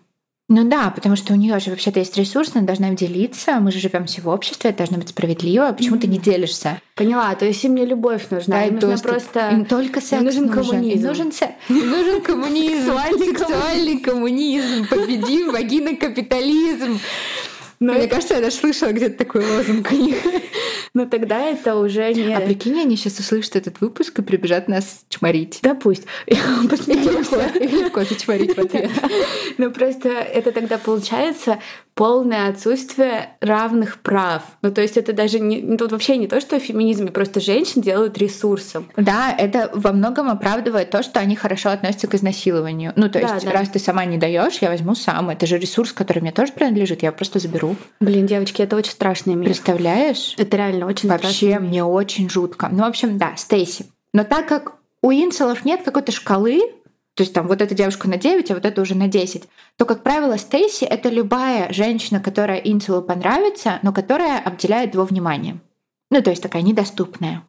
Ну 0.49 0.69
да, 0.69 0.91
потому 0.93 1.15
что 1.15 1.33
у 1.33 1.35
нее 1.37 1.57
же 1.59 1.69
вообще-то 1.69 1.99
есть 1.99 2.17
ресурс, 2.17 2.51
она 2.53 2.65
должна 2.65 2.89
им 2.89 2.95
делиться. 2.95 3.59
Мы 3.59 3.71
же 3.71 3.79
живем 3.79 4.05
все 4.05 4.21
в 4.21 4.27
обществе, 4.27 4.71
это 4.71 4.79
должно 4.79 4.97
быть 4.97 5.09
справедливо. 5.09 5.71
Почему 5.71 5.95
mm-hmm. 5.95 6.01
ты 6.01 6.07
не 6.07 6.17
делишься? 6.19 6.81
Поняла, 6.95 7.33
то 7.35 7.45
есть 7.45 7.63
им 7.63 7.75
не 7.75 7.85
любовь 7.85 8.29
нужна, 8.29 8.57
да, 8.57 8.65
им 8.65 8.75
нужно 8.75 8.97
просто... 8.99 9.49
Им 9.49 9.65
только 9.65 10.01
секс 10.01 10.21
им 10.21 10.25
нужен. 10.25 10.49
коммунизм. 10.49 10.99
Им 10.99 11.07
нужен, 11.07 11.31
се... 11.31 11.55
им 11.69 11.89
нужен 11.89 12.21
коммунизм, 12.21 12.93
сексуальный 13.17 13.99
коммунизм. 13.99 14.87
Победим 14.89 15.51
вагинокапитализм. 15.53 16.99
Но 17.83 17.93
Мне 17.95 18.07
кажется, 18.07 18.35
я 18.35 18.39
даже 18.39 18.55
слышала 18.55 18.93
где-то 18.93 19.17
такой 19.17 19.45
лозунг 19.45 19.91
у 19.91 19.95
них. 19.95 20.15
Но 20.93 21.05
тогда 21.05 21.41
это 21.41 21.75
уже 21.75 22.13
не... 22.13 22.33
А 22.33 22.39
прикинь, 22.39 22.79
они 22.79 22.95
сейчас 22.95 23.19
услышат 23.19 23.57
этот 23.57 23.81
выпуск 23.81 24.19
и 24.19 24.21
прибежат 24.21 24.69
нас 24.69 25.03
чморить. 25.09 25.59
Да 25.61 25.75
пусть. 25.75 26.03
Посмеемся. 26.69 27.51
Легко 27.59 28.05
зачморить 28.05 28.55
в 28.55 28.59
ответ. 28.59 28.89
Ну 29.57 29.69
просто 29.69 30.07
это 30.09 30.53
тогда 30.53 30.77
получается 30.77 31.59
полное 31.95 32.49
отсутствие 32.49 33.29
равных 33.39 33.99
прав. 33.99 34.43
Ну, 34.61 34.71
то 34.71 34.81
есть 34.81 34.97
это 34.97 35.13
даже 35.13 35.39
не, 35.39 35.61
ну, 35.61 35.77
тут 35.77 35.91
вообще 35.91 36.17
не 36.17 36.27
то, 36.27 36.41
что 36.41 36.59
в 36.59 36.63
феминизме 36.63 37.11
просто 37.11 37.39
женщин 37.39 37.81
делают 37.81 38.17
ресурсом. 38.17 38.89
Да, 38.97 39.33
это 39.37 39.69
во 39.73 39.91
многом 39.91 40.29
оправдывает 40.29 40.89
то, 40.89 41.03
что 41.03 41.19
они 41.19 41.35
хорошо 41.35 41.69
относятся 41.69 42.07
к 42.07 42.15
изнасилованию. 42.15 42.93
Ну, 42.95 43.09
то 43.09 43.19
есть, 43.19 43.33
да, 43.33 43.39
да. 43.41 43.51
раз 43.51 43.69
ты 43.69 43.79
сама 43.79 44.05
не 44.05 44.17
даешь, 44.17 44.57
я 44.61 44.69
возьму 44.69 44.95
сам. 44.95 45.29
Это 45.29 45.45
же 45.45 45.57
ресурс, 45.57 45.93
который 45.93 46.19
мне 46.19 46.31
тоже 46.31 46.51
принадлежит, 46.53 47.03
я 47.03 47.11
просто 47.11 47.39
заберу. 47.39 47.72
Блин, 47.99 48.25
девочки, 48.25 48.61
это 48.61 48.75
очень 48.75 48.91
страшный 48.91 49.35
мир. 49.35 49.45
Представляешь? 49.45 50.35
Это 50.37 50.57
реально 50.57 50.87
очень 50.87 51.09
Вообще, 51.09 51.59
мне 51.59 51.83
очень 51.83 52.29
жутко. 52.29 52.69
Ну, 52.71 52.83
в 52.83 52.87
общем, 52.87 53.17
да, 53.17 53.35
Стейси. 53.37 53.85
Но 54.13 54.23
так 54.23 54.47
как 54.47 54.75
у 55.01 55.11
инцелов 55.11 55.65
нет 55.65 55.81
какой-то 55.83 56.11
шкалы, 56.11 56.61
то 57.15 57.21
есть 57.21 57.33
там 57.33 57.47
вот 57.47 57.61
эта 57.61 57.75
девушка 57.75 58.09
на 58.09 58.17
9, 58.17 58.51
а 58.51 58.53
вот 58.55 58.65
это 58.65 58.81
уже 58.81 58.95
на 58.95 59.07
10, 59.07 59.43
то, 59.77 59.85
как 59.85 60.01
правило, 60.01 60.37
Стейси— 60.37 60.83
это 60.85 61.09
любая 61.09 61.71
женщина, 61.71 62.19
которая 62.19 62.57
Инцелу 62.57 63.01
понравится, 63.01 63.79
но 63.83 63.93
которая 63.93 64.39
обделяет 64.39 64.95
его 64.95 65.05
вниманием. 65.05 65.61
Ну, 66.09 66.21
то 66.21 66.31
есть 66.31 66.41
такая 66.41 66.63
недоступная. 66.63 67.43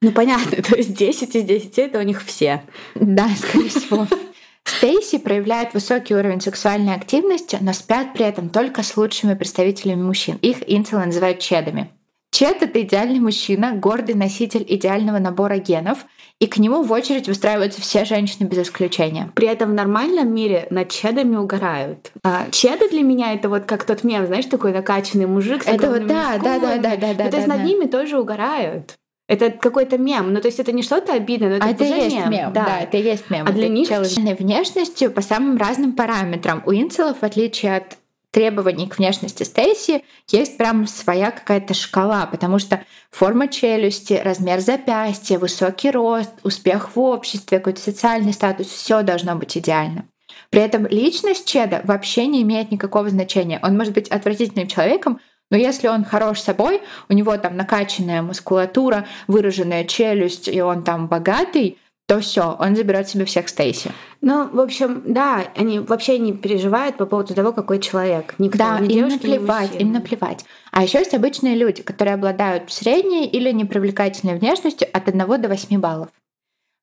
Ну, 0.00 0.12
понятно, 0.12 0.62
то 0.62 0.76
есть 0.76 0.94
10 0.94 1.36
из 1.36 1.44
10— 1.44 1.78
это 1.80 1.98
у 1.98 2.02
них 2.02 2.22
все. 2.24 2.62
Да, 2.94 3.28
скорее 3.36 3.68
всего. 3.68 4.06
Стейси 4.64 5.18
проявляет 5.18 5.74
высокий 5.74 6.14
уровень 6.14 6.40
сексуальной 6.40 6.94
активности, 6.94 7.58
но 7.60 7.72
спят 7.72 8.12
при 8.14 8.24
этом 8.24 8.48
только 8.48 8.82
с 8.82 8.96
лучшими 8.96 9.34
представителями 9.34 10.02
мужчин. 10.02 10.38
Их 10.42 10.58
инцелы 10.66 11.06
называют 11.06 11.38
чедами. 11.38 11.90
Чед— 12.34 12.56
это 12.62 12.82
идеальный 12.82 13.20
мужчина, 13.20 13.74
гордый 13.76 14.16
носитель 14.16 14.64
идеального 14.66 15.20
набора 15.20 15.58
генов, 15.58 16.04
и 16.40 16.48
к 16.48 16.56
нему 16.56 16.82
в 16.82 16.90
очередь 16.90 17.28
выстраиваются 17.28 17.80
все 17.80 18.04
женщины 18.04 18.48
без 18.48 18.58
исключения. 18.58 19.30
При 19.36 19.46
этом 19.46 19.70
в 19.70 19.74
нормальном 19.74 20.34
мире 20.34 20.66
над 20.70 20.90
чедами 20.90 21.36
угорают. 21.36 22.10
А 22.24 22.50
чеды 22.50 22.88
для 22.88 23.02
меня 23.02 23.34
это 23.34 23.48
вот 23.48 23.66
как 23.66 23.84
тот 23.84 24.02
мем, 24.02 24.26
знаешь, 24.26 24.46
такой 24.46 24.72
накачанный 24.72 25.26
мужик 25.26 25.62
с 25.62 25.66
Это 25.68 25.88
вот 25.88 26.08
да, 26.08 26.38
да, 26.42 26.58
да, 26.58 26.78
да, 26.78 26.96
да, 26.96 27.14
да. 27.14 27.24
Ну, 27.24 27.30
то 27.30 27.36
есть 27.36 27.46
да, 27.46 27.54
над 27.54 27.62
да. 27.62 27.62
ними 27.62 27.86
тоже 27.86 28.18
угорают. 28.18 28.96
Это 29.26 29.50
какой-то 29.50 29.96
мем. 29.96 30.32
Ну, 30.32 30.40
то 30.40 30.48
есть 30.48 30.60
это 30.60 30.72
не 30.72 30.82
что-то 30.82 31.14
обидное, 31.14 31.48
но 31.48 31.56
это, 31.56 31.66
а 31.66 31.70
это 31.70 31.84
есть 31.84 32.16
мем. 32.16 32.30
мем. 32.30 32.52
Да. 32.52 32.64
да, 32.64 32.80
это 32.80 32.98
есть 32.98 33.30
мем. 33.30 33.46
А 33.48 33.52
для 33.52 33.68
них 33.68 33.88
внешностью 33.88 35.10
по 35.10 35.22
самым 35.22 35.56
разным 35.56 35.92
параметрам. 35.92 36.62
У 36.66 36.72
инцелов, 36.72 37.18
в 37.20 37.22
отличие 37.22 37.76
от 37.76 37.96
требований 38.34 38.88
к 38.88 38.98
внешности 38.98 39.44
Стейси 39.44 40.04
есть 40.28 40.58
прям 40.58 40.86
своя 40.88 41.30
какая-то 41.30 41.72
шкала, 41.72 42.26
потому 42.26 42.58
что 42.58 42.84
форма 43.10 43.46
челюсти, 43.48 44.20
размер 44.22 44.60
запястья, 44.60 45.38
высокий 45.38 45.90
рост, 45.90 46.32
успех 46.42 46.96
в 46.96 47.00
обществе, 47.00 47.58
какой-то 47.58 47.80
социальный 47.80 48.32
статус, 48.32 48.66
все 48.66 49.02
должно 49.02 49.36
быть 49.36 49.56
идеально. 49.56 50.06
При 50.50 50.60
этом 50.60 50.86
личность 50.86 51.46
Чеда 51.46 51.80
вообще 51.84 52.26
не 52.26 52.42
имеет 52.42 52.72
никакого 52.72 53.08
значения. 53.08 53.60
Он 53.62 53.76
может 53.76 53.94
быть 53.94 54.08
отвратительным 54.08 54.66
человеком, 54.66 55.20
но 55.50 55.56
если 55.56 55.88
он 55.88 56.04
хорош 56.04 56.40
собой, 56.40 56.80
у 57.08 57.12
него 57.12 57.36
там 57.36 57.56
накачанная 57.56 58.22
мускулатура, 58.22 59.06
выраженная 59.26 59.84
челюсть, 59.84 60.48
и 60.48 60.60
он 60.60 60.82
там 60.82 61.06
богатый, 61.06 61.78
то 62.06 62.20
все, 62.20 62.56
он 62.58 62.76
заберет 62.76 63.08
себе 63.08 63.24
всех 63.24 63.48
Стейси. 63.48 63.90
Ну, 64.20 64.48
в 64.48 64.60
общем, 64.60 65.02
да, 65.06 65.44
они 65.56 65.78
вообще 65.78 66.18
не 66.18 66.32
переживают 66.34 66.96
по 66.96 67.06
поводу 67.06 67.34
того, 67.34 67.52
какой 67.52 67.78
человек. 67.78 68.34
Никто, 68.38 68.58
да, 68.58 68.78
ни 68.78 68.86
им 68.86 69.08
девушки, 69.08 69.26
наплевать, 69.26 69.80
им 69.80 69.92
наплевать. 69.92 70.44
А 70.70 70.82
еще 70.82 70.98
есть 70.98 71.14
обычные 71.14 71.54
люди, 71.56 71.82
которые 71.82 72.14
обладают 72.14 72.70
средней 72.70 73.26
или 73.26 73.50
непривлекательной 73.52 74.38
внешностью 74.38 74.86
от 74.92 75.08
1 75.08 75.40
до 75.40 75.48
8 75.48 75.80
баллов. 75.80 76.08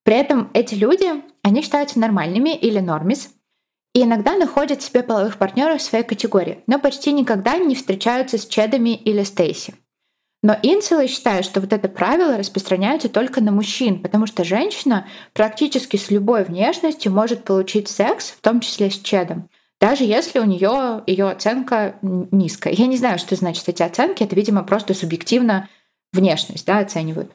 При 0.04 0.16
этом 0.16 0.50
эти 0.54 0.74
люди, 0.74 1.06
они 1.44 1.62
считаются 1.62 2.00
нормальными 2.00 2.56
или 2.56 2.80
нормис, 2.80 3.30
и 3.94 4.04
иногда 4.04 4.36
находят 4.38 4.82
себе 4.82 5.04
половых 5.04 5.38
партнеров 5.38 5.82
в 5.82 5.84
своей 5.84 6.04
категории, 6.04 6.64
но 6.68 6.80
почти 6.80 7.12
никогда 7.12 7.58
не 7.58 7.76
встречаются 7.76 8.38
с 8.38 8.46
чедами 8.46 8.96
или 8.96 9.24
стейси. 9.24 9.76
Но 10.44 10.58
инцелы 10.64 11.08
считают, 11.08 11.46
что 11.46 11.62
вот 11.62 11.72
это 11.72 11.88
правило 11.88 12.38
распространяется 12.38 13.10
только 13.10 13.42
на 13.42 13.52
мужчин, 13.52 14.02
потому 14.02 14.26
что 14.26 14.44
женщина 14.44 15.08
практически 15.34 15.98
с 15.98 16.10
любой 16.10 16.44
внешностью 16.44 17.12
может 17.12 17.44
получить 17.44 17.90
секс, 17.90 18.32
в 18.32 18.42
том 18.42 18.60
числе 18.60 18.90
с 18.90 18.98
чедом, 18.98 19.50
даже 19.80 20.04
если 20.04 20.40
у 20.40 20.46
нее 20.46 21.04
ее 21.06 21.30
оценка 21.30 21.96
низкая. 22.02 22.74
Я 22.74 22.88
не 22.88 22.98
знаю, 22.98 23.20
что 23.20 23.36
значит 23.36 23.70
эти 23.70 23.84
оценки, 23.84 24.24
это, 24.24 24.36
видимо, 24.36 24.64
просто 24.64 24.96
субъективно 24.96 25.70
внешность 26.12 26.66
да, 26.66 26.80
оценивают. 26.80 27.32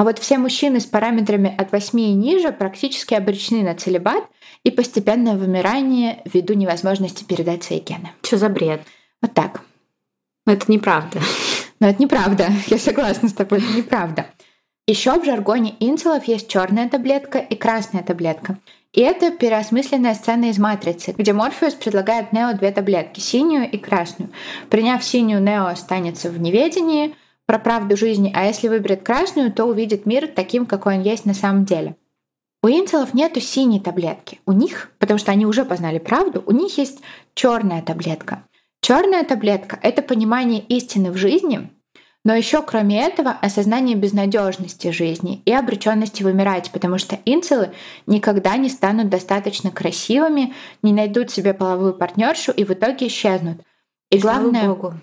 А 0.00 0.02
вот 0.02 0.18
все 0.18 0.38
мужчины 0.38 0.80
с 0.80 0.86
параметрами 0.86 1.54
от 1.58 1.72
8 1.72 2.00
и 2.00 2.14
ниже 2.14 2.52
практически 2.52 3.12
обречены 3.12 3.62
на 3.62 3.74
целебат 3.74 4.24
и 4.64 4.70
постепенное 4.70 5.36
вымирание 5.36 6.22
ввиду 6.24 6.54
невозможности 6.54 7.22
передать 7.22 7.64
свои 7.64 7.80
гены. 7.80 8.10
Что 8.22 8.38
за 8.38 8.48
бред? 8.48 8.80
Вот 9.20 9.34
так. 9.34 9.60
Но 10.46 10.54
это 10.54 10.72
неправда. 10.72 11.20
Но 11.80 11.88
это 11.90 12.00
неправда. 12.00 12.48
Я 12.68 12.78
согласна 12.78 13.28
с 13.28 13.34
тобой, 13.34 13.58
это 13.58 13.76
неправда. 13.76 14.24
Еще 14.86 15.12
в 15.20 15.22
жаргоне 15.22 15.74
инцелов 15.80 16.24
есть 16.24 16.48
черная 16.48 16.88
таблетка 16.88 17.38
и 17.38 17.54
красная 17.54 18.02
таблетка. 18.02 18.56
И 18.94 19.02
это 19.02 19.30
переосмысленная 19.30 20.14
сцена 20.14 20.46
из 20.46 20.58
«Матрицы», 20.58 21.14
где 21.14 21.34
Морфеус 21.34 21.74
предлагает 21.74 22.32
Нео 22.32 22.54
две 22.54 22.72
таблетки— 22.72 23.20
синюю 23.20 23.70
и 23.70 23.76
красную. 23.76 24.30
Приняв 24.70 25.04
синюю, 25.04 25.42
Нео 25.42 25.66
останется 25.66 26.30
в 26.30 26.40
неведении 26.40 27.14
про 27.50 27.58
правду 27.58 27.96
жизни, 27.96 28.30
а 28.32 28.44
если 28.44 28.68
выберет 28.68 29.02
красную, 29.02 29.52
то 29.52 29.64
увидит 29.64 30.06
мир 30.06 30.28
таким, 30.28 30.66
какой 30.66 30.98
он 30.98 31.02
есть 31.02 31.26
на 31.26 31.34
самом 31.34 31.64
деле. 31.64 31.96
У 32.62 32.68
инцелов 32.68 33.12
нету 33.12 33.40
синей 33.40 33.80
таблетки. 33.80 34.38
У 34.46 34.52
них, 34.52 34.92
потому 35.00 35.18
что 35.18 35.32
они 35.32 35.46
уже 35.46 35.64
познали 35.64 35.98
правду, 35.98 36.44
у 36.46 36.52
них 36.52 36.78
есть 36.78 37.00
черная 37.34 37.82
таблетка. 37.82 38.44
Черная 38.80 39.24
таблетка— 39.24 39.80
это 39.82 40.00
понимание 40.00 40.60
истины 40.60 41.10
в 41.10 41.16
жизни, 41.16 41.68
но 42.24 42.36
еще 42.36 42.62
кроме 42.62 43.04
этого 43.04 43.32
осознание 43.32 43.96
безнадежности 43.96 44.92
жизни 44.92 45.42
и 45.44 45.52
обреченности 45.52 46.22
вымирать, 46.22 46.70
потому 46.70 46.98
что 46.98 47.18
инцелы 47.24 47.72
никогда 48.06 48.56
не 48.58 48.68
станут 48.68 49.08
достаточно 49.08 49.72
красивыми, 49.72 50.54
не 50.84 50.92
найдут 50.92 51.32
себе 51.32 51.52
половую 51.52 51.94
партнершу 51.94 52.52
и 52.52 52.62
в 52.62 52.70
итоге 52.70 53.08
исчезнут. 53.08 53.60
И 54.12 54.18
главное... 54.18 54.60
Слава 54.60 54.74
Богу. 54.76 54.94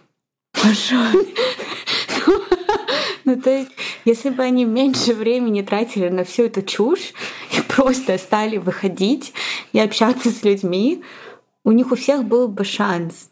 Ну, 3.25 3.35
то 3.35 3.49
есть, 3.49 3.71
если 4.05 4.29
бы 4.29 4.41
они 4.41 4.63
меньше 4.63 5.13
времени 5.13 5.61
тратили 5.61 6.07
на 6.07 6.23
всю 6.23 6.43
эту 6.43 6.61
чушь 6.61 7.13
и 7.51 7.61
просто 7.67 8.17
стали 8.17 8.55
выходить 8.55 9.33
и 9.73 9.79
общаться 9.79 10.29
с 10.29 10.43
людьми, 10.43 11.03
у 11.65 11.73
них 11.73 11.91
у 11.91 11.95
всех 11.95 12.23
был 12.23 12.47
бы 12.47 12.63
шанс. 12.63 13.29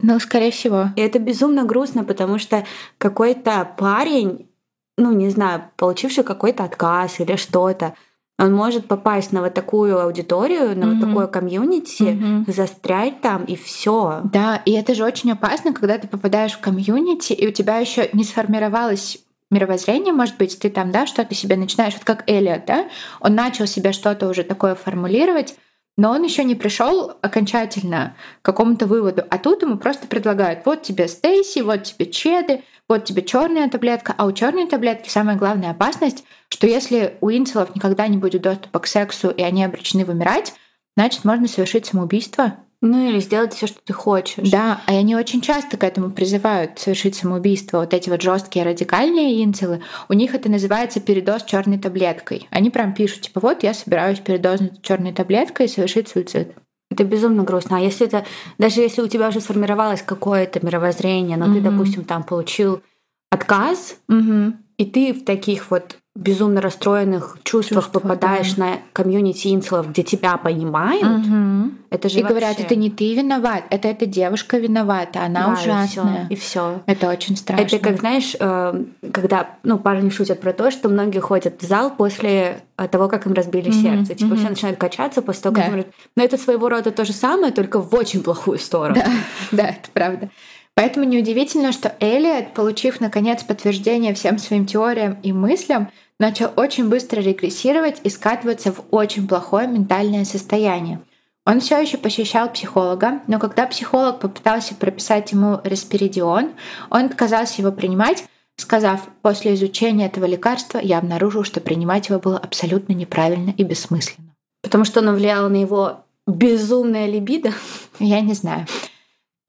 Ну, 0.00 0.20
скорее 0.20 0.52
всего. 0.52 0.90
И 0.94 1.00
это 1.00 1.18
безумно 1.18 1.64
грустно, 1.64 2.04
потому 2.04 2.38
что 2.38 2.64
какой-то 2.98 3.68
парень, 3.76 4.48
ну, 4.96 5.12
не 5.12 5.30
знаю, 5.30 5.68
получивший 5.76 6.22
какой-то 6.22 6.62
отказ 6.62 7.18
или 7.18 7.34
что-то, 7.34 7.96
он 8.38 8.52
может 8.52 8.88
попасть 8.88 9.32
на 9.32 9.42
вот 9.42 9.54
такую 9.54 10.00
аудиторию, 10.00 10.76
на 10.76 10.84
mm-hmm. 10.84 10.94
вот 10.94 11.06
такое 11.06 11.26
комьюнити, 11.28 12.02
mm-hmm. 12.02 12.52
застрять 12.52 13.20
там 13.20 13.44
и 13.44 13.56
все. 13.56 14.22
Да, 14.24 14.60
и 14.64 14.72
это 14.72 14.94
же 14.94 15.04
очень 15.04 15.32
опасно, 15.32 15.72
когда 15.72 15.98
ты 15.98 16.08
попадаешь 16.08 16.52
в 16.52 16.60
комьюнити, 16.60 17.32
и 17.32 17.46
у 17.46 17.52
тебя 17.52 17.78
еще 17.78 18.10
не 18.12 18.24
сформировалось 18.24 19.18
мировоззрение, 19.50 20.12
может 20.12 20.36
быть, 20.36 20.58
ты 20.58 20.68
там, 20.68 20.90
да, 20.90 21.06
что-то 21.06 21.34
себе 21.34 21.56
начинаешь, 21.56 21.94
вот 21.94 22.04
как 22.04 22.28
Элliot, 22.28 22.64
да, 22.66 22.88
он 23.20 23.34
начал 23.34 23.66
себе 23.66 23.92
что-то 23.92 24.28
уже 24.28 24.42
такое 24.42 24.74
формулировать, 24.74 25.54
но 25.96 26.10
он 26.10 26.24
еще 26.24 26.42
не 26.42 26.56
пришел 26.56 27.12
окончательно 27.22 28.16
к 28.42 28.46
какому-то 28.46 28.86
выводу. 28.86 29.22
А 29.30 29.38
тут 29.38 29.62
ему 29.62 29.76
просто 29.76 30.08
предлагают: 30.08 30.66
вот 30.66 30.82
тебе 30.82 31.06
Стейси, 31.06 31.60
вот 31.60 31.84
тебе 31.84 32.06
Чеды, 32.06 32.62
вот 32.88 33.04
тебе 33.04 33.22
черная 33.22 33.68
таблетка. 33.68 34.14
А 34.16 34.26
у 34.26 34.32
черной 34.32 34.66
таблетки 34.66 35.08
самая 35.08 35.36
главная 35.36 35.70
опасность, 35.70 36.24
что 36.48 36.66
если 36.66 37.16
у 37.20 37.30
инцелов 37.30 37.74
никогда 37.74 38.06
не 38.08 38.18
будет 38.18 38.42
доступа 38.42 38.80
к 38.80 38.86
сексу 38.86 39.30
и 39.30 39.42
они 39.42 39.64
обречены 39.64 40.04
вымирать, 40.04 40.54
значит, 40.96 41.24
можно 41.24 41.48
совершить 41.48 41.86
самоубийство. 41.86 42.58
Ну 42.86 43.08
или 43.08 43.18
сделать 43.18 43.54
все, 43.54 43.66
что 43.66 43.78
ты 43.82 43.94
хочешь. 43.94 44.50
Да, 44.50 44.82
и 44.86 44.92
они 44.92 45.16
очень 45.16 45.40
часто 45.40 45.78
к 45.78 45.84
этому 45.84 46.10
призывают 46.10 46.78
совершить 46.78 47.14
самоубийство. 47.14 47.78
Вот 47.78 47.94
эти 47.94 48.10
вот 48.10 48.20
жесткие 48.20 48.66
радикальные 48.66 49.42
инцелы, 49.42 49.80
у 50.10 50.12
них 50.12 50.34
это 50.34 50.50
называется 50.50 51.00
передоз 51.00 51.44
черной 51.44 51.78
таблеткой. 51.78 52.46
Они 52.50 52.68
прям 52.68 52.92
пишут, 52.92 53.22
типа, 53.22 53.40
вот 53.40 53.62
я 53.62 53.72
собираюсь 53.72 54.18
передознуть 54.18 54.82
черной 54.82 55.14
таблеткой 55.14 55.64
и 55.64 55.70
совершить 55.70 56.08
суицид. 56.08 56.54
Это 56.94 57.02
безумно 57.02 57.42
грустно. 57.42 57.78
А 57.78 57.80
если 57.80 58.06
это, 58.06 58.24
даже 58.56 58.80
если 58.80 59.02
у 59.02 59.08
тебя 59.08 59.28
уже 59.28 59.40
сформировалось 59.40 60.00
какое-то 60.00 60.64
мировоззрение, 60.64 61.36
но 61.36 61.46
mm-hmm. 61.46 61.54
ты, 61.54 61.60
допустим, 61.60 62.04
там 62.04 62.22
получил 62.22 62.82
отказ, 63.30 63.96
mm-hmm. 64.08 64.52
и 64.76 64.84
ты 64.86 65.12
в 65.12 65.24
таких 65.24 65.72
вот 65.72 65.98
безумно 66.16 66.60
расстроенных 66.60 67.38
чувствах 67.42 67.84
Чувства, 67.86 67.98
попадаешь 67.98 68.54
да. 68.54 68.64
на 68.64 68.78
комьюнити 68.92 69.52
инцелов, 69.52 69.90
где 69.90 70.04
тебя 70.04 70.36
понимают, 70.36 71.26
угу. 71.26 71.72
это 71.90 72.08
же 72.08 72.20
И 72.20 72.22
вообще... 72.22 72.28
говорят, 72.28 72.60
это 72.60 72.76
не 72.76 72.88
ты 72.88 73.16
виноват, 73.16 73.64
это 73.70 73.88
эта 73.88 74.06
девушка 74.06 74.58
виновата, 74.58 75.24
она 75.24 75.48
да, 75.48 75.52
ужасная. 75.54 76.28
И 76.30 76.36
все. 76.36 76.82
Это 76.86 77.10
очень 77.10 77.36
страшно. 77.36 77.64
Это 77.64 77.78
как, 77.80 77.98
знаешь, 77.98 78.36
э, 78.38 78.84
когда 79.12 79.56
ну, 79.64 79.78
парни 79.78 80.08
шутят 80.10 80.40
про 80.40 80.52
то, 80.52 80.70
что 80.70 80.88
многие 80.88 81.18
ходят 81.18 81.60
в 81.60 81.66
зал 81.66 81.90
после 81.90 82.62
э, 82.76 82.86
того, 82.86 83.08
как 83.08 83.26
им 83.26 83.32
разбили 83.32 83.70
mm 83.70 83.82
сердце. 83.82 84.14
Типа 84.14 84.34
mm 84.34 84.36
все 84.36 84.48
начинают 84.50 84.78
качаться 84.78 85.20
после 85.20 85.42
того, 85.42 85.56
как 85.56 85.70
да. 85.70 85.78
им... 85.78 85.84
Но 86.14 86.22
это 86.22 86.38
своего 86.38 86.68
рода 86.68 86.92
то 86.92 87.04
же 87.04 87.12
самое, 87.12 87.52
только 87.52 87.80
в 87.80 87.92
очень 87.92 88.22
плохую 88.22 88.58
сторону. 88.58 88.94
Да, 88.94 89.06
да 89.50 89.68
это 89.70 89.88
правда. 89.92 90.30
Поэтому 90.74 91.06
неудивительно, 91.06 91.70
что 91.70 91.94
Элиот, 92.00 92.52
получив 92.52 93.00
наконец 93.00 93.44
подтверждение 93.44 94.12
всем 94.12 94.38
своим 94.38 94.66
теориям 94.66 95.18
и 95.22 95.32
мыслям, 95.32 95.90
начал 96.18 96.52
очень 96.56 96.88
быстро 96.88 97.20
регрессировать 97.20 98.00
и 98.04 98.10
скатываться 98.10 98.72
в 98.72 98.84
очень 98.90 99.26
плохое 99.26 99.66
ментальное 99.66 100.24
состояние. 100.24 101.00
Он 101.46 101.60
все 101.60 101.78
еще 101.80 101.98
посещал 101.98 102.50
психолога, 102.50 103.20
но 103.26 103.38
когда 103.38 103.66
психолог 103.66 104.20
попытался 104.20 104.74
прописать 104.74 105.32
ему 105.32 105.60
респиридион, 105.62 106.52
он 106.90 107.04
отказался 107.04 107.60
его 107.60 107.70
принимать, 107.70 108.24
сказав, 108.56 109.08
после 109.20 109.54
изучения 109.54 110.06
этого 110.06 110.24
лекарства 110.24 110.78
я 110.78 110.98
обнаружил, 110.98 111.44
что 111.44 111.60
принимать 111.60 112.08
его 112.08 112.18
было 112.18 112.38
абсолютно 112.38 112.94
неправильно 112.94 113.52
и 113.56 113.62
бессмысленно. 113.62 114.34
Потому 114.62 114.84
что 114.84 115.00
оно 115.00 115.12
влияло 115.12 115.48
на 115.48 115.56
его 115.56 116.04
безумное 116.26 117.06
либидо? 117.06 117.52
Я 117.98 118.22
не 118.22 118.32
знаю. 118.32 118.66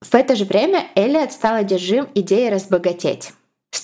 В 0.02 0.14
это 0.14 0.36
же 0.36 0.44
время 0.44 0.88
Элиот 0.96 1.32
стал 1.32 1.56
одержим 1.56 2.08
идеей 2.14 2.50
разбогатеть. 2.50 3.32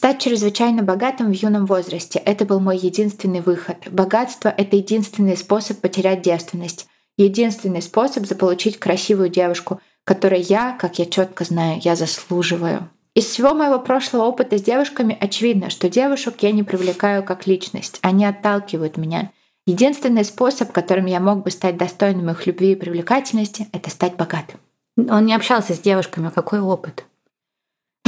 Стать 0.02 0.20
чрезвычайно 0.20 0.82
богатым 0.82 1.32
в 1.32 1.36
юном 1.36 1.68
возрасте— 1.68 2.18
это 2.26 2.44
был 2.44 2.60
мой 2.60 2.76
единственный 2.76 3.42
выход. 3.42 3.78
Богатство— 3.92 4.50
это 4.58 4.76
единственный 4.76 5.38
способ 5.38 5.80
потерять 5.80 6.24
девственность. 6.24 6.88
Единственный 7.18 7.84
способ 7.84 8.26
заполучить 8.26 8.80
красивую 8.80 9.30
девушку, 9.30 9.80
которой 10.04 10.42
я, 10.42 10.76
как 10.76 10.98
я 10.98 11.06
четко 11.06 11.44
знаю, 11.44 11.80
я 11.84 11.96
заслуживаю. 11.96 12.90
Из 13.14 13.26
всего 13.26 13.54
моего 13.54 13.78
прошлого 13.78 14.24
опыта 14.24 14.58
с 14.58 14.64
девушками 14.64 15.16
очевидно, 15.22 15.70
что 15.70 15.88
девушек 15.88 16.38
я 16.40 16.52
не 16.52 16.64
привлекаю 16.64 17.22
как 17.24 17.46
личность, 17.46 18.00
они 18.02 18.26
отталкивают 18.26 18.98
меня. 18.98 19.32
Единственный 19.68 20.26
способ, 20.26 20.72
которым 20.72 21.06
я 21.06 21.20
мог 21.20 21.44
бы 21.44 21.52
стать 21.52 21.78
достойным 21.78 22.32
их 22.32 22.48
любви 22.48 22.72
и 22.72 22.76
привлекательности, 22.76 23.68
это 23.72 23.92
стать 23.92 24.16
богатым. 24.16 24.60
Он 24.98 25.28
не 25.28 25.36
общался 25.36 25.76
с 25.76 25.80
девушками, 25.80 26.32
какой 26.32 26.60
опыт? 26.60 27.06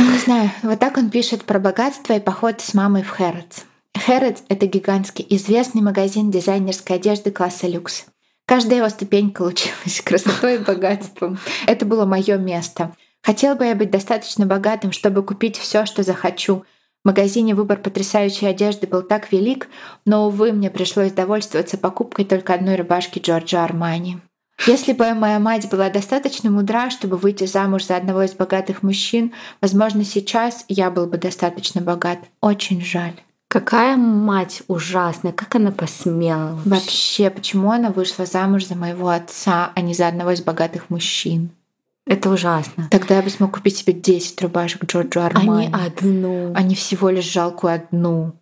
Не 0.04 0.18
знаю, 0.18 0.52
вот 0.64 0.80
так 0.80 0.98
он 0.98 1.10
пишет 1.10 1.46
про 1.46 1.60
богатство 1.60 2.12
и 2.12 2.20
поход 2.20 2.60
с 2.60 2.74
мамой 2.74 3.04
в 3.04 3.10
Хэрротс. 3.10 3.64
Хэрротс— 3.96 4.44
это 4.50 4.66
гигантский, 4.66 5.26
известный 5.30 5.82
магазин 5.82 6.30
дизайнерской 6.30 6.98
одежды 6.98 7.32
класса 7.32 7.68
люкс. 7.68 8.06
Каждая 8.46 8.80
его 8.80 8.90
ступенька 8.90 9.44
лучилась 9.44 10.02
красотой 10.06 10.56
и 10.56 10.58
богатством. 10.58 11.40
Это 11.68 11.86
было 11.86 12.06
мое 12.06 12.38
место. 12.38 12.94
Хотела 13.22 13.56
бы 13.56 13.64
я 13.66 13.76
быть 13.76 13.92
достаточно 13.92 14.46
богатым, 14.46 14.92
чтобы 14.92 15.24
купить 15.24 15.58
все, 15.58 15.86
что 15.86 16.04
захочу. 16.04 16.66
В 17.04 17.08
магазине 17.08 17.56
выбор 17.56 17.80
потрясающей 17.80 18.50
одежды 18.50 18.88
был 18.88 19.04
так 19.04 19.32
велик, 19.32 19.70
но, 20.06 20.28
увы, 20.28 20.52
мне 20.52 20.70
пришлось 20.70 21.14
довольствоваться 21.14 21.78
покупкой 21.78 22.26
только 22.26 22.54
одной 22.54 22.76
рубашки 22.76 23.20
Джорджа 23.20 23.64
Армани. 23.64 24.20
Если 24.66 24.94
бы 24.94 25.14
моя 25.14 25.40
мать 25.40 25.70
была 25.70 25.90
достаточно 25.90 26.50
мудра, 26.50 26.90
чтобы 26.90 27.18
выйти 27.18 27.46
замуж 27.46 27.86
за 27.86 27.98
одного 27.98 28.24
из 28.24 28.34
богатых 28.34 28.82
мужчин, 28.82 29.34
возможно, 29.62 30.06
сейчас 30.06 30.66
я 30.70 30.90
был 30.90 31.06
бы 31.06 31.18
достаточно 31.18 31.82
богат. 31.82 32.20
Очень 32.42 32.82
жаль. 32.82 33.14
Какая 33.50 33.98
мать 33.98 34.64
ужасная, 34.68 35.32
как 35.32 35.54
она 35.56 35.72
посмела 35.72 36.60
вообще. 36.66 36.70
вообще. 36.70 37.30
Почему 37.30 37.72
она 37.72 37.90
вышла 37.90 38.26
замуж 38.26 38.66
за 38.66 38.76
моего 38.76 39.10
отца, 39.10 39.72
а 39.76 39.82
не 39.82 39.94
за 39.94 40.08
одного 40.08 40.32
из 40.32 40.42
богатых 40.42 40.90
мужчин? 40.90 41.52
Это 42.06 42.30
ужасно. 42.30 42.88
Тогда 42.90 43.18
я 43.18 43.22
бы 43.22 43.30
смог 43.30 43.54
купить 43.54 43.78
себе 43.78 43.94
10 43.94 44.42
рубашек 44.42 44.86
Джорджа 44.86 45.28
Армани. 45.28 45.70
А 45.72 45.80
не 45.80 45.88
одну. 45.88 46.54
А 46.56 46.62
не 46.64 46.76
всего 46.76 47.10
лишь 47.10 47.32
жалкую 47.32 47.76
одну. 47.76 48.34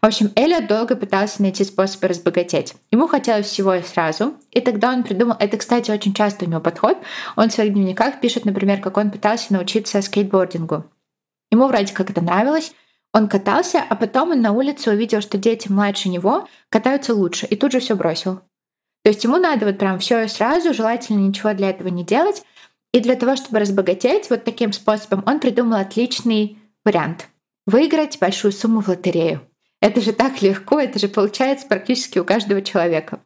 В 0.00 0.06
общем, 0.06 0.30
Эллиот 0.36 0.66
долго 0.68 0.96
пытался 0.96 1.42
найти 1.42 1.64
способы 1.64 2.08
разбогатеть. 2.08 2.74
Ему 2.92 3.08
хотелось 3.08 3.46
всего 3.46 3.74
и 3.74 3.82
сразу, 3.82 4.34
и 4.50 4.60
тогда 4.60 4.92
он 4.92 5.02
придумал, 5.02 5.36
это, 5.38 5.56
кстати, 5.56 5.90
очень 5.90 6.14
часто 6.14 6.44
у 6.44 6.48
него 6.48 6.60
подход, 6.60 6.98
он 7.36 7.48
в 7.48 7.52
своих 7.52 7.72
дневниках 7.72 8.20
пишет, 8.20 8.44
например, 8.44 8.80
как 8.80 8.96
он 8.96 9.10
пытался 9.10 9.52
научиться 9.52 10.00
скейтбордингу. 10.00 10.84
Ему 11.50 11.66
вроде 11.66 11.92
как 11.92 12.10
это 12.10 12.20
нравилось, 12.20 12.72
он 13.12 13.28
катался, 13.28 13.82
а 13.88 13.96
потом 13.96 14.30
он 14.30 14.40
на 14.40 14.52
улице 14.52 14.90
увидел, 14.90 15.20
что 15.20 15.38
дети 15.38 15.70
младше 15.70 16.08
него 16.08 16.46
катаются 16.68 17.14
лучше, 17.14 17.46
и 17.46 17.56
тут 17.56 17.72
же 17.72 17.80
все 17.80 17.96
бросил. 17.96 18.40
То 19.02 19.10
есть 19.10 19.24
ему 19.24 19.38
надо 19.38 19.66
вот 19.66 19.78
прям 19.78 19.98
все 19.98 20.24
и 20.24 20.28
сразу, 20.28 20.74
желательно 20.74 21.20
ничего 21.20 21.54
для 21.54 21.70
этого 21.70 21.88
не 21.88 22.04
делать. 22.04 22.42
И 22.92 23.00
для 23.00 23.16
того, 23.16 23.36
чтобы 23.36 23.58
разбогатеть 23.58 24.28
вот 24.30 24.44
таким 24.44 24.72
способом, 24.72 25.22
он 25.26 25.40
придумал 25.40 25.78
отличный 25.78 26.58
вариант. 26.84 27.28
Выиграть 27.66 28.18
большую 28.18 28.52
сумму 28.52 28.80
в 28.80 28.88
лотерею. 28.88 29.47
Это 29.80 30.00
же 30.00 30.12
так 30.12 30.42
легко, 30.42 30.80
это 30.80 30.98
же 30.98 31.08
получается 31.08 31.66
практически 31.66 32.18
у 32.18 32.24
каждого 32.24 32.62
человека. 32.62 33.20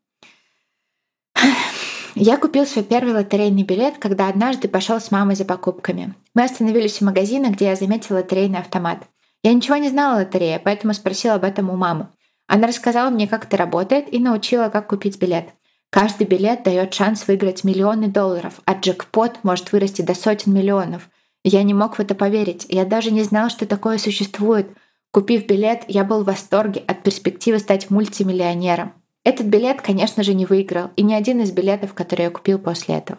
Я 2.15 2.37
купил 2.37 2.67
свой 2.67 2.85
первый 2.85 3.15
лотерейный 3.15 3.63
билет, 3.63 3.97
когда 3.99 4.29
однажды 4.29 4.69
пошел 4.69 5.01
с 5.01 5.11
мамой 5.11 5.35
за 5.35 5.47
покупками. 5.47 6.15
Мы 6.35 6.45
остановились 6.45 7.01
у 7.01 7.07
магазина, 7.07 7.47
где 7.47 7.67
я 7.67 7.77
заметил 7.77 8.17
лотерейный 8.17 8.59
автомат. 8.59 9.05
Я 9.43 9.55
ничего 9.55 9.77
не 9.77 9.89
знала 9.89 10.17
о 10.17 10.19
лотерее, 10.19 10.61
поэтому 10.61 10.93
спросила 10.93 11.35
об 11.37 11.45
этом 11.45 11.71
у 11.71 11.77
мамы. 11.77 12.09
Она 12.47 12.67
рассказала 12.67 13.09
мне, 13.09 13.27
как 13.27 13.47
это 13.47 13.57
работает, 13.57 14.13
и 14.13 14.19
научила, 14.19 14.69
как 14.69 14.89
купить 14.89 15.19
билет. 15.19 15.55
Каждый 15.91 16.27
билет 16.27 16.65
дает 16.65 16.93
шанс 16.93 17.27
выиграть 17.27 17.65
миллионы 17.65 18.09
долларов, 18.09 18.61
а 18.67 18.75
джекпот 18.75 19.39
может 19.43 19.73
вырасти 19.73 20.03
до 20.03 20.15
сотен 20.15 20.53
миллионов. 20.53 21.09
Я 21.45 21.63
не 21.63 21.75
мог 21.75 21.97
в 21.97 22.01
это 22.01 22.15
поверить. 22.15 22.67
Я 22.69 22.85
даже 22.85 23.11
не 23.11 23.23
знал, 23.23 23.51
что 23.51 23.67
такое 23.67 23.99
существует. 23.99 24.69
Купив 25.13 25.47
билет, 25.47 25.85
я 25.89 26.05
был 26.05 26.23
в 26.23 26.27
восторге 26.27 26.83
от 26.87 27.03
перспективы 27.03 27.59
стать 27.59 27.91
мультимиллионером. 27.91 28.95
Этот 29.25 29.47
билет, 29.47 29.83
конечно 29.83 30.23
же, 30.23 30.33
не 30.33 30.47
выиграл, 30.47 30.91
и 30.97 31.03
ни 31.03 31.13
один 31.13 31.41
из 31.43 31.53
билетов, 31.53 31.93
которые 31.93 32.25
я 32.25 32.31
купил 32.31 32.59
после 32.59 32.97
этого. 32.97 33.19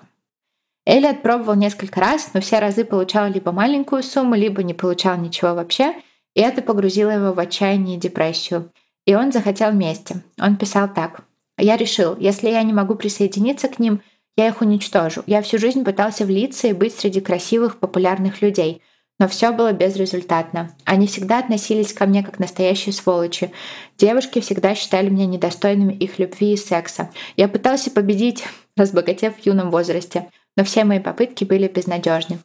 Элliот 0.87 1.21
пробовал 1.21 1.53
несколько 1.53 1.99
раз, 2.01 2.31
но 2.33 2.41
все 2.41 2.57
разы 2.57 2.83
получал 2.83 3.29
либо 3.29 3.51
маленькую 3.51 4.01
сумму, 4.01 4.33
либо 4.33 4.63
не 4.63 4.73
получал 4.73 5.17
ничего 5.17 5.53
вообще, 5.53 5.93
и 6.33 6.41
это 6.41 6.63
погрузило 6.63 7.11
его 7.11 7.31
в 7.31 7.39
отчаяние 7.39 7.97
и 7.97 7.99
депрессию. 7.99 8.71
И 9.05 9.13
он 9.13 9.31
захотел 9.31 9.69
вместе. 9.69 10.23
Он 10.41 10.57
писал 10.57 10.91
так. 10.91 11.21
«Я 11.59 11.77
решил, 11.77 12.17
если 12.17 12.49
я 12.49 12.63
не 12.63 12.73
могу 12.73 12.95
присоединиться 12.95 13.67
к 13.67 13.77
ним, 13.77 14.01
я 14.35 14.47
их 14.47 14.61
уничтожу. 14.61 15.21
Я 15.27 15.43
всю 15.43 15.59
жизнь 15.59 15.85
пытался 15.85 16.25
влиться 16.25 16.67
и 16.67 16.73
быть 16.73 16.95
среди 16.95 17.21
красивых, 17.21 17.77
популярных 17.77 18.41
людей— 18.41 18.81
но 19.23 19.29
все 19.29 19.53
было 19.53 19.71
безрезультатно. 19.71 20.75
Они 20.83 21.07
всегда 21.07 21.39
относились 21.39 21.93
ко 21.93 22.05
мне 22.05 22.23
как 22.23 22.39
настоящие 22.39 22.91
сволочи. 22.91 23.53
Девушки 23.97 24.41
всегда 24.41 24.75
считали 24.75 25.07
меня 25.07 25.25
недостойными 25.25 25.93
их 25.93 26.19
любви 26.19 26.51
и 26.51 26.57
секса. 26.57 27.09
Я 27.37 27.47
пытался 27.47 27.89
победить, 27.89 28.43
разбогатев 28.75 29.37
в 29.37 29.45
юном 29.45 29.71
возрасте, 29.71 30.27
но 30.57 30.65
все 30.65 30.83
мои 30.83 30.99
попытки 30.99 31.45
были 31.45 31.69
безнадежны. 31.69 32.39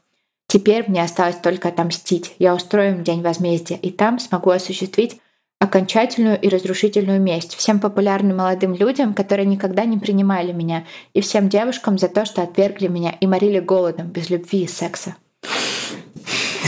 Теперь 0.47 0.85
мне 0.89 1.03
осталось 1.03 1.35
только 1.35 1.71
отомстить. 1.71 2.37
Я 2.39 2.55
устрою 2.55 2.93
им 2.93 3.03
день 3.03 3.23
возмездия, 3.23 3.77
и 3.77 3.91
там 3.91 4.21
смогу 4.21 4.51
осуществить 4.51 5.21
окончательную 5.59 6.41
и 6.41 6.49
разрушительную 6.49 7.21
месть 7.21 7.57
всем 7.57 7.81
популярным 7.81 8.37
молодым 8.37 8.77
людям, 8.77 9.15
которые 9.15 9.47
никогда 9.47 9.85
не 9.85 9.99
принимали 9.99 10.53
меня, 10.53 10.87
и 11.13 11.23
всем 11.23 11.49
девушкам 11.49 11.99
за 11.99 12.07
то, 12.07 12.25
что 12.25 12.43
отвергли 12.43 12.87
меня 12.87 13.17
и 13.21 13.27
морили 13.27 13.59
голодом 13.59 14.07
без 14.07 14.31
любви 14.31 14.63
и 14.63 14.69
секса. 14.69 15.17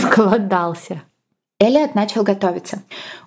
Сголодался. 0.01 1.03
Элиот 1.59 1.95
начал 1.95 2.23
готовиться. 2.23 2.83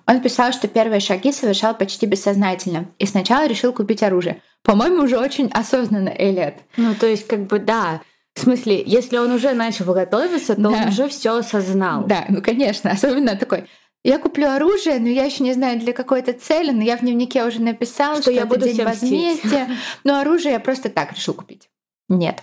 Он 0.06 0.20
писал, 0.20 0.52
что 0.52 0.66
первые 0.66 1.00
шаги 1.00 1.30
совершал 1.30 1.74
почти 1.74 2.06
бессознательно 2.06 2.86
и 2.98 3.06
сначала 3.06 3.46
решил 3.46 3.72
купить 3.72 4.02
оружие. 4.02 4.42
По-моему, 4.62 5.04
уже 5.04 5.18
очень 5.18 5.48
осознанно 5.52 6.08
Элиот. 6.08 6.54
Ну, 6.76 6.94
то 6.96 7.06
есть, 7.06 7.28
как 7.28 7.46
бы, 7.46 7.60
да, 7.60 8.00
в 8.34 8.40
смысле, 8.40 8.82
если 8.84 9.18
он 9.18 9.30
уже 9.30 9.52
начал 9.52 9.92
готовиться, 9.92 10.56
то 10.56 10.62
да. 10.62 10.68
он 10.70 10.88
уже 10.88 11.08
все 11.08 11.36
осознал. 11.38 12.04
Да, 12.04 12.24
ну 12.28 12.42
конечно, 12.42 12.90
особенно 12.90 13.36
такой. 13.36 13.66
Я 14.02 14.18
куплю 14.18 14.48
оружие, 14.48 14.98
но 14.98 15.08
я 15.08 15.24
еще 15.24 15.44
не 15.44 15.54
знаю 15.54 15.78
для 15.78 15.92
какой-то 15.92 16.32
цели, 16.32 16.72
но 16.72 16.82
я 16.82 16.96
в 16.96 17.00
дневнике 17.00 17.44
уже 17.44 17.62
написал, 17.62 18.14
что, 18.14 18.22
что 18.22 18.32
я 18.32 18.44
буду 18.44 18.66
день 18.66 18.84
возмездия. 18.84 19.68
Но 20.02 20.18
оружие 20.18 20.52
я 20.54 20.60
просто 20.60 20.90
так 20.90 21.12
решил 21.12 21.34
купить. 21.34 21.70
Нет. 22.08 22.42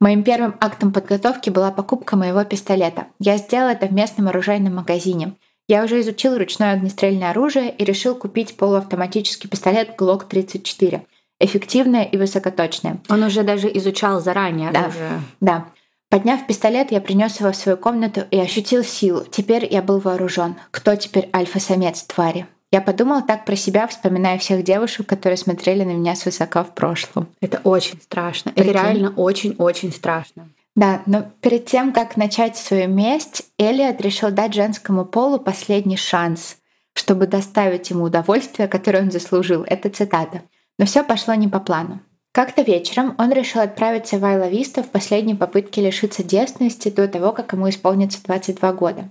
Моим 0.00 0.22
первым 0.22 0.56
актом 0.60 0.92
подготовки 0.92 1.50
была 1.50 1.70
покупка 1.70 2.16
моего 2.16 2.44
пистолета. 2.44 3.06
Я 3.18 3.36
сделал 3.36 3.68
это 3.68 3.86
в 3.86 3.92
местном 3.92 4.28
оружейном 4.28 4.74
магазине. 4.74 5.34
Я 5.66 5.84
уже 5.84 6.00
изучил 6.00 6.36
ручное 6.36 6.74
огнестрельное 6.74 7.30
оружие 7.30 7.70
и 7.70 7.84
решил 7.84 8.14
купить 8.14 8.56
полуавтоматический 8.56 9.48
пистолет 9.48 9.94
Glock 9.98 10.26
34. 10.28 11.06
Эффективное 11.40 12.04
и 12.04 12.16
высокоточное. 12.16 12.98
Он 13.08 13.22
уже 13.22 13.42
даже 13.42 13.68
изучал 13.78 14.20
заранее 14.20 14.72
да, 14.72 14.80
оружие. 14.80 15.22
Да. 15.40 15.66
Подняв 16.10 16.46
пистолет, 16.46 16.92
я 16.92 17.00
принес 17.00 17.40
его 17.40 17.50
в 17.50 17.56
свою 17.56 17.78
комнату 17.78 18.22
и 18.30 18.38
ощутил 18.38 18.84
силу. 18.84 19.24
Теперь 19.30 19.66
я 19.68 19.82
был 19.82 19.98
вооружен. 19.98 20.56
Кто 20.70 20.94
теперь 20.96 21.28
альфа-самец 21.34 22.02
твари? 22.04 22.46
Я 22.74 22.80
подумала 22.80 23.22
так 23.22 23.44
про 23.44 23.54
себя, 23.54 23.86
вспоминая 23.86 24.36
всех 24.36 24.64
девушек, 24.64 25.06
которые 25.06 25.36
смотрели 25.36 25.84
на 25.84 25.92
меня 25.92 26.16
свысока 26.16 26.64
в 26.64 26.74
прошлом. 26.74 27.28
Это 27.40 27.60
очень 27.62 28.00
страшно. 28.02 28.50
Прикинь? 28.50 28.70
Это 28.72 28.82
реально 28.82 29.10
очень-очень 29.10 29.92
страшно. 29.92 30.48
Да, 30.74 31.00
но 31.06 31.24
перед 31.40 31.66
тем, 31.66 31.92
как 31.92 32.16
начать 32.16 32.56
свою 32.56 32.88
месть, 32.88 33.44
Элиот 33.58 34.00
решил 34.00 34.32
дать 34.32 34.54
женскому 34.54 35.04
полу 35.04 35.38
последний 35.38 35.96
шанс, 35.96 36.56
чтобы 36.94 37.28
доставить 37.28 37.90
ему 37.90 38.06
удовольствие, 38.06 38.66
которое 38.66 39.02
он 39.04 39.12
заслужил. 39.12 39.62
Это 39.68 39.88
цитата. 39.88 40.42
Но 40.76 40.84
все 40.86 41.04
пошло 41.04 41.34
не 41.34 41.46
по 41.46 41.60
плану. 41.60 42.00
Как-то 42.32 42.62
вечером 42.62 43.14
он 43.18 43.30
решил 43.30 43.60
отправиться 43.60 44.18
в 44.18 44.24
Айла 44.24 44.48
Виста 44.48 44.82
в 44.82 44.88
последней 44.88 45.36
попытке 45.36 45.80
лишиться 45.80 46.24
девственности 46.24 46.88
до 46.88 47.06
того, 47.06 47.30
как 47.30 47.52
ему 47.52 47.68
исполнится 47.68 48.20
22 48.24 48.72
года. 48.72 49.10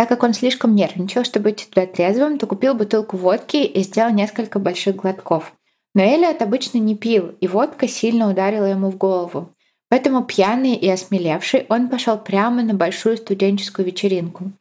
Так 0.00 0.08
как 0.08 0.22
он 0.22 0.32
слишком 0.32 0.74
нервничал, 0.74 1.24
чтобы 1.24 1.50
быть 1.50 1.68
туда 1.68 1.86
трезвым, 1.86 2.38
то 2.38 2.46
купил 2.46 2.72
бутылку 2.72 3.18
водки 3.18 3.58
и 3.58 3.82
сделал 3.82 4.10
несколько 4.10 4.58
больших 4.58 4.96
глотков. 4.96 5.52
Но 5.94 6.02
Элиот 6.02 6.40
обычно 6.40 6.78
не 6.78 6.96
пил, 6.96 7.34
и 7.38 7.46
водка 7.46 7.86
сильно 7.86 8.30
ударила 8.30 8.64
ему 8.64 8.90
в 8.90 8.96
голову. 8.96 9.50
Поэтому 9.90 10.24
пьяный 10.24 10.74
и 10.74 10.88
осмелевший 10.88 11.66
он 11.68 11.90
пошел 11.90 12.16
прямо 12.16 12.62
на 12.62 12.72
большую 12.72 13.18
студенческую 13.18 13.84
вечеринку. 13.84 14.52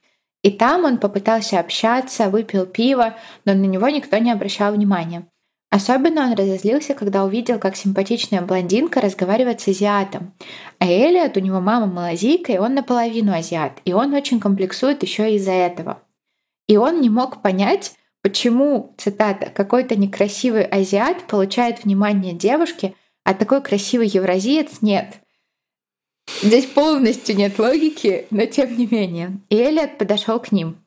И 0.44 0.52
там 0.52 0.84
он 0.84 0.98
попытался 0.98 1.62
общаться, 1.62 2.30
выпил 2.30 2.66
пиво, 2.66 3.16
но 3.46 3.54
на 3.54 3.64
него 3.64 3.88
никто 3.88 4.18
не 4.18 4.34
обращал 4.34 4.74
внимания. 4.74 5.26
Особенно 5.72 6.26
он 6.26 6.34
разозлился, 6.34 6.96
когда 6.96 7.24
увидел, 7.24 7.60
как 7.60 7.76
симпатичная 7.76 8.42
блондинка 8.42 9.02
разговаривает 9.02 9.62
с 9.62 9.68
азиатом. 9.68 10.34
А 10.80 10.88
Элиот, 10.88 11.38
у 11.38 11.42
него 11.42 11.60
мама 11.60 11.86
малазийка, 11.86 12.54
и 12.54 12.58
он 12.58 12.74
наполовину 12.74 13.34
азиат. 13.34 13.80
И 13.86 13.94
он 13.94 14.14
очень 14.16 14.40
комплексует 14.40 15.04
еще 15.04 15.36
из-за 15.36 15.52
этого. 15.52 16.02
И 16.68 16.76
он 16.78 17.02
не 17.02 17.10
мог 17.10 17.44
понять, 17.44 17.94
почему, 18.24 18.96
цитата, 18.98 19.52
какой-то 19.52 19.96
некрасивый 19.96 20.64
азиат 20.64 21.28
получает 21.28 21.84
внимание 21.84 22.34
девушки, 22.34 22.96
а 23.24 23.36
такой 23.36 23.62
красивый 23.62 24.08
евразиец 24.08 24.82
нет. 24.82 25.22
Здесь 26.42 26.66
полностью 26.66 27.36
нет 27.36 27.60
логики, 27.60 28.26
но 28.32 28.46
тем 28.46 28.76
не 28.76 28.88
менее. 28.88 29.40
И 29.50 29.56
Элиот 29.56 30.00
подошел 30.00 30.40
к 30.40 30.52
ним. 30.52 30.79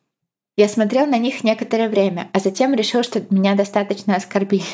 Я 0.56 0.68
смотрел 0.68 1.06
на 1.06 1.18
них 1.18 1.44
некоторое 1.44 1.88
время, 1.88 2.28
а 2.32 2.38
затем 2.38 2.74
решил, 2.74 3.02
что 3.02 3.24
меня 3.30 3.54
достаточно 3.54 4.16
оскорбили. 4.16 4.64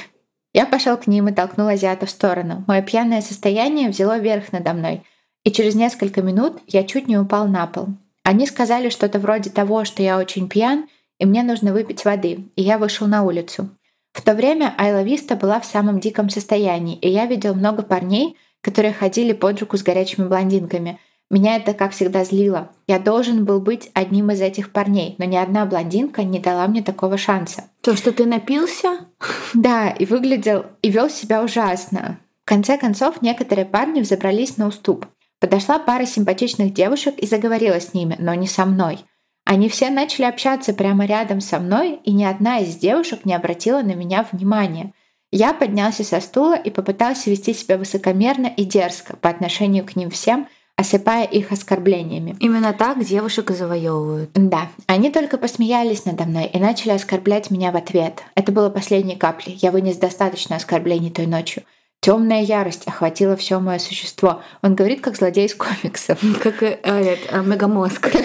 Я 0.53 0.67
пошел 0.67 0.97
к 0.97 1.07
ним 1.07 1.29
и 1.29 1.33
толкнул 1.33 1.69
азиата 1.69 2.07
в 2.07 2.11
сторону. 2.11 2.65
Мое 2.67 2.83
пьяное 2.83 3.21
состояние 3.21 3.89
взяло 3.89 4.19
верх 4.19 4.51
надо 4.53 4.73
мной, 4.73 5.03
и 5.45 5.53
через 5.53 5.75
несколько 5.75 6.23
минут 6.23 6.59
я 6.67 6.83
чуть 6.83 7.07
не 7.07 7.17
упал 7.17 7.47
на 7.47 7.67
пол. 7.67 7.89
Они 8.25 8.47
сказали 8.47 8.89
что-то 8.89 9.19
вроде 9.21 9.51
того, 9.51 9.85
что 9.85 10.03
я 10.03 10.19
очень 10.19 10.49
пьян, 10.49 10.89
и 11.19 11.27
мне 11.27 11.43
нужно 11.43 11.73
выпить 11.73 12.05
воды, 12.05 12.47
и 12.57 12.63
я 12.63 12.79
вышел 12.79 13.07
на 13.07 13.23
улицу. 13.23 13.71
В 14.13 14.23
то 14.23 14.35
время 14.35 14.75
Айла 14.79 15.03
Виста 15.03 15.37
была 15.37 15.61
в 15.61 15.65
самом 15.65 16.01
диком 16.01 16.29
состоянии, 16.29 16.97
и 16.97 17.09
я 17.09 17.27
видел 17.27 17.55
много 17.55 17.83
парней, 17.83 18.37
которые 18.61 18.93
ходили 18.93 19.33
под 19.33 19.61
руку 19.61 19.77
с 19.77 19.83
горячими 19.83 20.27
блондинками, 20.27 20.99
меня 21.31 21.57
это, 21.57 21.75
как 21.75 21.93
всегда, 21.93 22.25
злило. 22.25 22.71
Я 22.87 22.99
должен 22.99 23.45
был 23.45 23.61
быть 23.61 23.91
одним 23.93 24.31
из 24.31 24.41
этих 24.41 24.73
парней, 24.73 25.15
но 25.19 25.27
ни 25.27 25.37
одна 25.37 25.67
блондинка 25.67 26.23
не 26.23 26.39
дала 26.39 26.67
мне 26.67 26.83
такого 26.83 27.19
шанса. 27.19 27.65
То, 27.83 27.97
что 27.97 28.13
ты 28.13 28.25
напился? 28.25 29.07
Да, 29.53 29.91
и 29.91 30.07
выглядел, 30.07 30.65
и 30.81 30.91
вел 30.91 31.11
себя 31.11 31.43
ужасно. 31.43 32.19
В 32.45 32.49
конце 32.49 32.79
концов, 32.79 33.21
некоторые 33.21 33.67
парни 33.67 34.01
взобрались 34.01 34.57
на 34.57 34.69
уступ. 34.69 35.07
Подошла 35.39 35.79
пара 35.79 36.07
симпатичных 36.07 36.73
девушек 36.73 37.19
и 37.19 37.27
заговорила 37.27 37.79
с 37.79 37.93
ними, 37.93 38.17
но 38.19 38.33
не 38.35 38.47
со 38.47 38.65
мной. 38.65 39.01
Они 39.45 39.69
все 39.69 39.91
начали 39.91 40.25
общаться 40.25 40.75
прямо 40.75 41.07
рядом 41.07 41.41
со 41.41 41.59
мной, 41.59 42.01
и 42.05 42.13
ни 42.13 42.25
одна 42.25 42.59
из 42.59 42.77
девушек 42.77 43.25
не 43.25 43.35
обратила 43.35 43.83
на 43.83 43.95
меня 43.95 44.27
внимания. 44.31 44.93
Я 45.31 45.53
поднялся 45.53 46.05
со 46.05 46.21
стула 46.21 46.55
и 46.55 46.71
попытался 46.71 47.31
вести 47.31 47.53
себя 47.53 47.77
высокомерно 47.77 48.47
и 48.47 48.65
дерзко 48.65 49.17
по 49.17 49.29
отношению 49.29 49.85
к 49.85 49.95
ним 49.95 50.11
всем, 50.11 50.49
осыпая 50.79 51.25
их 51.25 51.51
оскорблениями. 51.51 52.37
Именно 52.39 52.73
так 52.73 53.05
девушек 53.05 53.51
и 53.51 53.55
завоевывают. 53.55 54.31
Да. 54.35 54.69
Они 54.87 55.11
только 55.11 55.37
посмеялись 55.37 56.05
надо 56.05 56.25
мной 56.25 56.47
и 56.47 56.59
начали 56.61 56.93
оскорблять 56.93 57.51
меня 57.51 57.73
в 57.73 57.77
ответ. 57.77 58.23
Это 58.37 58.53
было 58.53 58.71
последней 58.71 59.17
каплей. 59.17 59.59
Я 59.61 59.73
вынес 59.73 59.97
достаточно 59.97 60.55
оскорблений 60.55 61.11
той 61.11 61.27
ночью. 61.27 61.65
Темная 62.01 62.43
ярость 62.43 62.87
охватила 62.87 63.35
все 63.37 63.59
мое 63.59 63.81
существо. 63.81 64.41
Он 64.63 64.77
говорит, 64.77 65.01
как 65.01 65.17
злодей 65.17 65.47
из 65.47 65.55
комиксов. 65.57 66.21
Как 66.43 66.63
э, 66.63 66.79
э, 66.85 67.43
мегамозг. 67.43 68.15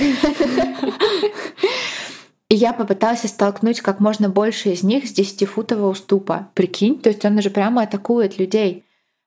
И 2.50 2.56
я 2.56 2.72
попытался 2.72 3.28
столкнуть 3.28 3.82
как 3.82 4.00
можно 4.00 4.30
больше 4.30 4.70
из 4.70 4.84
них 4.84 5.08
с 5.08 5.12
десятифутового 5.12 5.90
уступа. 5.90 6.50
Прикинь, 6.54 7.00
то 7.00 7.10
есть 7.10 7.26
он 7.26 7.36
уже 7.40 7.50
прямо 7.50 7.82
атакует 7.82 8.38
людей. 8.38 8.84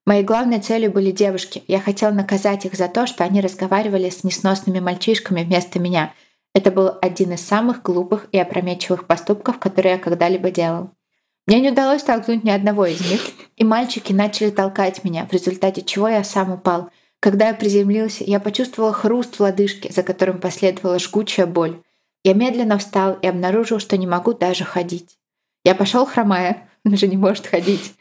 Моей 0.06 0.22
главной 0.22 0.60
целью 0.60 0.92
были 0.92 1.10
девушки. 1.10 1.64
Я 1.66 1.80
хотел 1.80 2.12
наказать 2.12 2.64
их 2.64 2.74
за 2.74 2.86
то, 2.86 3.08
что 3.08 3.24
они 3.24 3.40
разговаривали 3.40 4.08
с 4.08 4.22
несносными 4.22 4.78
мальчишками 4.78 5.42
вместо 5.42 5.80
меня. 5.80 6.14
Это 6.54 6.70
был 6.70 6.92
один 7.02 7.32
из 7.32 7.40
самых 7.44 7.82
глупых 7.82 8.28
и 8.30 8.38
опрометчивых 8.38 9.06
поступков, 9.06 9.58
которые 9.58 9.94
я 9.94 9.98
когда-либо 9.98 10.52
делал. 10.52 10.90
Мне 11.48 11.60
не 11.60 11.70
удалось 11.70 12.04
толкнуть 12.04 12.44
ни 12.44 12.50
одного 12.50 12.86
из 12.86 13.00
них, 13.00 13.20
и 13.56 13.64
мальчики 13.64 14.12
начали 14.12 14.50
толкать 14.50 15.02
меня, 15.02 15.26
в 15.26 15.32
результате 15.32 15.82
чего 15.82 16.08
я 16.08 16.22
сам 16.22 16.52
упал. 16.52 16.90
Когда 17.18 17.48
я 17.48 17.54
приземлился, 17.54 18.22
я 18.24 18.38
почувствовал 18.38 18.92
хруст 18.92 19.36
в 19.36 19.40
лодыжке, 19.40 19.92
за 19.92 20.04
которым 20.04 20.40
последовала 20.40 21.00
жгучая 21.00 21.46
боль. 21.46 21.82
Я 22.22 22.34
медленно 22.34 22.78
встал 22.78 23.14
и 23.14 23.26
обнаружил, 23.26 23.80
что 23.80 23.96
не 23.96 24.06
могу 24.06 24.34
даже 24.34 24.64
ходить. 24.64 25.18
Я 25.64 25.74
пошел 25.74 26.06
хромая, 26.06 26.68
он 26.84 26.96
же 26.96 27.08
не 27.08 27.16
может 27.16 27.46
ходить. 27.46 27.94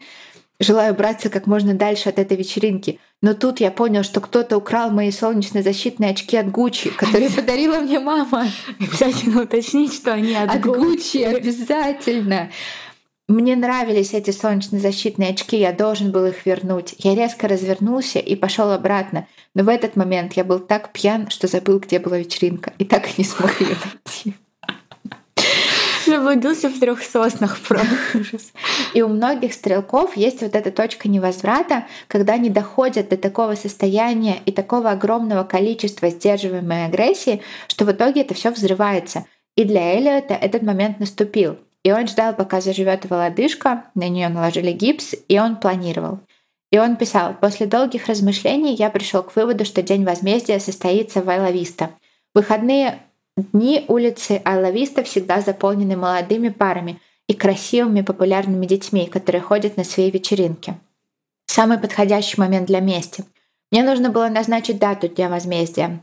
Желаю 0.59 0.93
убраться 0.93 1.29
как 1.29 1.47
можно 1.47 1.73
дальше 1.73 2.09
от 2.09 2.17
этой 2.17 2.37
вечеринки. 2.37 2.99
Но 3.21 3.33
тут 3.33 3.59
я 3.59 3.71
понял, 3.71 4.03
что 4.03 4.21
кто-то 4.21 4.57
украл 4.57 4.89
мои 4.89 5.11
солнечно-защитные 5.11 6.11
очки 6.11 6.37
от 6.37 6.49
Гуччи, 6.49 6.91
которые 6.91 7.29
подарила 7.35 7.79
мне 7.79 7.99
мама. 7.99 8.47
Обязательно 8.79 9.43
уточнить, 9.43 9.93
что 9.93 10.13
они 10.13 10.33
от, 10.35 10.49
от 10.49 10.61
Гуччи. 10.61 11.23
Обязательно. 11.23 12.51
Мне 13.27 13.55
нравились 13.55 14.13
эти 14.13 14.29
солнечно-защитные 14.29 15.31
очки, 15.31 15.57
я 15.57 15.73
должен 15.73 16.11
был 16.11 16.25
их 16.25 16.45
вернуть. 16.45 16.93
Я 16.99 17.15
резко 17.15 17.47
развернулся 17.47 18.19
и 18.19 18.35
пошел 18.35 18.71
обратно. 18.71 19.27
Но 19.55 19.63
в 19.63 19.69
этот 19.69 19.95
момент 19.95 20.33
я 20.33 20.43
был 20.43 20.59
так 20.59 20.93
пьян, 20.93 21.29
что 21.31 21.47
забыл, 21.47 21.79
где 21.79 21.97
была 21.97 22.19
вечеринка, 22.19 22.73
и 22.77 22.85
так 22.85 23.07
и 23.07 23.13
не 23.17 23.23
смог 23.23 23.59
ее 23.59 23.75
найти. 23.83 24.35
Заблудился 26.07 26.69
в 26.69 26.79
трех 26.79 27.01
соснах 27.01 27.59
просто. 27.67 28.37
И 28.93 29.01
у 29.01 29.07
многих 29.07 29.53
стрелков 29.53 30.15
есть 30.15 30.41
вот 30.41 30.55
эта 30.55 30.71
точка 30.71 31.09
невозврата, 31.09 31.85
когда 32.07 32.33
они 32.33 32.49
доходят 32.49 33.09
до 33.09 33.17
такого 33.17 33.55
состояния 33.55 34.39
и 34.45 34.51
такого 34.51 34.91
огромного 34.91 35.43
количества 35.43 36.09
сдерживаемой 36.09 36.85
агрессии, 36.85 37.41
что 37.67 37.85
в 37.85 37.91
итоге 37.91 38.21
это 38.21 38.33
все 38.33 38.51
взрывается. 38.51 39.25
И 39.55 39.63
для 39.63 39.95
Эллиота 39.95 40.33
этот 40.33 40.63
момент 40.63 40.99
наступил. 40.99 41.57
И 41.83 41.91
он 41.91 42.07
ждал, 42.07 42.33
пока 42.33 42.61
заживет 42.61 43.05
его 43.05 43.15
лодыжка, 43.15 43.85
на 43.95 44.09
нее 44.09 44.27
наложили 44.29 44.71
гипс, 44.71 45.13
и 45.27 45.39
он 45.39 45.57
планировал. 45.57 46.19
И 46.71 46.79
он 46.79 46.97
писал, 46.97 47.35
после 47.39 47.67
долгих 47.67 48.07
размышлений 48.07 48.73
я 48.73 48.89
пришел 48.89 49.23
к 49.23 49.35
выводу, 49.35 49.65
что 49.65 49.81
День 49.81 50.03
возмездия 50.03 50.59
состоится 50.59 51.21
в 51.21 51.29
Айлависта. 51.29 51.91
Выходные 52.33 52.99
дни 53.37 53.85
улицы 53.87 54.41
Айлависта 54.43 55.03
всегда 55.03 55.41
заполнены 55.41 55.95
молодыми 55.95 56.49
парами 56.49 56.99
и 57.27 57.33
красивыми 57.33 58.01
популярными 58.01 58.65
детьми, 58.65 59.07
которые 59.07 59.41
ходят 59.41 59.77
на 59.77 59.83
свои 59.83 60.11
вечеринки. 60.11 60.75
Самый 61.47 61.77
подходящий 61.77 62.39
момент 62.39 62.67
для 62.67 62.79
мести. 62.79 63.23
Мне 63.71 63.83
нужно 63.83 64.09
было 64.09 64.27
назначить 64.27 64.79
дату 64.79 65.07
Дня 65.07 65.29
возмездия. 65.29 66.01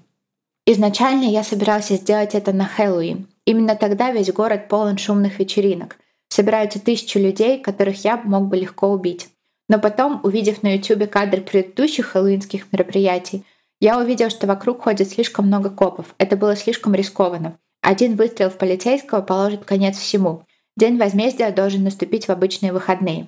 Изначально 0.67 1.25
я 1.25 1.43
собирался 1.43 1.95
сделать 1.95 2.35
это 2.35 2.53
на 2.53 2.67
Хэллоуин, 2.67 3.27
Именно 3.45 3.75
тогда 3.75 4.13
весь 4.13 4.33
город 4.33 4.69
полон 4.69 4.99
шумных 4.99 5.39
вечеринок. 5.39 5.97
Собираются 6.29 6.81
тысячи 6.81 7.19
людей, 7.19 7.61
которых 7.61 8.05
я 8.05 8.17
мог 8.17 8.47
бы 8.47 8.57
легко 8.57 8.89
убить. 8.89 9.29
Но 9.69 9.79
потом, 9.79 10.21
увидев 10.23 10.63
на 10.63 10.77
YouTube 10.77 11.11
кадры 11.11 11.41
предыдущих 11.41 12.07
хэллоуинских 12.07 12.73
мероприятий, 12.73 13.45
я 13.83 13.99
увидел, 13.99 14.31
что 14.31 14.47
вокруг 14.47 14.85
ходит 14.85 15.11
слишком 15.11 15.49
много 15.49 15.69
копов. 15.69 16.15
Это 16.17 16.37
было 16.37 16.55
слишком 16.55 16.95
рискованно. 16.95 17.59
Один 17.81 18.15
выстрел 18.15 18.49
в 18.49 18.57
полицейского 18.57 19.23
положит 19.23 19.65
конец 19.65 19.99
всему. 19.99 20.45
День 20.77 20.99
возмездия 20.99 21.51
должен 21.51 21.83
наступить 21.83 22.27
в 22.27 22.31
обычные 22.31 22.73
выходные. 22.73 23.27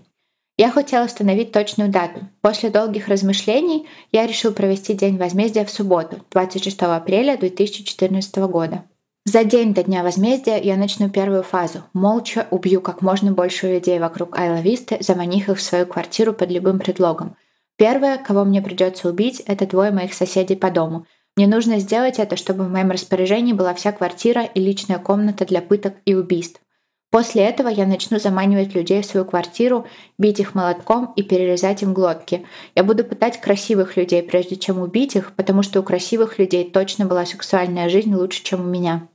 Я 0.57 0.71
хотел 0.71 1.05
установить 1.05 1.51
точную 1.51 1.91
дату. 1.91 2.21
После 2.41 2.71
долгих 2.71 3.09
размышлений 3.09 3.89
я 4.13 4.29
решил 4.29 4.53
провести 4.53 4.95
День 4.95 5.19
возмездия 5.19 5.65
в 5.65 5.71
субботу, 5.71 6.19
26 6.31 6.83
апреля 6.83 7.37
2014 7.37 8.37
года. 8.47 8.85
За 9.25 9.43
день 9.43 9.75
до 9.75 9.83
Дня 9.83 10.05
возмездия 10.05 10.59
я 10.59 10.77
начну 10.77 11.11
первую 11.11 11.43
фазу. 11.43 11.83
Молча 11.95 12.47
убью 12.53 12.81
как 12.81 13.03
можно 13.03 13.33
больше 13.33 13.73
людей 13.73 13.99
вокруг 13.99 14.39
Айла 14.39 14.61
Висты, 14.61 14.99
заманив 15.01 15.49
их 15.49 15.59
в 15.59 15.63
свою 15.63 15.87
квартиру 15.87 16.33
под 16.33 16.53
любым 16.53 16.79
предлогом. 16.79 17.35
Первое, 17.77 18.18
кого 18.18 18.45
мне 18.45 18.62
придется 18.62 19.09
убить, 19.09 19.41
это 19.47 19.66
двое 19.66 19.91
моих 19.91 20.14
соседей 20.14 20.57
по 20.57 20.70
дому. 20.70 21.07
Мне 21.37 21.49
нужно 21.49 21.81
сделать 21.81 22.20
это, 22.20 22.37
чтобы 22.37 22.64
в 22.64 22.70
моем 22.70 22.93
распоряжении 22.93 23.53
была 23.53 23.75
вся 23.75 23.91
квартира 23.91 24.45
и 24.45 24.61
личная 24.61 24.99
комната 24.99 25.45
для 25.45 25.61
пыток 25.61 25.95
и 26.05 26.14
убийств. 26.14 26.61
После 27.11 27.45
этого 27.45 27.68
я 27.68 27.87
начну 27.87 28.18
заманивать 28.18 28.75
людей 28.75 29.01
в 29.01 29.07
свою 29.07 29.25
квартиру, 29.25 29.87
бить 30.18 30.41
их 30.41 30.57
молотком 30.57 31.12
и 31.14 31.22
перерезать 31.22 31.83
им 31.83 31.95
глотки. 31.95 32.45
Я 32.75 32.83
буду 32.83 33.05
пытать 33.05 33.41
красивых 33.41 33.97
людей, 33.97 34.20
прежде 34.22 34.57
чем 34.57 34.81
убить 34.81 35.14
их, 35.14 35.33
потому 35.35 35.62
что 35.62 35.79
у 35.79 35.85
красивых 35.85 36.41
людей 36.41 36.68
точно 36.68 37.07
была 37.07 37.25
сексуальная 37.25 37.89
жизнь 37.89 38.12
лучше, 38.12 38.43
чем 38.43 38.62
у 38.62 38.64
меня. 38.64 39.07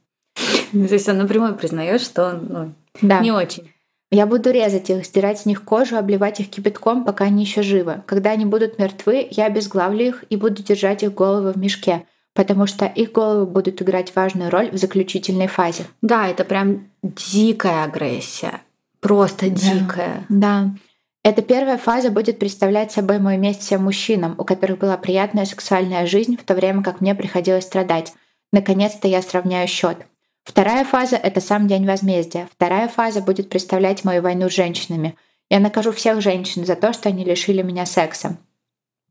То 0.72 0.78
есть 0.78 1.10
он 1.10 1.18
напрямую 1.18 1.56
признает, 1.56 2.00
что 2.00 2.30
он 2.30 2.46
ну, 2.48 2.74
да. 3.02 3.20
не 3.20 3.32
очень. 3.32 3.70
Я 4.12 4.26
буду 4.26 4.50
резать 4.50 4.90
их, 4.90 5.06
сдирать 5.06 5.40
с 5.40 5.46
них 5.46 5.64
кожу, 5.64 5.96
обливать 5.96 6.40
их 6.40 6.50
кипятком, 6.50 7.06
пока 7.06 7.26
они 7.26 7.44
еще 7.44 7.62
живы. 7.62 8.02
Когда 8.08 8.32
они 8.32 8.46
будут 8.46 8.80
мертвы, 8.80 9.28
я 9.30 9.46
обезглавлю 9.46 10.08
их 10.08 10.26
и 10.30 10.36
буду 10.36 10.64
держать 10.64 11.04
их 11.04 11.14
головы 11.14 11.52
в 11.52 11.58
мешке, 11.58 12.06
потому 12.34 12.66
что 12.66 12.86
их 12.86 13.12
головы 13.12 13.46
будут 13.46 13.82
играть 13.82 14.16
важную 14.16 14.50
роль 14.50 14.72
в 14.72 14.78
заключительной 14.78 15.48
фазе. 15.48 15.84
Да, 16.02 16.28
это 16.28 16.44
прям 16.44 16.88
дикая 17.04 17.84
агрессия. 17.84 18.62
Просто 19.00 19.50
дикая. 19.50 20.26
Да. 20.28 20.72
Эта 21.24 21.42
первая 21.44 21.78
фаза 21.78 22.10
будет 22.10 22.40
представлять 22.40 22.92
собой 22.92 23.20
мой 23.20 23.38
месть 23.38 23.62
всем 23.62 23.84
мужчинам, 23.84 24.36
у 24.38 24.44
которых 24.44 24.80
была 24.80 24.98
приятная 24.98 25.46
сексуальная 25.46 26.08
жизнь, 26.08 26.36
в 26.36 26.44
то 26.44 26.56
время 26.56 26.82
как 26.82 27.02
мне 27.02 27.14
приходилось 27.14 27.66
страдать. 27.66 28.14
Наконец-то 28.52 29.08
я 29.08 29.22
сравняю 29.22 29.68
счет. 29.68 29.98
Вторая 30.50 30.84
фаза— 30.84 31.16
это 31.24 31.42
сам 31.42 31.68
день 31.68 31.86
возмездия. 31.86 32.50
Вторая 32.52 32.88
фаза 32.88 33.22
будет 33.22 33.50
представлять 33.50 34.04
мою 34.04 34.24
войну 34.24 34.50
с 34.50 34.56
женщинами. 34.56 35.16
Я 35.48 35.60
накажу 35.60 35.92
всех 35.92 36.22
женщин 36.22 36.66
за 36.66 36.76
то, 36.76 36.92
что 36.92 37.10
они 37.10 37.24
лишили 37.24 37.62
меня 37.62 37.86
секса. 37.86 38.40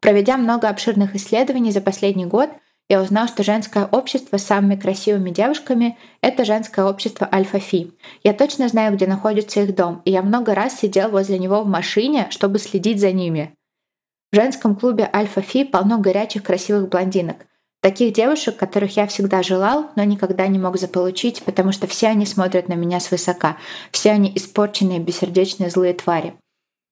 Проведя 0.01 0.37
много 0.37 0.69
обширных 0.69 1.15
исследований 1.15 1.71
за 1.71 1.81
последний 1.81 2.27
год, 2.27 2.51
я 2.89 3.01
узнал, 3.01 3.29
что 3.29 3.45
женское 3.45 3.87
общество 3.87 4.37
с 4.37 4.47
самыми 4.47 4.75
красивыми 4.75 5.31
девушками— 5.31 5.97
это 6.23 6.45
женское 6.45 6.85
общество 6.85 7.29
Альфа-Фи. 7.33 7.93
Я 8.25 8.33
точно 8.33 8.67
знаю, 8.67 8.97
где 8.97 9.07
находится 9.07 9.61
их 9.61 9.77
дом, 9.77 10.03
и 10.05 10.11
я 10.11 10.23
много 10.23 10.57
раз 10.57 10.81
сидел 10.81 11.09
возле 11.11 11.39
него 11.39 11.63
в 11.63 11.69
машине, 11.69 12.27
чтобы 12.31 12.59
следить 12.59 12.99
за 12.99 13.13
ними. 13.13 13.55
В 14.33 14.35
женском 14.35 14.75
клубе 14.75 15.09
Альфа-Фи 15.15 15.67
полно 15.67 15.99
горячих 15.99 16.43
красивых 16.43 16.89
блондинок. 16.89 17.47
Таких 17.81 18.13
девушек, 18.13 18.57
которых 18.57 18.97
я 18.97 19.07
всегда 19.07 19.43
желал, 19.45 19.91
но 19.95 20.03
никогда 20.03 20.49
не 20.49 20.59
мог 20.59 20.79
заполучить, 20.79 21.45
потому 21.45 21.71
что 21.71 21.87
все 21.87 22.09
они 22.09 22.27
смотрят 22.27 22.69
на 22.69 22.75
меня 22.75 22.99
свысока. 22.99 23.57
Все 23.93 24.11
они 24.11 24.33
испорченные, 24.35 24.99
бессердечные, 24.99 25.71
злые 25.71 25.95
твари. 25.95 26.35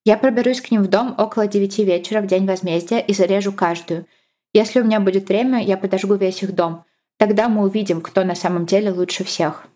Я 0.05 0.17
проберусь 0.17 0.61
к 0.61 0.71
ним 0.71 0.85
в 0.85 0.89
дом 0.89 1.17
около 1.19 1.49
девяти 1.49 1.85
вечера 1.85 2.21
в 2.21 2.29
день 2.29 2.47
возмездия 2.47 3.01
и 3.01 3.13
зарежу 3.13 3.53
каждую. 3.53 4.07
Если 4.55 4.81
у 4.81 4.85
меня 4.85 5.01
будет 5.01 5.29
время, 5.29 5.61
я 5.61 5.77
подожгу 5.77 6.15
весь 6.15 6.45
их 6.45 6.55
дом. 6.55 6.85
Тогда 7.19 7.49
мы 7.49 7.65
увидим, 7.65 8.01
кто 8.01 8.23
на 8.23 8.37
самом 8.37 8.65
деле 8.65 8.93
лучше 8.93 9.25
всех. 9.25 9.67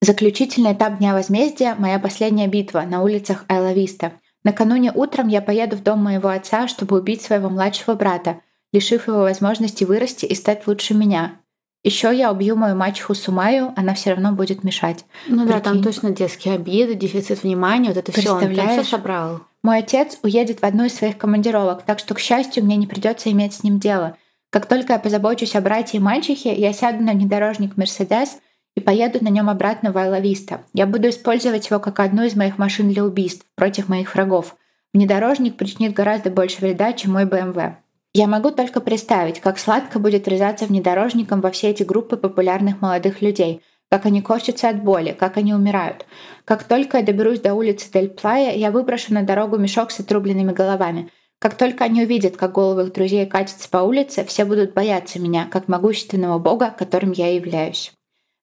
Заключительный 0.00 0.72
этап 0.72 0.96
Дня 0.96 1.12
возмездия— 1.12 1.74
моя 1.78 1.98
последняя 1.98 2.46
битва 2.46 2.80
на 2.88 3.02
улицах 3.02 3.44
Айлависта. 3.48 4.12
Накануне 4.42 4.90
утром 4.90 5.28
я 5.28 5.42
поеду 5.42 5.76
в 5.76 5.82
дом 5.82 6.02
моего 6.02 6.30
отца, 6.30 6.66
чтобы 6.66 6.98
убить 6.98 7.20
своего 7.20 7.50
младшего 7.50 7.94
брата— 7.94 8.40
лишив 8.72 9.08
его 9.08 9.20
возможности 9.20 9.84
вырасти 9.84 10.26
и 10.26 10.34
стать 10.34 10.66
лучше 10.66 10.94
меня. 10.94 11.36
Еще 11.82 12.14
я 12.14 12.30
убью 12.30 12.56
мою 12.56 12.76
мачеху 12.76 13.14
Сумаю, 13.14 13.72
она 13.74 13.94
все 13.94 14.10
равно 14.10 14.32
будет 14.32 14.64
мешать. 14.64 15.06
Ну 15.26 15.44
Прикинь. 15.44 15.48
да, 15.48 15.60
там 15.60 15.82
точно 15.82 16.10
детские 16.10 16.54
обиды, 16.54 16.94
дефицит 16.94 17.42
внимания, 17.42 17.88
вот 17.88 17.96
это 17.96 18.12
все, 18.12 18.34
он 18.34 18.54
все 18.54 18.84
собрал. 18.84 19.40
Мой 19.62 19.78
отец 19.78 20.18
уедет 20.22 20.60
в 20.60 20.64
одну 20.64 20.84
из 20.84 20.94
своих 20.94 21.16
командировок, 21.16 21.82
так 21.82 21.98
что, 21.98 22.14
к 22.14 22.18
счастью, 22.18 22.64
мне 22.64 22.76
не 22.76 22.86
придется 22.86 23.30
иметь 23.30 23.54
с 23.54 23.62
ним 23.62 23.78
дело. 23.78 24.16
Как 24.50 24.66
только 24.66 24.94
я 24.94 24.98
позабочусь 24.98 25.54
о 25.54 25.60
брате 25.60 25.98
и 25.98 26.00
мальчике, 26.00 26.54
я 26.54 26.72
сяду 26.72 27.02
на 27.02 27.12
внедорожник 27.12 27.76
Мерседес 27.76 28.38
и 28.74 28.80
поеду 28.80 29.18
на 29.22 29.28
нем 29.28 29.48
обратно 29.48 29.92
в 29.92 29.98
Айлависта. 29.98 30.62
Я 30.72 30.86
буду 30.86 31.08
использовать 31.08 31.68
его 31.70 31.78
как 31.78 32.00
одну 32.00 32.24
из 32.24 32.34
моих 32.34 32.58
машин 32.58 32.90
для 32.90 33.04
убийств 33.04 33.46
против 33.54 33.88
моих 33.88 34.14
врагов. 34.14 34.56
Внедорожник 34.92 35.56
причинит 35.56 35.92
гораздо 35.92 36.30
больше 36.30 36.60
вреда, 36.60 36.92
чем 36.92 37.12
мой 37.12 37.26
БМВ. 37.26 37.76
Я 38.12 38.26
могу 38.26 38.50
только 38.50 38.80
представить, 38.80 39.40
как 39.40 39.58
сладко 39.58 40.00
будет 40.00 40.26
врезаться 40.26 40.66
внедорожником 40.66 41.40
во 41.40 41.52
все 41.52 41.70
эти 41.70 41.84
группы 41.84 42.16
популярных 42.16 42.80
молодых 42.80 43.22
людей, 43.22 43.62
как 43.88 44.04
они 44.04 44.20
корчатся 44.20 44.68
от 44.68 44.82
боли, 44.82 45.12
как 45.12 45.36
они 45.36 45.54
умирают. 45.54 46.06
Как 46.44 46.64
только 46.64 46.98
я 46.98 47.04
доберусь 47.04 47.40
до 47.40 47.54
улицы 47.54 47.88
Дель 47.92 48.08
Плая, 48.08 48.56
я 48.56 48.72
выброшу 48.72 49.14
на 49.14 49.22
дорогу 49.22 49.58
мешок 49.58 49.92
с 49.92 50.00
отрубленными 50.00 50.52
головами. 50.52 51.10
Как 51.38 51.54
только 51.54 51.84
они 51.84 52.02
увидят, 52.02 52.36
как 52.36 52.52
головы 52.52 52.82
их 52.82 52.92
друзей 52.92 53.26
катятся 53.26 53.68
по 53.68 53.78
улице, 53.78 54.24
все 54.24 54.44
будут 54.44 54.74
бояться 54.74 55.20
меня, 55.20 55.46
как 55.46 55.68
могущественного 55.68 56.38
бога, 56.38 56.74
которым 56.76 57.12
я 57.12 57.32
являюсь. 57.32 57.92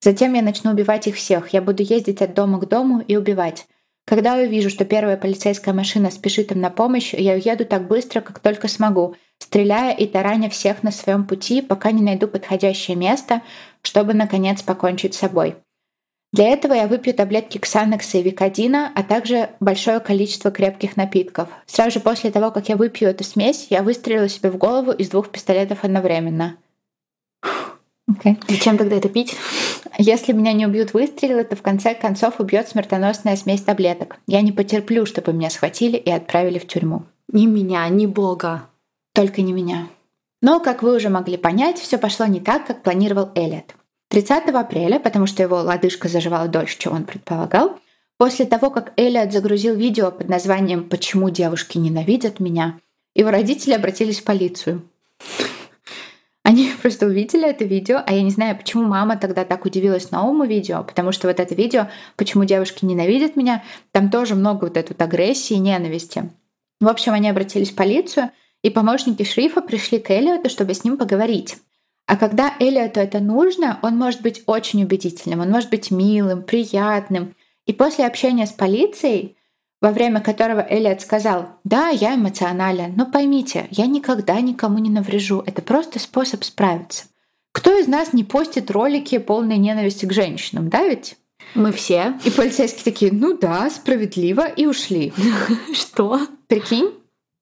Затем 0.02 0.34
я 0.34 0.42
начну 0.42 0.72
убивать 0.72 1.08
их 1.08 1.16
всех. 1.16 1.50
Я 1.50 1.62
буду 1.62 1.84
ездить 1.84 2.22
от 2.22 2.34
дома 2.34 2.60
к 2.60 2.68
дому 2.68 3.04
и 3.06 3.18
убивать. 3.18 3.68
Когда 4.06 4.38
я 4.38 4.48
увижу, 4.48 4.70
что 4.70 4.86
первая 4.86 5.18
полицейская 5.18 5.74
машина 5.74 6.10
спешит 6.10 6.54
им 6.54 6.62
на 6.62 6.70
помощь, 6.70 7.14
я 7.14 7.34
уеду 7.34 7.66
так 7.66 7.88
быстро, 7.88 8.22
как 8.22 8.40
только 8.40 8.70
смогу, 8.70 9.16
стреляя 9.40 9.96
и 9.96 10.08
тараня 10.08 10.50
всех 10.50 10.84
на 10.84 10.92
своем 10.92 11.26
пути, 11.26 11.62
пока 11.62 11.92
не 11.92 12.02
найду 12.02 12.28
подходящее 12.28 12.98
место, 12.98 13.42
чтобы, 13.82 14.14
наконец, 14.14 14.62
покончить 14.62 15.14
с 15.14 15.20
собой. 15.20 15.56
Для 16.34 16.50
этого 16.50 16.74
я 16.74 16.88
выпью 16.88 17.14
таблетки 17.14 17.58
Ксанекса 17.58 18.18
и 18.18 18.24
Викодина, 18.24 18.92
а 18.94 19.04
также 19.04 19.50
большое 19.62 20.02
количество 20.02 20.52
крепких 20.52 20.98
напитков. 20.98 21.48
Сразу 21.66 21.92
же 21.92 22.00
после 22.02 22.32
того, 22.32 22.52
как 22.52 22.68
я 22.68 22.76
выпью 22.76 23.08
эту 23.08 23.24
смесь, 23.24 23.68
я 23.70 23.82
выстрелю 23.82 24.28
себе 24.28 24.52
в 24.52 24.58
голову 24.58 24.92
из 24.92 25.10
двух 25.10 25.30
пистолетов 25.30 25.84
одновременно. 25.84 26.58
Okay. 28.10 28.38
Зачем 28.48 28.78
тогда 28.78 28.98
это 28.98 29.10
пить? 29.10 29.36
Если 29.98 30.32
меня 30.32 30.54
не 30.54 30.66
убьют 30.66 30.94
выстрелы, 30.94 31.44
то 31.44 31.56
в 31.56 31.62
конце 31.62 31.94
концов 31.94 32.40
убьет 32.40 32.68
смертоносная 32.68 33.36
смесь 33.36 33.62
таблеток. 33.62 34.18
Я 34.28 34.42
не 34.42 34.52
потерплю, 34.52 35.06
чтобы 35.06 35.34
меня 35.34 35.50
схватили 35.50 35.98
и 35.98 36.10
отправили 36.10 36.60
в 36.60 36.68
тюрьму. 36.68 37.04
Ни 37.32 37.46
меня, 37.46 37.88
ни 37.90 38.06
Бога. 38.06 38.70
Только 39.18 39.42
не 39.42 39.52
меня. 39.52 39.90
Но, 40.44 40.60
как 40.60 40.84
вы 40.84 40.96
уже 40.96 41.10
могли 41.10 41.38
понять, 41.38 41.80
все 41.80 41.98
пошло 41.98 42.28
не 42.28 42.40
так, 42.40 42.68
как 42.68 42.84
планировал 42.84 43.32
Элliот. 43.34 43.74
30 44.10 44.50
апреля, 44.50 45.00
потому 45.00 45.26
что 45.26 45.42
его 45.42 45.56
лодыжка 45.56 46.08
заживала 46.08 46.48
дольше, 46.48 46.78
чем 46.78 46.94
он 46.94 47.04
предполагал, 47.04 47.80
после 48.20 48.46
того, 48.46 48.70
как 48.70 48.94
Элliот 48.96 49.34
загрузил 49.34 49.74
видео 49.74 50.12
под 50.12 50.30
названием 50.30 50.88
«Почему 50.88 51.32
девушки 51.32 51.80
ненавидят 51.80 52.40
меня», 52.40 52.80
его 53.16 53.32
родители 53.32 53.74
обратились 53.74 54.20
в 54.20 54.24
полицию. 54.24 54.88
Они 56.44 56.72
просто 56.84 57.08
увидели 57.08 57.50
это 57.50 57.66
видео, 57.66 58.04
а 58.06 58.14
я 58.14 58.22
не 58.22 58.30
знаю, 58.30 58.56
почему 58.56 58.84
мама 58.84 59.18
тогда 59.18 59.46
так 59.46 59.66
удивилась 59.66 60.12
новому 60.12 60.46
видео, 60.46 60.84
потому 60.84 61.12
что 61.12 61.28
вот 61.28 61.40
это 61.40 61.56
видео 61.56 61.88
«Почему 62.18 62.44
девушки 62.44 62.86
ненавидят 62.86 63.36
меня», 63.36 63.64
там 63.92 64.12
тоже 64.12 64.36
много 64.36 64.66
вот 64.66 64.78
этой 64.78 64.90
вот 64.90 65.02
агрессии 65.02 65.56
и 65.56 65.60
ненависти. 65.60 66.30
В 66.80 66.88
общем, 66.88 67.14
они 67.14 67.28
обратились 67.28 67.72
в 67.72 67.76
полицию, 67.76 68.30
и 68.68 68.70
помощники 68.70 69.24
шрифа 69.24 69.62
пришли 69.62 69.98
к 69.98 70.10
Эллиоту, 70.10 70.50
чтобы 70.50 70.74
с 70.74 70.84
ним 70.84 70.98
поговорить. 70.98 71.58
А 72.06 72.18
когда 72.18 72.54
Эллиоту 72.60 73.00
это 73.00 73.20
нужно, 73.20 73.80
он 73.82 73.98
может 73.98 74.22
быть 74.22 74.44
очень 74.46 74.84
убедительным, 74.84 75.40
он 75.40 75.50
может 75.50 75.70
быть 75.70 75.90
милым, 75.90 76.44
приятным. 76.44 77.34
И 77.66 77.72
после 77.72 78.06
общения 78.06 78.46
с 78.46 78.52
полицией 78.52 79.38
во 79.80 79.92
время 79.92 80.22
которого 80.22 80.66
Элliот 80.68 81.02
сказал, 81.02 81.50
«Да, 81.64 81.90
я 81.90 82.16
эмоционален, 82.16 82.94
но 82.96 83.06
поймите, 83.06 83.68
я 83.70 83.86
никогда 83.86 84.42
никому 84.42 84.80
не 84.80 84.90
наврежу, 84.90 85.44
это 85.46 85.62
просто 85.62 86.00
способ 86.00 86.44
справиться». 86.44 87.06
Кто 87.52 87.78
из 87.78 87.88
нас 87.88 88.12
не 88.12 88.24
постит 88.24 88.72
ролики 88.72 89.18
полной 89.18 89.58
ненависти 89.58 90.06
к 90.06 90.14
женщинам, 90.14 90.70
да 90.70 90.84
ведь? 90.84 91.16
Мы 91.56 91.72
все. 91.72 92.14
И 92.26 92.30
полицейские 92.30 92.84
такие, 92.84 93.12
ну 93.12 93.38
да, 93.38 93.70
справедливо, 93.70 94.48
и 94.48 94.66
ушли. 94.66 95.14
Что? 95.74 96.22
Прикинь? 96.48 96.92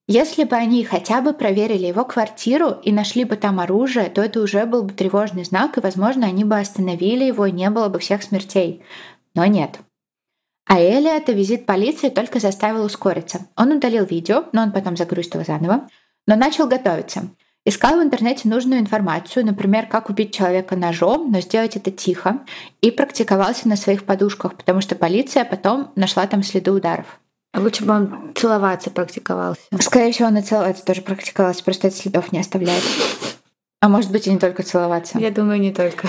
Если 0.08 0.44
бы 0.44 0.54
они 0.54 0.84
хотя 0.84 1.20
бы 1.20 1.32
проверили 1.32 1.86
его 1.86 2.04
квартиру 2.04 2.76
и 2.84 2.92
нашли 2.92 3.24
бы 3.24 3.36
там 3.36 3.58
оружие, 3.58 4.08
то 4.08 4.22
это 4.22 4.40
уже 4.40 4.64
был 4.64 4.84
бы 4.84 4.92
тревожный 4.92 5.44
знак, 5.44 5.76
и, 5.76 5.80
возможно, 5.80 6.28
они 6.28 6.44
бы 6.44 6.56
остановили 6.56 7.24
его, 7.24 7.46
и 7.46 7.52
не 7.52 7.68
было 7.70 7.88
бы 7.88 7.98
всех 7.98 8.22
смертей. 8.22 8.84
Но 9.34 9.44
нет. 9.46 9.80
А 10.68 10.80
Элиота 10.80 11.32
визит 11.32 11.66
полиции 11.66 12.08
только 12.08 12.38
заставил 12.38 12.84
ускориться. 12.84 13.46
Он 13.56 13.72
удалил 13.72 14.04
видео, 14.04 14.44
но 14.52 14.62
он 14.62 14.70
потом 14.70 14.96
загрузит 14.96 15.34
его 15.34 15.44
заново, 15.44 15.88
но 16.26 16.36
начал 16.36 16.68
готовиться. 16.68 17.30
Искал 17.64 17.98
в 17.98 18.02
интернете 18.02 18.48
нужную 18.48 18.80
информацию, 18.80 19.44
например, 19.44 19.86
как 19.86 20.08
убить 20.08 20.32
человека 20.32 20.76
ножом, 20.76 21.32
но 21.32 21.40
сделать 21.40 21.74
это 21.74 21.90
тихо, 21.90 22.44
и 22.80 22.92
практиковался 22.92 23.66
на 23.68 23.74
своих 23.74 24.04
подушках, 24.04 24.56
потому 24.56 24.80
что 24.80 24.94
полиция 24.94 25.44
потом 25.44 25.90
нашла 25.96 26.28
там 26.28 26.44
следы 26.44 26.70
ударов. 26.70 27.20
А 27.56 27.60
лучше 27.60 27.86
бы 27.86 27.94
он 27.94 28.34
целоваться 28.34 28.90
практиковался. 28.90 29.62
Скорее 29.80 30.12
всего, 30.12 30.28
он 30.28 30.36
и 30.36 30.42
целоваться 30.42 30.84
тоже 30.84 31.00
практиковался, 31.00 31.64
просто 31.64 31.88
это 31.88 31.96
следов 31.96 32.30
не 32.30 32.38
оставляет. 32.38 32.82
А 33.80 33.88
может 33.88 34.12
быть, 34.12 34.26
и 34.26 34.30
не 34.30 34.38
только 34.38 34.62
целоваться. 34.62 35.18
Я 35.18 35.30
думаю, 35.30 35.58
не 35.58 35.72
только. 35.72 36.06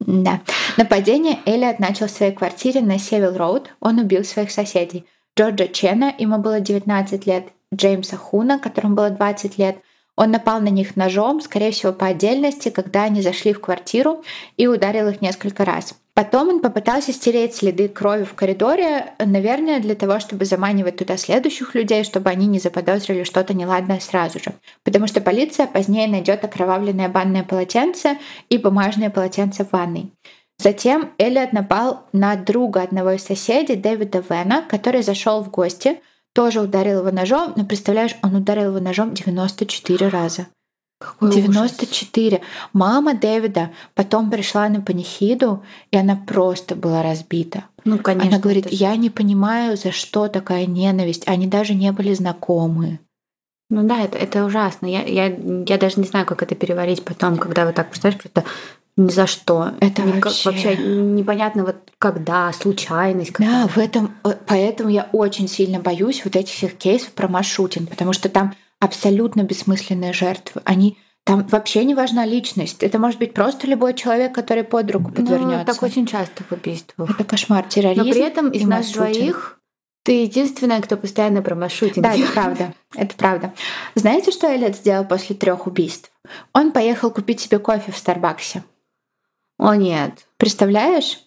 Да. 0.00 0.42
Нападение 0.76 1.38
Элliот 1.46 1.78
начал 1.78 2.06
в 2.06 2.10
своей 2.10 2.32
квартире 2.32 2.82
на 2.82 2.98
Севил 2.98 3.34
Роуд. 3.34 3.70
Он 3.80 3.98
убил 3.98 4.24
своих 4.24 4.50
соседей. 4.50 5.06
Джорджа 5.38 5.68
Чена, 5.68 6.14
ему 6.18 6.36
было 6.36 6.60
19 6.60 7.26
лет, 7.26 7.48
Джеймса 7.74 8.18
Хуна, 8.18 8.58
которому 8.58 8.94
было 8.94 9.08
20 9.08 9.56
лет. 9.56 9.78
Он 10.16 10.30
напал 10.30 10.60
на 10.60 10.68
них 10.68 10.96
ножом, 10.96 11.40
скорее 11.40 11.70
всего, 11.70 11.94
по 11.94 12.06
отдельности, 12.06 12.68
когда 12.68 13.04
они 13.04 13.22
зашли 13.22 13.54
в 13.54 13.60
квартиру 13.60 14.22
и 14.58 14.66
ударил 14.66 15.08
их 15.08 15.22
несколько 15.22 15.64
раз. 15.64 15.94
Потом 16.18 16.48
он 16.48 16.58
попытался 16.58 17.12
стереть 17.12 17.54
следы 17.54 17.86
крови 17.86 18.24
в 18.24 18.34
коридоре, 18.34 19.12
наверное, 19.24 19.78
для 19.78 19.94
того, 19.94 20.18
чтобы 20.18 20.46
заманивать 20.46 20.96
туда 20.96 21.16
следующих 21.16 21.76
людей, 21.76 22.02
чтобы 22.02 22.28
они 22.28 22.48
не 22.48 22.58
заподозрили 22.58 23.22
что-то 23.22 23.54
неладное 23.54 24.00
сразу 24.00 24.40
же. 24.40 24.54
Потому 24.82 25.06
что 25.06 25.20
полиция 25.20 25.68
позднее 25.68 26.08
найдет 26.08 26.42
окровавленное 26.42 27.08
банное 27.08 27.44
полотенце 27.44 28.18
и 28.48 28.58
бумажное 28.58 29.10
полотенце 29.10 29.64
в 29.64 29.70
ванной. 29.70 30.10
Затем 30.58 31.12
Элliот 31.18 31.52
напал 31.52 32.08
на 32.12 32.34
друга 32.34 32.82
одного 32.82 33.12
из 33.12 33.22
соседей, 33.22 33.76
Дэвида 33.76 34.24
Вена, 34.28 34.64
который 34.68 35.02
зашел 35.02 35.44
в 35.44 35.52
гости, 35.52 36.00
тоже 36.34 36.60
ударил 36.60 36.98
его 36.98 37.12
ножом, 37.12 37.52
но 37.54 37.64
представляешь, 37.64 38.16
он 38.24 38.34
ударил 38.34 38.70
его 38.70 38.80
ножом 38.80 39.14
94 39.14 40.08
раза. 40.08 40.48
Какой 40.98 41.30
94. 41.30 42.36
Ужас. 42.36 42.48
Мама 42.72 43.14
Дэвида 43.14 43.70
потом 43.94 44.30
пришла 44.30 44.68
на 44.68 44.80
панихиду, 44.80 45.62
и 45.92 45.96
она 45.96 46.16
просто 46.16 46.74
была 46.74 47.02
разбита. 47.02 47.64
Ну, 47.84 47.98
конечно. 47.98 48.28
Она 48.28 48.38
говорит, 48.40 48.66
я 48.70 48.96
не 48.96 49.08
понимаю, 49.08 49.76
за 49.76 49.92
что 49.92 50.26
такая 50.28 50.66
ненависть. 50.66 51.22
Они 51.26 51.46
даже 51.46 51.74
не 51.74 51.92
были 51.92 52.14
знакомы. 52.14 52.98
Ну 53.70 53.86
да, 53.86 54.00
это, 54.00 54.18
это 54.18 54.44
ужасно. 54.44 54.86
Я, 54.86 55.04
я, 55.04 55.26
я 55.26 55.78
даже 55.78 56.00
не 56.00 56.06
знаю, 56.06 56.26
как 56.26 56.42
это 56.42 56.54
переварить 56.54 57.04
потом, 57.04 57.36
когда 57.36 57.66
вот 57.66 57.74
так 57.74 57.90
представляешь, 57.90 58.20
просто 58.20 58.44
ни 58.96 59.10
за 59.10 59.26
что. 59.26 59.72
Это 59.80 60.02
Никак, 60.02 60.24
вообще... 60.24 60.50
вообще 60.50 60.76
непонятно 60.76 61.64
вот 61.64 61.76
когда, 61.98 62.52
случайность. 62.52 63.34
Да, 63.38 63.68
в 63.68 63.78
этом, 63.78 64.14
э, 64.24 64.32
поэтому 64.46 64.90
я 64.90 65.08
очень 65.12 65.48
сильно 65.48 65.78
боюсь 65.78 66.22
вот 66.24 66.34
этих 66.34 66.54
всех 66.54 66.74
кейсов 66.76 67.12
про 67.12 67.28
маршрутинг, 67.28 67.90
потому 67.90 68.12
что 68.12 68.28
там 68.28 68.54
абсолютно 68.80 69.42
бессмысленные 69.42 70.12
жертвы. 70.12 70.62
Они 70.64 70.98
там 71.24 71.46
вообще 71.46 71.84
не 71.84 71.94
важна 71.94 72.24
личность. 72.24 72.82
Это 72.82 72.98
может 72.98 73.18
быть 73.18 73.34
просто 73.34 73.66
любой 73.66 73.94
человек, 73.94 74.34
который 74.34 74.64
под 74.64 74.90
руку 74.90 75.12
подвернется. 75.12 75.58
Ну, 75.58 75.64
так 75.64 75.82
очень 75.82 76.06
часто 76.06 76.42
в 76.44 76.52
убийствах. 76.52 77.10
Это 77.10 77.24
кошмар, 77.24 77.64
терроризм. 77.68 78.06
Но 78.06 78.12
при 78.12 78.22
этом 78.22 78.50
из 78.50 78.64
нас 78.64 78.90
двоих 78.92 79.58
ты 80.04 80.22
единственная, 80.22 80.80
кто 80.80 80.96
постоянно 80.96 81.42
про 81.42 81.54
маршрутинг. 81.54 82.02
Да, 82.02 82.14
это 82.14 82.32
правда. 82.32 82.74
Это 82.94 83.14
правда. 83.14 83.52
Знаете, 83.94 84.30
что 84.30 84.46
Эллиот 84.46 84.74
сделал 84.74 85.04
после 85.04 85.36
трех 85.36 85.66
убийств? 85.66 86.10
Он 86.54 86.72
поехал 86.72 87.10
купить 87.10 87.40
себе 87.40 87.58
кофе 87.58 87.92
в 87.92 87.98
Старбаксе. 87.98 88.64
О 89.58 89.74
нет. 89.74 90.26
Представляешь? 90.38 91.18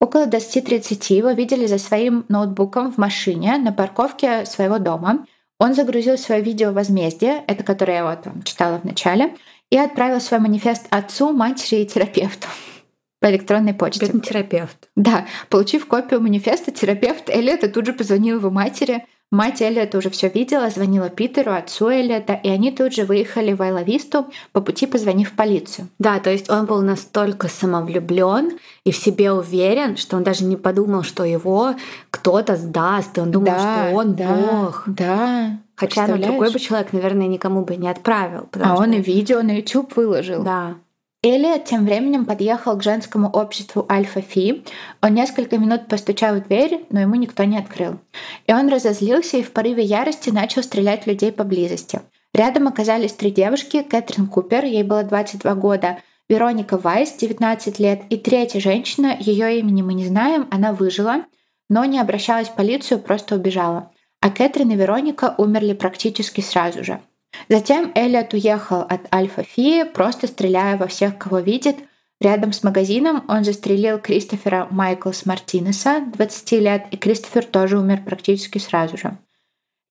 Около 0.00 0.26
20.30 0.26 1.14
его 1.14 1.30
видели 1.30 1.64
за 1.64 1.78
своим 1.78 2.26
ноутбуком 2.28 2.92
в 2.92 2.98
машине 2.98 3.56
на 3.56 3.72
парковке 3.72 4.44
своего 4.44 4.78
дома. 4.78 5.26
Он 5.58 5.74
загрузил 5.74 6.18
свое 6.18 6.42
видео 6.42 6.72
возмездие, 6.72 7.42
это 7.46 7.64
которое 7.64 7.98
я 7.98 8.04
вот 8.04 8.44
читала 8.44 8.78
в 8.78 8.84
начале, 8.84 9.34
и 9.70 9.78
отправил 9.78 10.20
свой 10.20 10.40
манифест 10.40 10.86
отцу, 10.90 11.32
матери 11.32 11.80
и 11.80 11.86
терапевту 11.86 12.48
по 13.20 13.30
электронной 13.30 13.74
почте. 13.74 14.06
Бедный 14.06 14.20
терапевт. 14.20 14.88
Да. 14.96 15.26
Получив 15.48 15.86
копию 15.86 16.20
манифеста, 16.20 16.72
терапевт 16.72 17.30
Эллиота 17.30 17.68
тут 17.68 17.86
же 17.86 17.92
позвонил 17.92 18.38
его 18.38 18.50
матери, 18.50 19.06
Мать 19.32 19.60
Эллиота 19.60 19.98
уже 19.98 20.08
все 20.08 20.28
видела, 20.28 20.70
звонила 20.70 21.08
Питеру, 21.08 21.52
отцу 21.52 21.88
Эллиота, 21.88 22.34
и 22.34 22.48
они 22.48 22.70
тут 22.70 22.94
же 22.94 23.04
выехали 23.04 23.52
в 23.52 23.60
Айловисту, 23.60 24.26
по 24.52 24.60
пути 24.60 24.86
позвонив 24.86 25.30
в 25.30 25.32
полицию. 25.32 25.88
Да, 25.98 26.20
то 26.20 26.30
есть 26.30 26.48
он 26.48 26.66
был 26.66 26.80
настолько 26.80 27.48
самовлюблен 27.48 28.52
и 28.84 28.92
в 28.92 28.96
себе 28.96 29.32
уверен, 29.32 29.96
что 29.96 30.16
он 30.16 30.22
даже 30.22 30.44
не 30.44 30.56
подумал, 30.56 31.02
что 31.02 31.24
его 31.24 31.74
кто-то 32.10 32.56
сдаст, 32.56 33.18
и 33.18 33.20
он 33.20 33.32
думал, 33.32 33.46
да, 33.46 33.88
что 33.88 33.96
он 33.96 34.14
да, 34.14 34.34
Бог. 34.34 34.84
Да. 34.86 35.58
Хотя 35.74 36.06
ну, 36.06 36.18
другой 36.18 36.52
бы 36.52 36.58
человек, 36.60 36.92
наверное, 36.92 37.26
никому 37.26 37.64
бы 37.64 37.76
не 37.76 37.88
отправил. 37.88 38.48
А 38.52 38.74
что... 38.76 38.82
он 38.82 38.92
и 38.92 39.00
видео 39.00 39.42
на 39.42 39.56
YouTube 39.56 39.94
выложил. 39.96 40.44
Да. 40.44 40.76
Элиот 41.22 41.64
тем 41.64 41.84
временем 41.84 42.24
подъехал 42.24 42.76
к 42.76 42.82
женскому 42.82 43.28
обществу 43.28 43.86
Альфа-Фи. 43.90 44.64
Он 45.02 45.14
несколько 45.14 45.58
минут 45.58 45.88
постучал 45.88 46.36
в 46.36 46.46
дверь, 46.46 46.86
но 46.90 47.00
ему 47.00 47.16
никто 47.16 47.44
не 47.44 47.58
открыл. 47.58 47.98
И 48.46 48.52
он 48.52 48.68
разозлился 48.68 49.38
и 49.38 49.42
в 49.42 49.52
порыве 49.52 49.82
ярости 49.82 50.30
начал 50.30 50.62
стрелять 50.62 51.06
людей 51.06 51.32
поблизости. 51.32 52.00
Рядом 52.32 52.68
оказались 52.68 53.12
три 53.12 53.30
девушки. 53.30 53.82
Кэтрин 53.82 54.26
Купер, 54.26 54.64
ей 54.64 54.82
было 54.82 55.02
22 55.02 55.54
года, 55.54 55.98
Вероника 56.28 56.76
Вайс, 56.76 57.12
19 57.12 57.78
лет, 57.78 58.02
и 58.10 58.16
третья 58.16 58.60
женщина, 58.60 59.16
ее 59.18 59.58
имени 59.60 59.82
мы 59.82 59.94
не 59.94 60.06
знаем, 60.06 60.48
она 60.50 60.72
выжила, 60.72 61.24
но 61.68 61.84
не 61.84 62.00
обращалась 62.00 62.48
в 62.48 62.54
полицию, 62.54 63.00
просто 63.00 63.36
убежала. 63.36 63.90
А 64.20 64.30
Кэтрин 64.30 64.70
и 64.70 64.76
Вероника 64.76 65.34
умерли 65.38 65.72
практически 65.72 66.40
сразу 66.40 66.82
же. 66.82 67.00
Затем 67.48 67.92
Эллиот 67.94 68.34
уехал 68.34 68.80
от 68.80 69.12
Альфа-Фи, 69.14 69.84
просто 69.92 70.26
стреляя 70.26 70.76
во 70.76 70.86
всех, 70.86 71.18
кого 71.18 71.38
видит. 71.38 71.76
Рядом 72.20 72.52
с 72.52 72.62
магазином 72.62 73.24
он 73.28 73.44
застрелил 73.44 73.98
Кристофера 73.98 74.68
Майклс 74.70 75.26
Мартинеса, 75.26 76.02
20 76.14 76.52
лет, 76.52 76.86
и 76.90 76.96
Кристофер 76.96 77.44
тоже 77.44 77.78
умер 77.78 78.02
практически 78.04 78.58
сразу 78.58 78.96
же. 78.96 79.18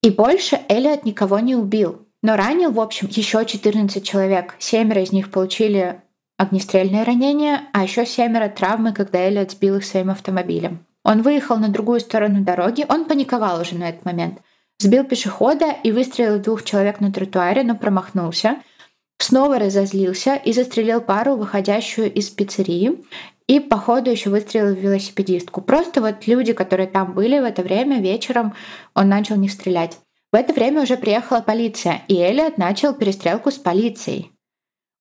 И 0.01 0.09
больше 0.09 0.59
Эллиот 0.67 1.05
никого 1.05 1.39
не 1.39 1.55
убил, 1.55 2.07
но 2.21 2.35
ранил, 2.35 2.71
в 2.71 2.79
общем, 2.79 3.07
еще 3.09 3.45
14 3.45 4.03
человек. 4.03 4.55
Семеро 4.59 5.01
из 5.01 5.11
них 5.11 5.31
получили 5.31 6.01
огнестрельные 6.37 7.03
ранения, 7.03 7.61
а 7.73 7.83
еще 7.83 8.05
семеро 8.05 8.49
травмы, 8.49 8.91
когда 8.91 9.19
Эллиот 9.19 9.51
сбил 9.51 9.75
их 9.75 9.85
своим 9.85 10.09
автомобилем. 10.09 10.85
Он 11.03 11.21
выехал 11.21 11.57
на 11.57 11.69
другую 11.69 11.99
сторону 11.99 12.43
дороги, 12.43 12.85
он 12.89 13.05
паниковал 13.05 13.61
уже 13.61 13.75
на 13.75 13.89
этот 13.89 14.03
момент– 14.03 14.39
Сбил 14.85 15.03
пешехода 15.03 15.71
и 15.83 15.91
выстрелил 15.91 16.37
двух 16.37 16.63
человек 16.63 16.99
на 16.99 17.11
тротуаре, 17.11 17.63
но 17.63 17.75
промахнулся. 17.75 18.57
снова 19.17 19.57
разозлился 19.57 20.35
и 20.35 20.53
застрелил 20.53 21.01
пару, 21.01 21.37
выходящую 21.37 22.13
из 22.13 22.29
пиццерии, 22.29 23.03
и 23.47 23.59
по 23.59 23.77
ходу 23.77 24.11
еще 24.11 24.29
выстрелил 24.29 24.75
в 24.75 24.77
велосипедистку. 24.77 25.61
Просто 25.61 26.01
вот 26.01 26.27
люди, 26.27 26.53
которые 26.53 26.85
там 26.85 27.13
были 27.13 27.39
в 27.39 27.45
это 27.45 27.63
время, 27.63 27.99
вечером 27.99 28.53
он 28.93 29.09
начал 29.09 29.37
не 29.37 29.49
стрелять. 29.49 29.97
В 30.31 30.35
это 30.35 30.53
время 30.53 30.83
уже 30.83 30.97
приехала 30.97 31.41
полиция, 31.41 32.03
и 32.07 32.21
Элliот 32.21 32.59
начал 32.59 32.93
перестрелку 32.93 33.49
с 33.49 33.55
полицией. 33.55 34.33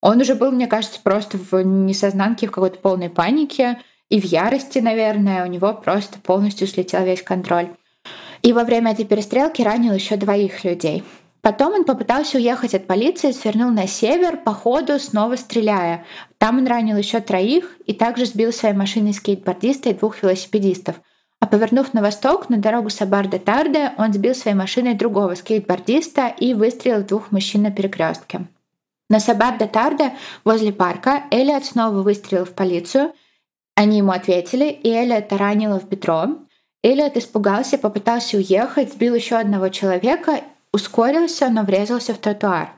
Он 0.01 0.19
уже 0.19 0.33
был, 0.33 0.49
мне 0.51 0.65
кажется, 0.65 0.99
просто 1.03 1.37
в 1.37 1.61
несознанке, 1.61 2.47
в 2.47 2.51
какой-то 2.51 2.79
полной 2.79 3.11
панике 3.11 3.79
и 4.09 4.19
в 4.19 4.25
ярости, 4.25 4.79
наверное. 4.79 5.45
У 5.45 5.47
него 5.47 5.75
просто 5.75 6.17
полностью 6.17 6.65
слетел 6.65 7.03
весь 7.03 7.21
контроль. 7.21 7.69
И 8.45 8.53
во 8.53 8.63
время 8.63 8.91
этой 8.91 9.05
перестрелки 9.05 9.63
ранил 9.63 9.93
еще 9.93 10.17
двоих 10.17 10.63
людей. 10.63 11.03
Потом 11.41 11.73
он 11.73 11.83
попытался 11.83 12.37
уехать 12.37 12.75
от 12.75 12.85
полиции, 12.85 13.31
свернул 13.31 13.71
на 13.71 13.87
север, 13.87 14.37
по 14.37 14.53
ходу 14.53 14.99
снова 14.99 15.35
стреляя. 15.35 16.05
Там 16.37 16.59
он 16.59 16.67
ранил 16.67 16.95
еще 16.95 17.21
троих 17.21 17.75
и 17.87 17.93
также 17.93 18.27
сбил 18.27 18.53
своей 18.53 18.75
машиной 18.75 19.15
скейтбордиста 19.15 19.89
и 19.89 19.93
двух 19.95 20.21
велосипедистов. 20.21 21.01
А 21.39 21.47
повернув 21.47 21.95
на 21.95 22.03
восток, 22.03 22.49
на 22.49 22.57
дорогу 22.57 22.91
Сабар-де-Тарде, 22.91 23.93
он 23.97 24.13
сбил 24.13 24.35
своей 24.35 24.55
машиной 24.55 24.93
другого 24.93 25.33
скейтбордиста 25.33 26.27
и 26.27 26.53
выстрелил 26.53 27.03
двух 27.03 27.31
мужчин 27.31 27.63
на 27.63 27.71
перекрестке. 27.71 28.45
На 29.09 29.19
Сабар-де-Тарде 29.19 30.13
возле 30.43 30.71
парка 30.71 31.23
Элиот 31.31 31.65
снова 31.65 32.03
выстрелил 32.03 32.45
в 32.45 32.53
полицию. 32.53 33.11
Они 33.73 33.97
ему 33.97 34.11
ответили, 34.11 34.69
и 34.69 34.89
Элиота 34.89 35.35
ранило 35.39 35.79
в 35.79 35.89
бедро. 35.89 36.44
Элиот 36.85 37.17
испугался, 37.17 37.79
попытался 37.79 38.37
уехать, 38.37 38.93
сбил 38.93 39.15
еще 39.15 39.37
одного 39.37 39.69
человека 39.69 40.41
ускорился, 40.71 41.49
но 41.49 41.63
врезался 41.63 42.13
в 42.13 42.19
тротуар. 42.19 42.69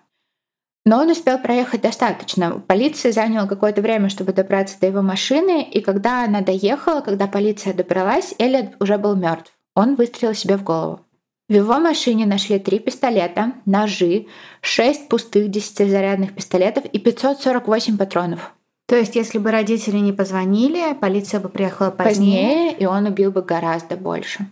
Но 0.85 0.99
он 1.01 1.09
успел 1.09 1.37
проехать 1.39 1.81
достаточно. 1.81 2.63
Полиция 2.65 3.11
заняла 3.11 3.47
какое-то 3.47 3.81
время, 3.81 4.07
чтобы 4.07 4.31
добраться 4.31 4.79
до 4.79 4.87
его 4.87 5.01
машины, 5.01 5.61
и 5.61 5.81
когда 5.81 6.23
она 6.23 6.39
доехала, 6.39 7.01
когда 7.01 7.27
полиция 7.27 7.73
добралась, 7.73 8.33
Эллиот 8.39 8.77
уже 8.79 8.97
был 8.97 9.17
мертв. 9.17 9.51
Он 9.75 9.95
выстрелил 9.95 10.33
себе 10.33 10.55
в 10.55 10.63
голову. 10.63 11.01
В 11.49 11.53
его 11.53 11.77
машине 11.79 12.25
нашли 12.25 12.59
три 12.59 12.79
пистолета, 12.79 13.53
ножи, 13.65 14.27
шесть 14.61 15.09
пустых 15.09 15.49
десятизарядных 15.49 16.33
пистолетов 16.33 16.85
и 16.85 16.97
548 16.97 17.97
патронов. 17.97 18.53
То 18.87 18.95
есть, 18.95 19.15
если 19.15 19.37
бы 19.37 19.51
родители 19.51 19.97
не 19.97 20.13
позвонили, 20.13 20.93
полиция 20.93 21.41
бы 21.41 21.49
приехала 21.49 21.91
позднее? 21.91 22.69
Позднее, 22.69 22.77
и 22.77 22.85
он 22.85 23.05
убил 23.05 23.31
бы 23.31 23.41
гораздо 23.41 23.97
больше. 23.97 24.47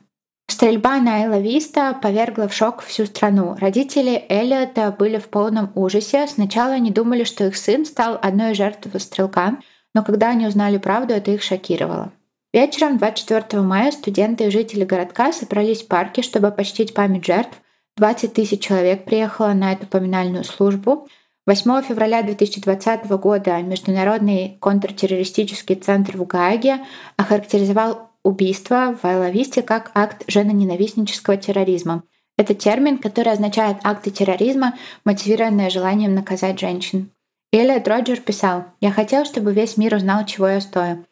Стрельба 0.47 0.97
на 0.99 1.23
Элла 1.23 1.39
Виста 1.39 1.93
повергла 1.93 2.47
в 2.47 2.53
шок 2.53 2.81
всю 2.81 3.05
страну. 3.05 3.55
Родители 3.59 4.25
Эллиота 4.29 4.91
были 4.91 5.17
в 5.17 5.29
полном 5.29 5.71
ужасе. 5.73 6.27
Сначала 6.27 6.73
они 6.73 6.91
думали, 6.91 7.23
что 7.23 7.47
их 7.47 7.57
сын 7.57 7.85
стал 7.85 8.19
одной 8.21 8.51
из 8.51 8.57
жертв 8.57 8.87
стрелка, 9.01 9.57
но 9.93 10.03
когда 10.03 10.29
они 10.29 10.45
узнали 10.45 10.77
правду, 10.77 11.13
это 11.13 11.31
их 11.31 11.41
шокировало. 11.41 12.11
Вечером 12.53 12.97
24 12.97 13.61
мая 13.63 13.91
студенты 13.91 14.45
и 14.45 14.49
жители 14.49 14.85
городка 14.85 15.33
собрались 15.33 15.81
в 15.81 15.87
парке, 15.87 16.21
чтобы 16.21 16.51
почтить 16.51 16.93
память 16.93 17.25
жертв. 17.25 17.59
20 17.97 18.33
тысяч 18.33 18.61
человек 18.61 19.05
приехало 19.05 19.53
на 19.53 19.73
эту 19.73 19.87
поминальную 19.87 20.43
службу. 20.43 21.07
8 21.47 21.83
февраля 21.83 22.23
2020 22.23 23.07
года 23.19 23.61
Международный 23.61 24.57
контртеррористический 24.59 25.75
центр 25.75 26.17
в 26.17 26.25
Гааге 26.25 26.79
охарактеризовал 27.17 28.09
убийство 28.23 28.97
в 28.99 29.05
Айловисте 29.05 29.61
как 29.61 29.91
акт 29.93 30.23
женоненавистнического 30.27 31.37
терроризма. 31.37 32.01
Это 32.35 32.55
термин, 32.55 32.97
который 32.97 33.31
означает 33.31 33.77
акты 33.83 34.09
терроризма, 34.09 34.73
мотивированные 35.05 35.69
желанием 35.69 36.15
наказать 36.15 36.59
женщин. 36.59 37.11
Элliot 37.53 37.87
Роджер 37.87 38.21
писал, 38.21 38.65
«Я 38.81 38.91
хотел, 38.91 39.23
чтобы 39.23 39.53
весь 39.53 39.77
мир 39.77 39.93
узнал, 39.93 40.25
чего 40.25 40.47
я 40.47 40.59
стою. 40.59 41.05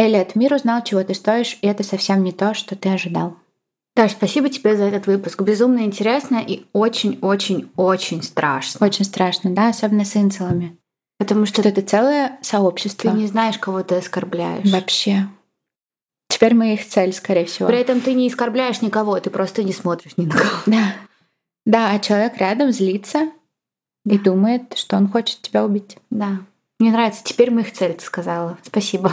Элliot, 0.00 0.30
мир 0.36 0.54
узнал, 0.54 0.84
чего 0.84 1.02
ты 1.02 1.14
стоишь, 1.14 1.58
и 1.62 1.66
это 1.66 1.82
совсем 1.82 2.22
не 2.22 2.30
то, 2.30 2.54
что 2.54 2.76
ты 2.76 2.90
ожидал». 2.90 3.36
Даш, 3.96 4.12
спасибо 4.12 4.48
тебе 4.48 4.76
за 4.76 4.84
этот 4.84 5.06
выпуск. 5.06 5.40
Безумно 5.42 5.84
интересно 5.84 6.42
и 6.44 6.64
очень-очень-очень 6.72 8.22
страшно. 8.22 8.84
Очень 8.84 9.04
страшно, 9.04 9.50
да, 9.54 9.68
особенно 9.68 10.04
с 10.04 10.16
инцелами. 10.16 10.76
Потому 11.18 11.46
что 11.46 11.62
это 11.62 11.80
целое 11.80 12.38
сообщество. 12.42 13.12
Ты 13.12 13.16
не 13.16 13.26
знаешь, 13.26 13.56
кого 13.58 13.82
ты 13.84 13.94
оскорбляешь. 13.94 14.68
Вообще. 14.70 15.28
Теперь 16.28 16.54
мы 16.54 16.74
их 16.74 16.86
цель, 16.88 17.12
скорее 17.12 17.44
всего. 17.44 17.68
При 17.68 17.78
этом 17.78 18.00
ты 18.00 18.14
не 18.14 18.26
оскорбляешь 18.26 18.82
никого, 18.82 19.18
ты 19.20 19.30
просто 19.30 19.62
не 19.62 19.72
смотришь 19.72 20.16
ни 20.16 20.26
на 20.26 20.34
кого. 20.34 20.50
Да. 20.66 20.94
Да, 21.64 21.90
а 21.92 21.98
человек 22.00 22.36
рядом 22.38 22.72
злится 22.72 23.30
да. 24.04 24.14
и 24.14 24.18
думает, 24.18 24.76
что 24.76 24.96
он 24.96 25.08
хочет 25.08 25.40
тебя 25.40 25.64
убить. 25.64 25.96
Да. 26.10 26.40
Мне 26.80 26.90
нравится. 26.90 27.22
Теперь 27.22 27.52
мы 27.52 27.60
их 27.60 27.72
цель, 27.72 27.94
ты 27.94 28.04
сказала. 28.04 28.58
Спасибо. 28.62 29.12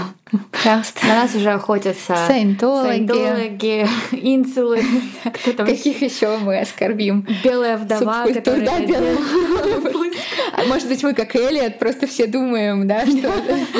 Пожалуйста. 0.51 1.05
На 1.05 1.15
нас 1.15 1.35
уже 1.35 1.51
охотятся 1.51 2.15
саентологи, 2.27 3.87
саентологи. 4.11 4.85
Кто 5.33 5.53
там 5.53 5.65
Каких 5.65 6.01
еще 6.01 6.37
мы 6.37 6.59
оскорбим? 6.59 7.27
Белая 7.43 7.77
вдова, 7.77 8.25
которая... 8.27 8.65
Да, 8.65 8.79
белая 8.79 9.17
а 10.53 10.63
может 10.65 10.87
быть, 10.87 11.03
мы 11.03 11.13
как 11.13 11.35
Элиот 11.35 11.79
просто 11.79 12.07
все 12.07 12.27
думаем, 12.27 12.87
да, 12.87 13.05
что 13.05 13.31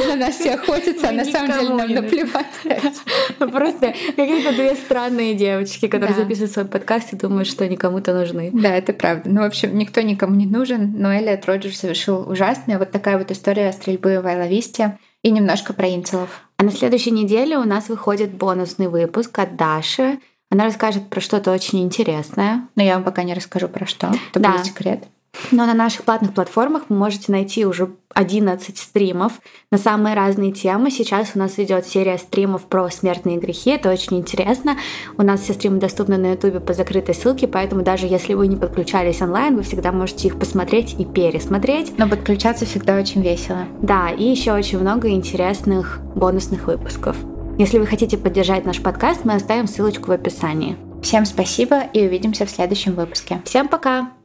на 0.08 0.16
нас 0.16 0.36
все 0.36 0.54
охотятся, 0.54 1.10
а 1.10 1.12
на 1.12 1.26
самом 1.26 1.60
деле 1.60 1.70
нам 1.74 1.92
наплевать. 1.92 2.46
Просто 3.40 3.94
какие-то 4.16 4.54
две 4.54 4.76
странные 4.76 5.34
девочки, 5.34 5.88
которые 5.88 6.16
записывают 6.16 6.52
свой 6.52 6.66
подкаст 6.66 7.14
и 7.14 7.16
думают, 7.16 7.48
что 7.48 7.66
они 7.66 7.78
кому-то 7.78 8.14
нужны. 8.14 8.52
Да, 8.54 8.76
это 8.76 8.94
правда. 8.94 9.30
Ну, 9.30 9.42
в 9.42 9.46
общем, 9.46 9.78
никто 9.78 10.02
никому 10.02 10.36
не 10.36 10.46
нужен, 10.46 10.94
но 10.98 11.16
Элиот 11.16 11.46
Роджер 11.46 11.76
совершил 11.76 12.30
ужасное. 12.30 12.78
Вот 12.78 12.92
такая 12.92 13.18
вот 13.18 13.32
история 13.32 13.72
стрельбы 13.72 14.22
в 14.22 14.28
Айловисте 14.28 14.98
и 15.24 15.32
немножко 15.32 15.74
про 15.74 15.94
инцелов. 15.94 16.42
А 16.58 16.64
на 16.64 16.72
следующей 16.72 17.12
неделе 17.12 17.58
у 17.58 17.64
нас 17.64 17.90
выходит 17.90 18.34
бонусный 18.34 18.88
выпуск 18.88 19.38
от 19.40 19.56
Даши. 19.56 20.20
Она 20.50 20.66
расскажет 20.66 21.10
про 21.10 21.22
что-то 21.22 21.52
очень 21.52 21.82
интересное. 21.84 22.68
Но 22.76 22.84
я 22.84 22.96
вам 22.96 23.04
пока 23.04 23.24
не 23.24 23.34
расскажу 23.34 23.68
про 23.68 23.86
что. 23.86 24.12
Это 24.32 24.40
да. 24.40 24.52
будет 24.52 24.66
секрет. 24.66 25.04
Но 25.52 25.66
на 25.66 25.74
наших 25.74 26.04
платных 26.04 26.34
платформах 26.34 26.84
вы 26.90 26.96
можете 26.96 27.32
найти 27.32 27.66
уже 27.66 27.92
11 28.14 28.78
стримов 28.78 29.34
на 29.72 29.78
самые 29.78 30.16
разные 30.16 30.52
темы. 30.52 30.92
Сейчас 30.92 31.32
у 31.36 31.40
нас 31.40 31.58
идет 31.58 31.86
серия 31.86 32.18
стримов 32.18 32.66
про 32.68 32.90
смертные 32.90 33.38
грехи. 33.38 33.72
Это 33.72 33.92
очень 33.92 34.20
интересно. 34.20 34.78
У 35.18 35.24
нас 35.24 35.42
все 35.42 35.54
стримы 35.54 35.80
доступны 35.80 36.18
на 36.18 36.32
YouTube 36.32 36.66
по 36.66 36.74
закрытой 36.74 37.16
ссылке, 37.16 37.48
поэтому 37.48 37.82
даже 37.84 38.08
если 38.08 38.34
вы 38.34 38.48
не 38.48 38.56
подключались 38.56 39.22
онлайн, 39.22 39.56
вы 39.56 39.64
всегда 39.64 39.92
можете 39.92 40.28
их 40.28 40.40
посмотреть 40.40 40.96
и 40.98 41.06
пересмотреть. 41.06 41.98
Но 41.98 42.08
подключаться 42.08 42.66
всегда 42.66 42.98
очень 42.98 43.22
весело. 43.22 43.66
Да, 43.82 44.10
и 44.10 44.24
еще 44.24 44.54
очень 44.54 44.80
много 44.80 45.10
интересных 45.10 46.00
бонусных 46.16 46.68
выпусков. 46.68 47.18
Если 47.58 47.78
вы 47.78 47.86
хотите 47.86 48.18
поддержать 48.18 48.66
наш 48.66 48.82
подкаст, 48.82 49.26
мы 49.26 49.36
оставим 49.36 49.68
ссылочку 49.68 50.08
в 50.08 50.12
описании. 50.12 50.78
Всем 51.04 51.26
спасибо 51.26 51.82
и 51.94 52.06
увидимся 52.06 52.46
в 52.46 52.50
следующем 52.50 52.94
выпуске. 52.94 53.42
Всем 53.46 53.68
пока! 53.68 54.21